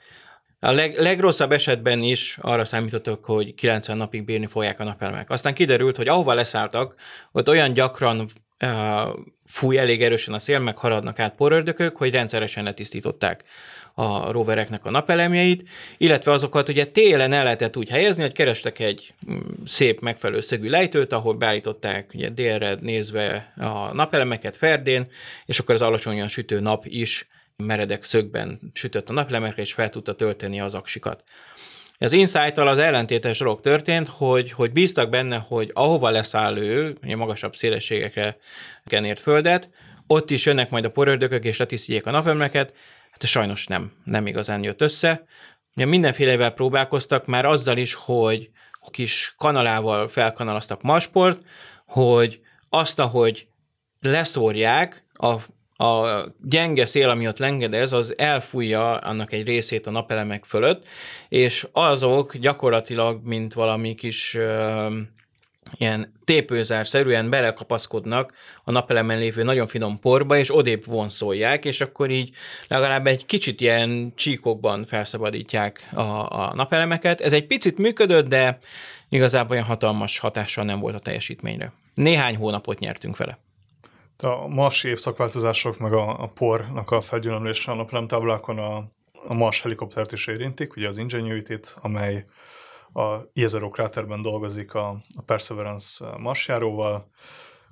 a 0.59 0.71
leg, 0.71 0.99
legrosszabb 0.99 1.51
esetben 1.51 2.01
is 2.01 2.37
arra 2.41 2.65
számítottak, 2.65 3.25
hogy 3.25 3.53
90 3.53 3.97
napig 3.97 4.25
bírni 4.25 4.45
fogják 4.45 4.79
a 4.79 4.83
napelemek. 4.83 5.29
Aztán 5.29 5.53
kiderült, 5.53 5.97
hogy 5.97 6.07
ahova 6.07 6.33
leszálltak, 6.33 6.95
ott 7.31 7.49
olyan 7.49 7.73
gyakran 7.73 8.27
uh, 8.63 9.19
fúj 9.45 9.77
elég 9.77 10.03
erősen 10.03 10.33
a 10.33 10.39
szél, 10.39 10.59
meg 10.59 10.77
haradnak 10.77 11.19
át 11.19 11.35
porördökök, 11.35 11.97
hogy 11.97 12.11
rendszeresen 12.11 12.63
letisztították 12.63 13.43
a 13.93 14.31
rovereknek 14.31 14.85
a 14.85 14.89
napelemjeit, 14.89 15.69
illetve 15.97 16.31
azokat 16.31 16.69
ugye 16.69 16.85
télen 16.85 17.33
el 17.33 17.43
lehetett 17.43 17.77
úgy 17.77 17.89
helyezni, 17.89 18.21
hogy 18.21 18.31
kerestek 18.31 18.79
egy 18.79 19.13
mm, 19.31 19.37
szép 19.65 19.99
megfelelő 19.99 20.39
szögű 20.39 20.69
lejtőt, 20.69 21.13
ahol 21.13 21.33
beállították 21.33 22.11
ugye 22.13 22.29
délre 22.29 22.77
nézve 22.81 23.53
a 23.57 23.93
napelemeket 23.93 24.57
ferdén, 24.57 25.07
és 25.45 25.59
akkor 25.59 25.75
az 25.75 25.81
alacsonyan 25.81 26.27
sütő 26.27 26.59
nap 26.59 26.85
is 26.85 27.27
meredek 27.55 28.03
szögben 28.03 28.59
sütött 28.73 29.09
a 29.09 29.13
napelemekre, 29.13 29.61
és 29.61 29.73
fel 29.73 29.89
tudta 29.89 30.15
tölteni 30.15 30.61
az 30.61 30.73
aksikat. 30.73 31.23
Az 31.97 32.13
insight 32.13 32.57
az 32.57 32.77
ellentétes 32.77 33.37
dolog 33.37 33.61
történt, 33.61 34.07
hogy, 34.07 34.51
hogy 34.51 34.71
bíztak 34.71 35.09
benne, 35.09 35.37
hogy 35.47 35.71
ahova 35.73 36.09
leszáll 36.09 36.57
ő, 36.57 36.97
magasabb 37.15 37.55
szélességekre 37.55 38.37
kenért 38.85 39.21
földet, 39.21 39.69
ott 40.07 40.29
is 40.29 40.45
jönnek 40.45 40.69
majd 40.69 40.85
a 40.85 40.91
porördökök, 40.91 41.45
és 41.45 41.57
letisztítják 41.57 42.05
a 42.05 42.11
napemleket, 42.11 42.73
hát 43.21 43.29
sajnos 43.29 43.67
nem, 43.67 43.91
nem 44.03 44.27
igazán 44.27 44.63
jött 44.63 44.81
össze. 44.81 45.25
Ugye 45.75 45.85
mindenfélevel 45.85 46.51
próbálkoztak, 46.51 47.25
már 47.25 47.45
azzal 47.45 47.77
is, 47.77 47.93
hogy 47.93 48.49
kis 48.91 49.35
kanalával 49.37 50.07
felkanalaztak 50.07 50.81
Marsport, 50.81 51.41
hogy 51.85 52.41
azt, 52.69 52.99
ahogy 52.99 53.47
leszórják 53.99 55.05
a 55.13 55.35
a 55.83 56.25
gyenge 56.41 56.85
szél, 56.85 57.09
ami 57.09 57.27
ott 57.27 57.37
lengedez, 57.37 57.93
az 57.93 58.17
elfújja 58.17 58.97
annak 58.97 59.33
egy 59.33 59.45
részét 59.45 59.87
a 59.87 59.91
napelemek 59.91 60.45
fölött, 60.45 60.87
és 61.29 61.67
azok 61.71 62.37
gyakorlatilag, 62.37 63.23
mint 63.23 63.53
valami 63.53 63.95
kis 63.95 64.35
ö, 64.35 64.97
ilyen 65.77 66.13
tépőzár-szerűen 66.23 67.29
belekapaszkodnak 67.29 68.33
a 68.63 68.71
napelemen 68.71 69.17
lévő 69.17 69.43
nagyon 69.43 69.67
finom 69.67 69.99
porba, 69.99 70.37
és 70.37 70.55
odébb 70.55 70.85
vonszolják, 70.85 71.65
és 71.65 71.81
akkor 71.81 72.09
így 72.09 72.35
legalább 72.67 73.07
egy 73.07 73.25
kicsit 73.25 73.61
ilyen 73.61 74.11
csíkokban 74.15 74.85
felszabadítják 74.85 75.89
a, 75.93 76.01
a 76.41 76.53
napelemeket. 76.55 77.21
Ez 77.21 77.33
egy 77.33 77.47
picit 77.47 77.77
működött, 77.77 78.27
de 78.27 78.59
igazából 79.09 79.51
olyan 79.51 79.67
hatalmas 79.67 80.19
hatással 80.19 80.63
nem 80.65 80.79
volt 80.79 80.95
a 80.95 80.99
teljesítményre. 80.99 81.73
Néhány 81.93 82.35
hónapot 82.35 82.79
nyertünk 82.79 83.17
vele. 83.17 83.37
A 84.23 84.47
marsi 84.47 84.87
évszakváltozások, 84.87 85.79
meg 85.79 85.93
a, 85.93 86.21
a 86.21 86.27
pornak 86.27 86.91
a 86.91 87.01
felgyülemlése 87.01 87.71
a 87.71 87.75
napelemtáblákon 87.75 88.59
a, 88.59 88.75
a 89.27 89.33
Mars 89.33 89.61
helikoptert 89.61 90.11
is 90.11 90.27
érintik, 90.27 90.75
ugye 90.75 90.87
az 90.87 90.97
ingenuity 90.97 91.53
amely 91.81 92.25
a 92.93 93.29
Jezero 93.33 93.69
kráterben 93.69 94.21
dolgozik 94.21 94.73
a, 94.73 94.89
a 94.89 95.21
Perseverance 95.25 96.17
marsjáróval, 96.17 97.09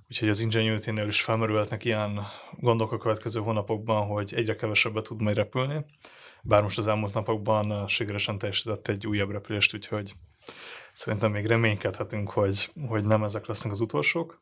úgyhogy 0.07 0.29
az 0.29 0.39
Ingenuity-nél 0.39 1.07
is 1.07 1.21
felmerülhetnek 1.21 1.85
ilyen 1.85 2.19
gondok 2.59 2.91
a 2.91 2.97
következő 2.97 3.39
hónapokban, 3.39 4.07
hogy 4.07 4.33
egyre 4.35 4.55
kevesebbet 4.55 5.03
tud 5.03 5.21
majd 5.21 5.35
repülni, 5.35 5.85
bár 6.43 6.61
most 6.61 6.77
az 6.77 6.87
elmúlt 6.87 7.13
napokban 7.13 7.87
sikeresen 7.87 8.37
teljesített 8.37 8.87
egy 8.87 9.07
újabb 9.07 9.31
repülést, 9.31 9.73
úgyhogy 9.73 10.13
szerintem 10.93 11.31
még 11.31 11.45
reménykedhetünk, 11.45 12.29
hogy, 12.29 12.71
hogy 12.87 13.07
nem 13.07 13.23
ezek 13.23 13.45
lesznek 13.45 13.71
az 13.71 13.81
utolsók. 13.81 14.41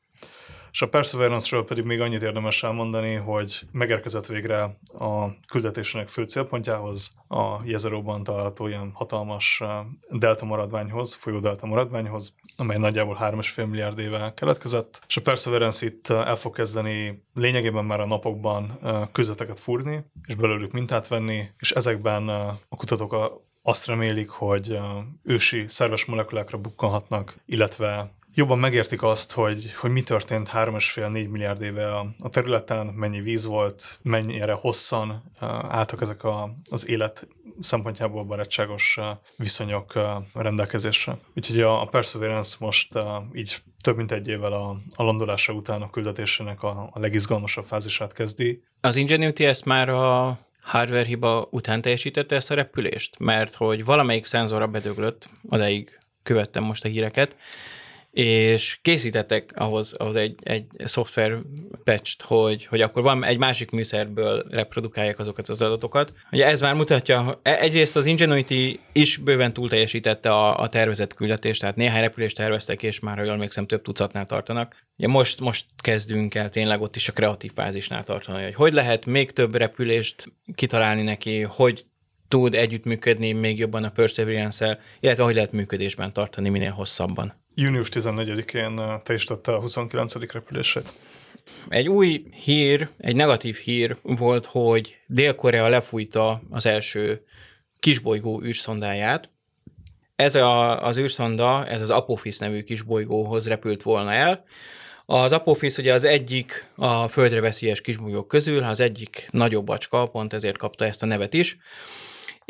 És 0.78 0.84
a 0.84 0.88
Perseverance-ről 0.88 1.66
pedig 1.66 1.84
még 1.84 2.02
annyit 2.02 2.22
érdemes 2.22 2.64
elmondani, 2.64 3.14
hogy 3.14 3.62
megérkezett 3.72 4.26
végre 4.26 4.62
a 5.00 5.40
küldetésének 5.48 6.10
fő 6.10 6.24
célpontjához, 6.24 7.16
a 7.28 7.62
Jezeróban 7.64 8.24
található 8.24 8.68
ilyen 8.68 8.92
hatalmas 8.94 9.64
delta 10.10 10.46
maradványhoz, 10.46 11.14
folyó 11.14 11.40
delta 11.40 11.66
maradványhoz, 11.66 12.36
amely 12.58 12.78
nagyjából 12.78 13.18
3,5 13.22 13.68
milliárd 13.68 14.00
éve 14.00 14.34
keletkezett, 14.34 15.02
és 15.08 15.18
a 15.18 15.22
Perseverance 15.22 15.86
itt 15.86 16.10
el 16.10 16.36
fog 16.36 16.56
kezdeni 16.56 17.24
lényegében 17.34 17.86
már 17.86 18.00
a 18.00 18.06
napokban 18.06 18.80
közveteket 19.12 19.60
fúrni, 19.60 20.04
és 20.28 20.36
belőlük 20.36 20.72
mintát 20.72 21.08
venni, 21.08 21.44
és 21.60 21.72
ezekben 21.72 22.30
a 22.70 22.76
kutatók 22.76 23.42
azt 23.62 23.86
remélik, 23.86 24.30
hogy 24.30 24.80
ősi 25.24 25.68
szerves 25.68 26.06
molekulákra 26.06 26.58
bukkanhatnak, 26.58 27.36
illetve 27.46 28.16
jobban 28.38 28.60
megértik 28.60 29.04
azt, 29.04 29.32
hogy, 29.32 29.74
hogy 29.74 29.92
mi 29.92 30.02
történt 30.02 30.50
3,5-4 30.54 31.30
milliárd 31.30 31.62
éve 31.62 31.96
a, 31.96 32.14
a 32.24 32.30
területen, 32.30 32.86
mennyi 32.86 33.22
víz 33.22 33.46
volt, 33.46 34.00
mennyire 34.02 34.54
hosszan 34.54 35.32
álltak 35.70 36.02
ezek 36.02 36.24
a, 36.24 36.54
az 36.70 36.88
élet 36.88 37.28
szempontjából 37.60 38.24
barátságos 38.24 39.00
viszonyok 39.38 39.94
rendelkezésre. 40.34 41.18
Úgyhogy 41.36 41.62
a 41.62 41.86
Perseverance 41.86 42.56
most 42.60 43.00
így 43.34 43.58
több 43.82 43.96
mint 43.96 44.12
egy 44.12 44.28
évvel 44.28 44.54
a, 44.54 44.78
a 44.96 45.04
landolása 45.04 45.54
után 45.54 45.82
a 45.82 45.90
küldetésének 45.90 46.64
a, 46.64 46.90
a 46.94 47.00
legizgalmasabb 47.00 47.66
fázisát 47.66 48.14
kezdi. 48.14 48.64
Az 48.82 48.96
Ingenuity 48.96 49.46
ezt 49.46 49.66
már 49.66 49.90
a 49.90 50.40
hardware 50.62 51.06
hiba 51.06 51.48
után 51.52 51.82
teljesítette 51.82 52.36
ezt 52.36 52.52
a 52.52 52.56
repülést? 52.56 53.20
Mert 53.20 53.56
hogy 53.56 53.86
valamelyik 53.86 54.26
szenzorra 54.26 54.68
bedöglött, 54.68 55.30
odaig 55.50 55.98
követtem 56.24 56.64
most 56.64 56.86
a 56.86 56.88
híreket, 56.88 57.36
és 58.18 58.80
készítettek 58.82 59.52
ahhoz, 59.56 59.94
ahhoz 59.94 60.16
egy, 60.16 60.36
egy 60.44 60.66
szoftver 60.84 61.38
patch 61.84 62.24
hogy, 62.24 62.66
hogy 62.66 62.82
akkor 62.82 63.04
van 63.04 63.24
egy 63.24 63.38
másik 63.38 63.72
műszerből 63.72 64.46
reprodukálják 64.50 65.20
azokat 65.20 65.50
az 65.50 65.62
adatokat. 65.62 66.14
Ugye 66.32 66.46
ez 66.46 66.62
már 66.62 66.74
mutatja, 66.74 67.40
e, 67.44 67.60
egyrészt 67.60 67.96
az 67.96 68.06
Ingenuity 68.06 68.80
is 68.92 69.18
bőven 69.18 69.54
túl 69.54 69.70
teljesítette 69.70 70.32
a, 70.32 70.60
a 70.60 70.68
tervezett 70.68 71.14
küldetést, 71.14 71.60
tehát 71.60 71.76
néhány 71.76 72.02
repülést 72.02 72.36
terveztek, 72.36 72.84
és 72.84 73.00
már, 73.00 73.18
ha 73.18 73.24
jól 73.24 73.34
emlékszem, 73.34 73.66
több 73.66 73.82
tucatnál 73.82 74.26
tartanak. 74.26 74.76
Ugye 74.98 75.08
most, 75.08 75.40
most 75.40 75.66
kezdünk 75.82 76.36
el 76.36 76.50
tényleg 76.50 76.82
ott 76.82 76.96
is 76.96 77.10
a 77.10 77.14
kreatív 77.14 77.52
fázisnál 77.54 78.04
tartani, 78.04 78.44
hogy 78.44 78.56
hogy 78.56 78.74
lehet 78.74 79.06
még 79.06 79.32
több 79.32 79.56
repülést 79.56 80.34
kitalálni 80.56 81.02
neki, 81.02 81.42
hogy 81.42 81.86
tud 82.28 82.54
együttműködni 82.54 83.32
még 83.32 83.58
jobban 83.58 83.84
a 83.84 83.90
Perseverance-el, 83.90 84.80
illetve 85.00 85.24
hogy 85.24 85.36
lehet 85.36 85.52
működésben 85.52 86.14
tartani 86.14 86.50
minél 86.50 86.72
hosszabban 86.72 87.46
június 87.60 87.90
14-én 87.92 89.02
teljesítette 89.04 89.54
a 89.54 89.60
29. 89.60 90.32
repülését. 90.32 90.94
Egy 91.70 91.88
új 91.88 92.24
hír, 92.44 92.90
egy 92.98 93.16
negatív 93.16 93.56
hír 93.56 93.98
volt, 94.02 94.46
hogy 94.46 94.98
Dél-Korea 95.08 95.68
lefújta 95.68 96.42
az 96.50 96.66
első 96.66 97.24
kisbolygó 97.80 98.42
űrszondáját. 98.42 99.30
Ez 100.16 100.36
a, 100.36 100.84
az 100.84 100.98
űrszonda, 100.98 101.68
ez 101.68 101.82
az 101.82 101.90
Apophis 101.90 102.38
nevű 102.38 102.62
kisbolygóhoz 102.62 103.48
repült 103.48 103.84
volna 103.84 104.12
el. 104.12 104.44
Az 105.06 105.32
Apophis 105.32 105.78
ugye 105.78 105.94
az 105.94 106.04
egyik 106.04 106.68
a 106.76 107.08
földre 107.08 107.42
veszélyes 107.42 107.82
kisbolygók 107.82 108.28
közül, 108.28 108.64
az 108.64 108.80
egyik 108.80 109.28
nagyobb 109.32 109.66
bacska, 109.66 110.06
pont 110.06 110.34
ezért 110.34 110.58
kapta 110.58 110.86
ezt 110.86 111.04
a 111.04 111.06
nevet 111.06 111.34
is. 111.34 111.58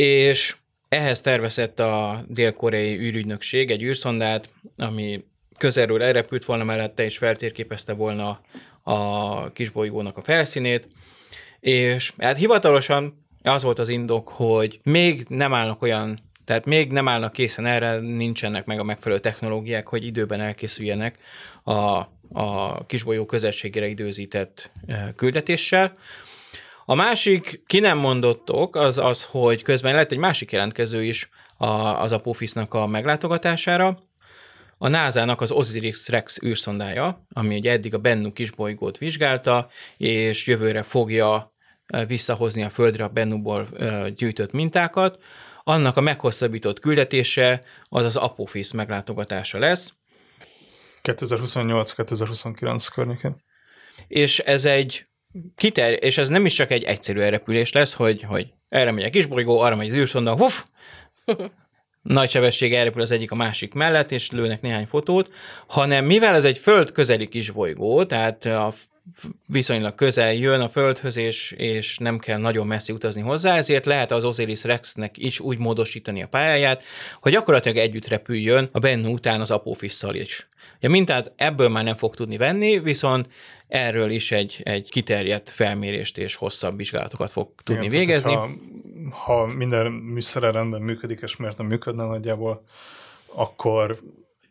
És 0.02 0.56
ehhez 0.90 1.22
tervezett 1.22 1.80
a 1.80 2.26
dél-koreai 2.28 2.98
űrügynökség 2.98 3.72
egy 3.72 3.84
űrszondát, 3.84 4.50
ami 4.76 5.26
közelről 5.58 6.04
elrepült 6.04 6.46
volna 6.46 6.64
mellette, 6.64 7.04
és 7.04 7.18
feltérképezte 7.18 7.94
volna 7.94 8.42
a 8.84 9.52
kisbolygónak 9.52 10.18
a 10.18 10.22
felszínét, 10.22 10.88
és 11.60 12.14
hát 12.18 12.38
hivatalosan 12.38 13.26
az 13.44 13.64
volt 13.64 13.80
az 13.80 13.90
indok, 13.90 14.28
hogy 14.28 14.80
még 14.84 15.26
nem 15.28 15.54
állnak 15.54 15.82
olyan, 15.82 16.20
tehát 16.46 16.66
még 16.66 16.92
nem 16.92 17.08
állnak 17.08 17.32
készen 17.32 17.66
erre, 17.66 18.00
nincsenek 18.00 18.66
meg 18.66 18.80
a 18.80 18.84
megfelelő 18.84 19.22
technológiák, 19.22 19.88
hogy 19.88 20.06
időben 20.06 20.42
elkészüljenek 20.42 21.20
a, 21.64 21.74
a 22.34 22.86
kisbolyó 22.86 23.26
közelségére 23.26 23.88
időzített 23.88 24.72
eh, 24.86 25.08
küldetéssel, 25.16 25.92
a 26.90 26.96
másik, 26.96 27.64
ki 27.66 27.80
nem 27.80 27.98
mondott 27.98 28.52
ok, 28.52 28.76
az 28.76 28.98
az, 28.98 29.24
hogy 29.24 29.62
közben 29.62 29.96
lett 29.96 30.12
egy 30.12 30.18
másik 30.18 30.52
jelentkező 30.52 31.04
is 31.04 31.30
a, 31.58 31.68
az 31.68 32.12
Apophis-nak 32.12 32.74
a 32.74 32.88
meglátogatására, 32.88 34.00
a 34.78 34.88
NASA-nak 34.88 35.42
az 35.42 35.52
Osiris-Rex 35.52 36.42
űrszondája, 36.44 37.26
ami 37.34 37.58
ugye 37.58 37.72
eddig 37.72 37.94
a 37.94 37.98
Bennu 37.98 38.34
kisbolygót 38.34 38.98
vizsgálta, 38.98 39.70
és 39.98 40.48
jövőre 40.48 40.84
fogja 40.84 41.54
visszahozni 42.08 42.64
a 42.64 42.70
Földre 42.70 43.04
a 43.04 43.10
Bennuból 43.10 43.68
gyűjtött 44.16 44.52
mintákat, 44.52 45.24
annak 45.64 45.98
a 45.98 46.02
meghosszabbított 46.02 46.80
küldetése 46.80 47.62
az 47.84 48.06
az 48.06 48.16
Apophis 48.16 48.72
meglátogatása 48.72 49.60
lesz. 49.60 49.94
2028-2029 51.04 52.88
környékén. 52.94 53.44
És 54.08 54.40
ez 54.40 54.66
egy 54.66 55.04
kiter, 55.56 55.98
és 56.04 56.18
ez 56.18 56.28
nem 56.28 56.46
is 56.46 56.54
csak 56.54 56.72
egy 56.72 56.84
egyszerű 56.84 57.20
elrepülés 57.20 57.72
lesz, 57.72 57.94
hogy, 57.94 58.24
hogy 58.24 58.48
erre 58.70 58.92
megy 58.92 59.04
a 59.04 59.10
kisbolygó, 59.10 59.60
arra 59.60 59.76
megy 59.76 59.90
az 59.90 59.96
űrszonda, 59.96 60.36
huff, 60.36 60.64
nagy 62.02 62.30
sebesség 62.30 62.74
elrepül 62.74 63.02
az 63.02 63.12
egyik 63.12 63.32
a 63.32 63.36
másik 63.36 63.74
mellett, 63.74 64.12
és 64.12 64.32
lőnek 64.32 64.62
néhány 64.62 64.86
fotót, 64.86 65.32
hanem 65.68 66.06
mivel 66.06 66.36
ez 66.36 66.44
egy 66.44 66.58
föld 66.58 66.92
közeli 66.92 67.28
kisbolygó, 67.28 68.06
tehát 68.06 68.46
a 68.46 68.74
viszonylag 69.46 69.96
közel 69.96 70.34
jön 70.34 70.62
a 70.62 70.70
Földhöz, 70.70 71.18
és, 71.18 71.52
és 71.52 71.98
nem 71.98 72.20
kell 72.20 72.38
nagyon 72.38 72.68
messzi 72.68 72.94
utazni 72.94 73.22
hozzá, 73.22 73.58
ezért 73.58 73.86
lehet 73.86 74.12
az 74.12 74.26
Osiris 74.26 74.64
Rexnek 74.64 75.18
is 75.18 75.40
úgy 75.40 75.58
módosítani 75.58 76.24
a 76.24 76.28
pályáját, 76.28 76.84
hogy 77.22 77.32
gyakorlatilag 77.32 77.78
együtt 77.78 78.08
repüljön 78.08 78.70
a 78.72 78.80
Bennu 78.80 79.12
után 79.12 79.42
az 79.42 79.52
Apophisszal 79.52 80.16
is. 80.16 80.48
Ja, 80.80 80.90
mintát 80.90 81.32
ebből 81.36 81.70
már 81.70 81.84
nem 81.84 81.96
fog 81.96 82.16
tudni 82.16 82.38
venni, 82.38 82.80
viszont 82.80 83.28
erről 83.68 84.10
is 84.10 84.32
egy, 84.32 84.62
egy 84.64 84.90
kiterjedt 84.90 85.50
felmérést 85.50 86.18
és 86.18 86.36
hosszabb 86.36 86.78
vizsgálatokat 86.78 87.32
fog 87.32 87.50
tudni 87.64 87.86
Igen, 87.86 87.98
végezni. 87.98 88.34
Ha, 88.34 88.50
ha 89.10 89.46
minden 89.46 89.92
műszerrel 89.92 90.52
rendben 90.52 90.82
működik, 90.82 91.20
és 91.22 91.36
miért 91.36 91.58
nem 91.58 91.68
működne 91.68 92.06
nagyjából, 92.06 92.64
akkor 93.34 94.00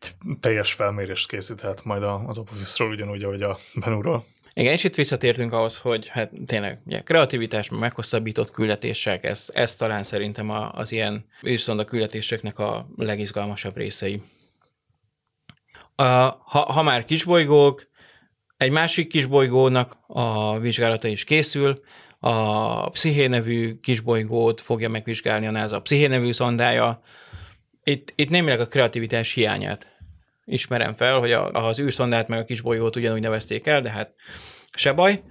egy 0.00 0.36
teljes 0.40 0.72
felmérést 0.72 1.28
készíthet 1.28 1.84
majd 1.84 2.02
az 2.02 2.38
Apophiszról, 2.38 2.90
ugyanúgy, 2.90 3.22
ahogy 3.22 3.42
a 3.42 3.58
Benúról. 3.74 4.24
Igen, 4.58 4.72
és 4.72 4.84
itt 4.84 4.94
visszatértünk 4.94 5.52
ahhoz, 5.52 5.76
hogy 5.76 6.08
hát 6.08 6.30
tényleg 6.46 6.80
ugye, 6.86 7.00
kreativitás, 7.00 7.68
meghosszabbított 7.70 8.50
küldetések, 8.50 9.24
ez, 9.24 9.48
ez 9.52 9.76
talán 9.76 10.02
szerintem 10.02 10.50
az 10.72 10.92
ilyen 10.92 11.24
űrszonda 11.46 11.84
küldetéseknek 11.84 12.58
a 12.58 12.88
legizgalmasabb 12.96 13.76
részei. 13.76 14.22
Ha, 15.96 16.42
ha 16.44 16.82
már 16.82 17.04
kisbolygók, 17.04 17.88
egy 18.56 18.70
másik 18.70 19.08
kisbolygónak 19.08 19.98
a 20.06 20.58
vizsgálata 20.58 21.08
is 21.08 21.24
készül, 21.24 21.74
a 22.18 22.90
Psziché 22.90 23.26
nevű 23.26 23.78
kisbolygót 23.80 24.60
fogja 24.60 24.88
megvizsgálni 24.88 25.46
a 25.46 25.50
NASA 25.50 25.76
a 25.76 25.80
Psziché 25.80 26.06
nevű 26.06 26.32
szondája. 26.32 27.00
Itt, 27.84 28.12
itt 28.14 28.28
némileg 28.28 28.60
a 28.60 28.66
kreativitás 28.66 29.32
hiányát 29.32 29.86
ismerem 30.44 30.94
fel, 30.94 31.18
hogy 31.18 31.32
a, 31.32 31.50
az 31.50 31.80
űrszondát 31.80 32.28
meg 32.28 32.38
a 32.38 32.44
kisbolygót 32.44 32.96
ugyanúgy 32.96 33.20
nevezték 33.20 33.66
el, 33.66 33.82
de 33.82 33.90
hát 33.90 34.14
se 34.74 34.92
baj. 34.92 35.22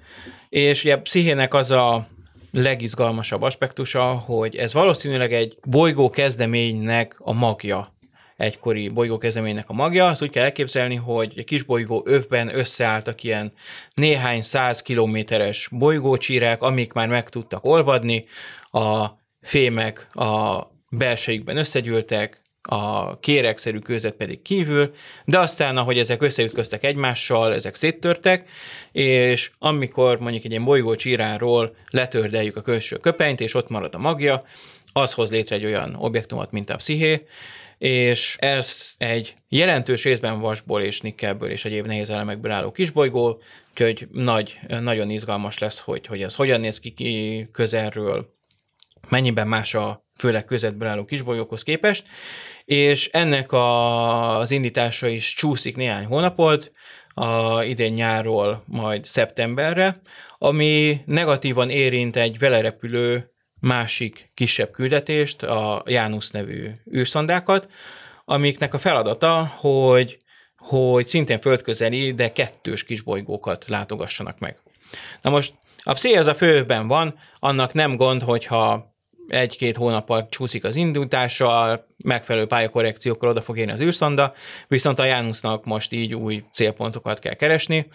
És 0.49 0.84
ugye 0.84 0.93
a 0.93 1.01
pszichének 1.01 1.53
az 1.53 1.72
a 1.72 2.07
legizgalmasabb 2.51 3.41
aspektusa, 3.41 4.13
hogy 4.13 4.55
ez 4.55 4.74
valószínűleg 4.74 5.34
egy 5.34 5.57
bolygó 5.68 6.09
kezdeménynek 6.09 7.16
a 7.20 7.34
magja 7.34 7.94
egykori 8.38 8.89
bolygókezeménynek 8.89 9.69
a 9.69 9.73
magja. 9.73 10.07
Azt 10.07 10.21
úgy 10.21 10.29
kell 10.29 10.43
elképzelni, 10.43 10.95
hogy 10.95 11.33
egy 11.36 11.45
kis 11.45 11.63
bolygó 11.63 12.03
övben 12.05 12.55
összeálltak 12.55 13.23
ilyen 13.23 13.51
néhány 13.93 14.41
száz 14.41 14.81
kilométeres 14.81 15.67
bolygócsírák, 15.71 16.61
amik 16.61 16.93
már 16.93 17.07
meg 17.07 17.29
tudtak 17.29 17.65
olvadni, 17.65 18.23
a 18.71 19.05
fémek 19.41 20.07
a 20.13 20.61
belsejükben 20.89 21.57
összegyűltek, 21.57 22.43
a 22.67 23.19
kéregszerű 23.19 23.79
között 23.79 24.15
pedig 24.15 24.41
kívül, 24.41 24.91
de 25.25 25.39
aztán, 25.39 25.77
ahogy 25.77 25.97
ezek 25.97 26.21
összeütköztek 26.21 26.83
egymással, 26.83 27.53
ezek 27.53 27.75
széttörtek, 27.75 28.49
és 28.91 29.51
amikor 29.59 30.19
mondjuk 30.19 30.43
egy 30.43 30.51
ilyen 30.51 30.63
bolygó 30.63 30.95
csíráról 30.95 31.75
letördeljük 31.89 32.55
a 32.55 32.61
külső 32.61 32.97
köpenyt, 32.97 33.39
és 33.39 33.53
ott 33.53 33.69
marad 33.69 33.95
a 33.95 33.97
magja, 33.97 34.43
az 34.93 35.13
hoz 35.13 35.31
létre 35.31 35.55
egy 35.55 35.65
olyan 35.65 35.95
objektumot, 35.95 36.51
mint 36.51 36.69
a 36.69 36.75
psziché, 36.75 37.25
és 37.78 38.36
ez 38.39 38.93
egy 38.97 39.34
jelentős 39.49 40.03
részben 40.03 40.39
vasból 40.39 40.82
és 40.82 41.01
nikkelből 41.01 41.49
és 41.49 41.65
egyéb 41.65 41.86
nehéz 41.86 42.09
elemekből 42.09 42.51
álló 42.51 42.71
kisbolygó, 42.71 43.41
úgyhogy 43.69 44.07
nagy, 44.11 44.59
nagyon 44.67 45.09
izgalmas 45.09 45.57
lesz, 45.57 45.80
hogy, 45.80 46.05
hogy 46.05 46.21
ez 46.21 46.36
hogyan 46.36 46.59
néz 46.59 46.80
ki, 46.80 46.91
ki 46.91 47.47
közelről, 47.51 48.34
mennyiben 49.09 49.47
más 49.47 49.76
a 49.76 50.05
főleg 50.15 50.45
közetből 50.45 50.88
álló 50.88 51.05
kisbolygókhoz 51.05 51.63
képest, 51.63 52.07
és 52.65 53.09
ennek 53.11 53.51
a, 53.51 54.38
az 54.38 54.51
indítása 54.51 55.07
is 55.07 55.34
csúszik 55.34 55.76
néhány 55.76 56.05
hónapot, 56.05 56.71
a 57.17 57.63
idén 57.63 57.93
nyárról 57.93 58.63
majd 58.67 59.05
szeptemberre, 59.05 59.95
ami 60.38 61.01
negatívan 61.05 61.69
érint 61.69 62.15
egy 62.15 62.39
velerepülő 62.39 63.34
másik 63.66 64.32
kisebb 64.34 64.72
küldetést, 64.72 65.43
a 65.43 65.84
Jánusz 65.86 66.32
nevű 66.32 66.72
űrszondákat, 66.95 67.74
amiknek 68.26 68.74
a 68.74 68.80
feladata, 68.80 69.53
hogy, 69.57 70.18
hogy 70.57 71.07
szintén 71.07 71.39
földközeli, 71.39 72.11
de 72.11 72.32
kettős 72.32 72.84
kisbolygókat 72.84 73.66
látogassanak 73.68 74.39
meg. 74.39 74.57
Na 75.22 75.30
most 75.30 75.53
a 75.84 75.93
pszi 75.93 76.16
az 76.16 76.28
a 76.28 76.34
főben 76.34 76.88
van, 76.88 77.20
annak 77.39 77.74
nem 77.74 77.95
gond, 77.95 78.22
hogyha 78.22 78.93
egy-két 79.28 79.76
hónappal 79.76 80.28
csúszik 80.30 80.63
az 80.63 80.76
indítása, 80.76 81.86
megfelelő 82.03 82.45
pályakorrekciókkal 82.45 83.30
oda 83.30 83.41
fog 83.41 83.57
érni 83.57 83.72
az 83.72 83.82
űrszonda, 83.82 84.34
viszont 84.68 84.99
a 84.99 85.05
Jánusznak 85.05 85.66
most 85.66 85.91
így 85.91 86.13
új 86.13 86.43
célpontokat 86.53 87.20
kell 87.20 87.34
keresni, 87.34 87.88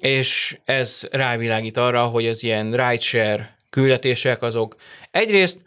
és 0.00 0.58
ez 0.64 1.02
rávilágít 1.10 1.76
arra, 1.76 2.04
hogy 2.04 2.26
az 2.26 2.42
ilyen 2.42 2.70
rideshare 2.70 3.58
küldetések 3.70 4.42
azok 4.42 4.76
egyrészt 5.10 5.62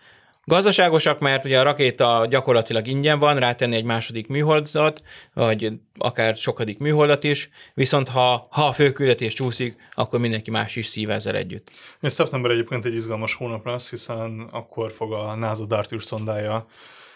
Gazdaságosak, 0.46 1.20
mert 1.20 1.46
ugye 1.46 1.60
a 1.60 1.64
rakéta 1.64 2.26
gyakorlatilag 2.30 2.88
ingyen 2.88 3.20
van, 3.20 3.40
rátenni 3.40 3.76
egy 3.76 3.84
második 3.84 4.28
műholdat, 4.28 5.02
vagy 5.34 5.72
akár 5.98 6.38
sokadik 6.38 6.78
műholdat 6.78 7.24
is, 7.24 7.50
viszont 7.74 8.10
ha, 8.10 8.48
ha 8.50 8.68
a 8.68 8.74
főküldetés 8.74 9.34
csúszik, 9.34 9.88
akkor 9.92 10.20
mindenki 10.20 10.52
más 10.52 10.76
is 10.76 10.86
szív 10.86 11.10
ezzel 11.10 11.36
együtt. 11.36 11.72
És 12.02 12.14
szeptember 12.14 12.52
egyébként 12.52 12.86
egy 12.86 12.94
izgalmas 12.94 13.36
hónap 13.36 13.66
lesz, 13.66 13.90
hiszen 13.90 14.48
akkor 14.52 14.92
fog 14.92 15.14
a 15.14 15.36
NASA 15.36 15.66
Dartűr 15.66 16.04
szondája 16.04 16.68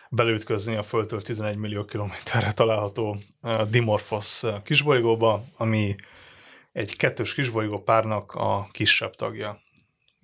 belütközni 0.09 0.75
a 0.75 0.83
Földtől 0.83 1.21
11 1.21 1.55
millió 1.55 1.85
kilométerre 1.85 2.51
található 2.51 3.17
Dimorphos 3.69 4.43
kisbolygóba, 4.63 5.43
ami 5.57 5.95
egy 6.73 6.95
kettős 6.95 7.33
kisbolygó 7.33 7.79
párnak 7.79 8.31
a 8.31 8.67
kisebb 8.71 9.15
tagja. 9.15 9.59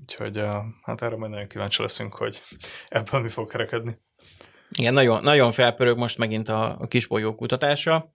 Úgyhogy 0.04 0.38
hát 0.82 1.02
erre 1.02 1.16
majd 1.16 1.32
nagyon 1.32 1.48
kíváncsi 1.48 1.82
leszünk, 1.82 2.14
hogy 2.14 2.42
ebből 2.88 3.22
mi 3.22 3.30
fog 3.30 3.52
kerekedni. 3.52 3.98
Igen, 4.72 4.94
nagyon, 4.94 5.24
nagyon 5.24 5.52
felpörög 5.52 5.98
most 5.98 6.18
megint 6.18 6.50
a, 6.50 6.80
a 6.80 6.88
kisbolygó 6.88 7.36
kutatása, 7.36 8.12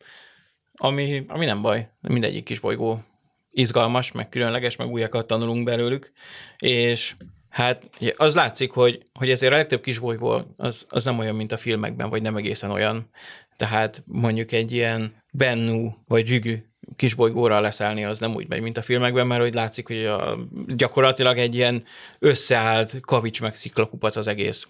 ami, 0.72 1.24
ami 1.28 1.44
nem 1.44 1.62
baj, 1.62 1.90
mindegyik 2.00 2.44
kisbolygó 2.44 3.02
izgalmas, 3.50 4.12
meg 4.12 4.28
különleges, 4.28 4.76
meg 4.76 4.88
újakat 4.88 5.26
tanulunk 5.26 5.64
belőlük, 5.64 6.12
és 6.58 7.14
hát 7.48 7.88
az 8.16 8.34
látszik, 8.34 8.70
hogy, 8.70 9.02
hogy 9.14 9.30
ezért 9.30 9.52
a 9.52 9.56
legtöbb 9.56 9.80
kisbolygó 9.80 10.42
az, 10.56 10.86
az 10.88 11.04
nem 11.04 11.18
olyan, 11.18 11.34
mint 11.34 11.52
a 11.52 11.56
filmekben, 11.56 12.10
vagy 12.10 12.22
nem 12.22 12.36
egészen 12.36 12.70
olyan. 12.70 13.10
Tehát 13.56 14.02
mondjuk 14.06 14.52
egy 14.52 14.72
ilyen 14.72 15.22
Bennu 15.32 15.90
vagy 16.06 16.28
Rügü 16.28 16.56
kisbolygóra 16.96 17.60
leszállni 17.60 18.04
az 18.04 18.20
nem 18.20 18.34
úgy 18.34 18.48
megy, 18.48 18.60
mint 18.60 18.76
a 18.76 18.82
filmekben, 18.82 19.26
mert 19.26 19.40
hogy 19.40 19.54
látszik, 19.54 19.86
hogy 19.86 20.04
a, 20.04 20.38
gyakorlatilag 20.66 21.38
egy 21.38 21.54
ilyen 21.54 21.84
összeállt 22.18 23.00
kavics 23.00 23.40
meg 23.40 23.56
sziklakupac 23.56 24.16
az 24.16 24.26
egész. 24.26 24.68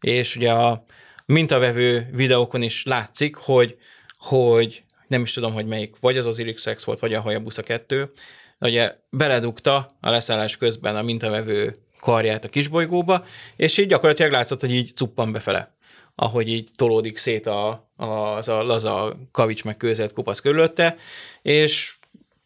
És 0.00 0.36
ugye 0.36 0.52
a 0.52 0.84
mintavevő 1.26 2.08
videókon 2.12 2.62
is 2.62 2.84
látszik, 2.84 3.36
hogy, 3.36 3.76
hogy 4.18 4.84
nem 5.08 5.22
is 5.22 5.32
tudom, 5.32 5.52
hogy 5.52 5.66
melyik, 5.66 5.94
vagy 6.00 6.18
az 6.18 6.26
Osiris 6.26 6.64
Rex 6.64 6.84
volt, 6.84 6.98
vagy 6.98 7.14
a 7.14 7.20
Hayabusa 7.20 7.62
2, 7.62 8.12
ugye 8.60 8.94
beledugta 9.10 9.90
a 10.00 10.10
leszállás 10.10 10.56
közben 10.56 10.96
a 10.96 11.02
mintavevő 11.02 11.74
karját 12.00 12.44
a 12.44 12.48
kisbolygóba, 12.48 13.24
és 13.56 13.78
így 13.78 13.86
gyakorlatilag 13.86 14.32
látszott, 14.32 14.60
hogy 14.60 14.74
így 14.74 14.94
cuppan 14.94 15.32
befele 15.32 15.73
ahogy 16.14 16.48
így 16.48 16.70
tolódik 16.76 17.16
szét 17.16 17.46
a, 17.46 17.90
a, 17.96 18.04
az 18.04 18.48
a 18.48 18.62
laza 18.62 19.16
kavics 19.32 19.64
meg 19.64 19.76
kőzet 19.76 20.12
kupasz 20.12 20.40
körülötte, 20.40 20.96
és 21.42 21.94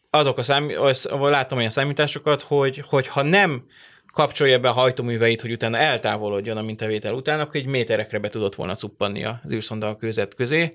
azok 0.09 0.37
a 0.37 0.43
szám, 0.43 0.71
az, 0.77 1.09
láttam 1.11 1.57
olyan 1.57 1.69
számításokat, 1.69 2.41
hogy, 2.41 2.83
hogy 2.87 3.07
ha 3.07 3.21
nem 3.21 3.65
kapcsolja 4.11 4.59
be 4.59 4.69
a 4.69 4.71
hajtóműveit, 4.71 5.41
hogy 5.41 5.51
utána 5.51 5.77
eltávolodjon 5.77 6.57
a 6.57 6.61
mintavétel 6.61 7.13
után, 7.13 7.39
akkor 7.39 7.55
egy 7.55 7.65
méterekre 7.65 8.19
be 8.19 8.29
tudott 8.29 8.55
volna 8.55 8.75
cuppanni 8.75 9.23
az 9.23 9.51
űrszonda 9.51 9.87
a 9.87 9.95
közet 9.95 10.35
közé, 10.35 10.69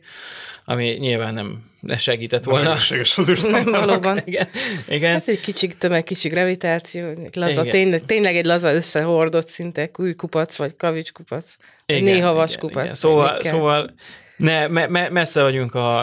ami 0.64 0.88
nyilván 0.88 1.34
nem 1.34 1.64
segített 1.98 2.44
volna. 2.44 2.64
Nem 2.68 3.00
az 3.16 3.30
űrszonda. 3.30 3.80
Valóban. 3.86 4.22
igen. 4.24 4.48
igen. 4.88 5.12
Hát 5.12 5.28
egy 5.28 5.40
kicsi 5.40 5.68
tömeg, 5.68 6.04
kicsi 6.04 6.28
gravitáció, 6.28 7.28
laza, 7.32 7.62
tényleg, 7.62 8.04
tényleg, 8.04 8.36
egy 8.36 8.44
laza 8.44 8.74
összehordott 8.74 9.48
szinte 9.48 9.90
kupac, 10.16 10.56
vagy 10.56 10.76
kavics 10.76 11.12
kupac. 11.12 11.56
Igen, 11.86 12.02
néha 12.02 12.32
vas 12.32 12.56
kupac. 12.56 12.82
Igen. 12.82 12.94
Szóval, 12.94 13.40
szóval 13.40 13.94
ne, 14.36 14.66
me, 14.66 14.86
me, 14.86 15.08
messze 15.08 15.42
vagyunk 15.42 15.74
a, 15.74 15.98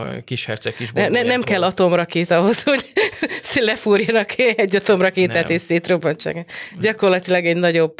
a 0.00 0.22
kis 0.24 0.44
herceg 0.44 0.74
kis 0.74 0.92
ne, 0.92 1.08
ne, 1.08 1.22
Nem 1.22 1.42
kell 1.42 1.62
atomrakét 1.62 2.30
ahhoz, 2.30 2.62
hogy 2.62 2.92
lefúrjanak 3.54 4.38
egy 4.38 4.76
atomrakétát 4.76 5.42
nem. 5.46 5.52
és 5.52 5.60
szétrobbantsák. 5.60 6.50
Gyakorlatilag 6.80 7.46
egy 7.46 7.56
nagyobb 7.56 7.94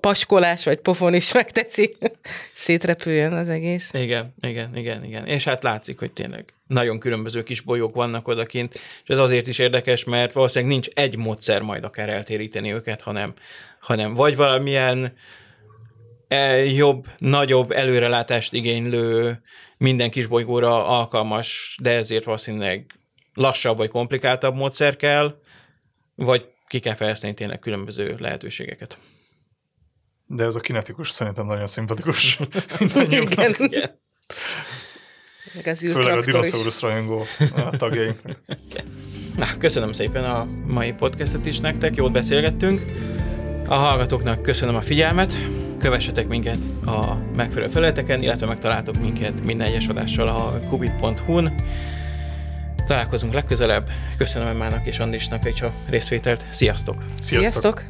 paskolás 0.00 0.64
vagy 0.64 0.78
pofon 0.78 1.14
is 1.14 1.32
megteszi, 1.32 1.96
szétrepüljön 2.54 3.32
az 3.32 3.48
egész. 3.48 3.90
Igen, 3.92 4.34
igen, 4.40 4.76
igen, 4.76 5.04
igen. 5.04 5.26
És 5.26 5.44
hát 5.44 5.62
látszik, 5.62 5.98
hogy 5.98 6.12
tényleg 6.12 6.44
nagyon 6.66 6.98
különböző 6.98 7.42
kis 7.42 7.60
bolyók 7.60 7.94
vannak 7.94 8.28
odakint, 8.28 8.74
és 8.74 9.08
ez 9.08 9.18
azért 9.18 9.46
is 9.46 9.58
érdekes, 9.58 10.04
mert 10.04 10.32
valószínűleg 10.32 10.72
nincs 10.72 10.88
egy 10.94 11.16
módszer 11.16 11.62
majd 11.62 11.84
akár 11.84 12.08
eltéríteni 12.08 12.72
őket, 12.72 13.00
hanem, 13.00 13.34
hanem 13.80 14.14
vagy 14.14 14.36
valamilyen 14.36 15.12
jobb, 16.74 17.06
nagyobb 17.18 17.70
előrelátást 17.70 18.52
igénylő, 18.52 19.40
minden 19.76 20.10
kis 20.10 20.26
bolygóra 20.26 20.86
alkalmas, 20.86 21.76
de 21.82 21.90
ezért 21.90 22.24
valószínűleg 22.24 22.86
lassabb 23.34 23.76
vagy 23.76 23.90
komplikáltabb 23.90 24.54
módszer 24.54 24.96
kell, 24.96 25.40
vagy 26.14 26.48
ki 26.66 26.78
kell 26.78 26.94
fejleszteni 26.94 27.34
tényleg 27.34 27.58
különböző 27.58 28.16
lehetőségeket. 28.18 28.98
De 30.26 30.44
ez 30.44 30.54
a 30.54 30.60
kinetikus 30.60 31.10
szerintem 31.10 31.46
nagyon 31.46 31.66
szimpatikus. 31.66 32.38
Igen. 33.08 33.54
Igen. 35.54 35.74
Főleg 35.74 36.18
a 36.18 36.20
dinoszaurusz 36.20 36.80
rajongó 36.80 37.26
tagjaink. 37.78 38.20
Na, 39.36 39.56
köszönöm 39.58 39.92
szépen 39.92 40.24
a 40.24 40.44
mai 40.66 40.92
podcastet 40.92 41.46
is 41.46 41.58
nektek, 41.58 41.94
jót 41.94 42.12
beszélgettünk. 42.12 42.82
A 43.70 43.74
hallgatóknak 43.74 44.42
köszönöm 44.42 44.74
a 44.74 44.80
figyelmet, 44.80 45.32
kövessetek 45.78 46.28
minket 46.28 46.58
a 46.86 47.14
megfelelő 47.36 47.70
felületeken, 47.70 48.22
illetve 48.22 48.46
megtaláltok 48.46 49.00
minket 49.00 49.44
minden 49.44 49.66
egyes 49.66 49.88
adással 49.88 50.28
a 50.28 50.60
kubit.hu-n. 50.68 51.54
Találkozunk 52.86 53.32
legközelebb. 53.32 53.90
Köszönöm 54.16 54.48
Emmának 54.48 54.86
és 54.86 54.98
Andrisnak 54.98 55.48
is 55.52 55.62
a 55.62 55.72
részvételt. 55.88 56.46
Sziasztok! 56.48 56.94
Sziasztok! 57.18 57.52
Sziasztok. 57.52 57.84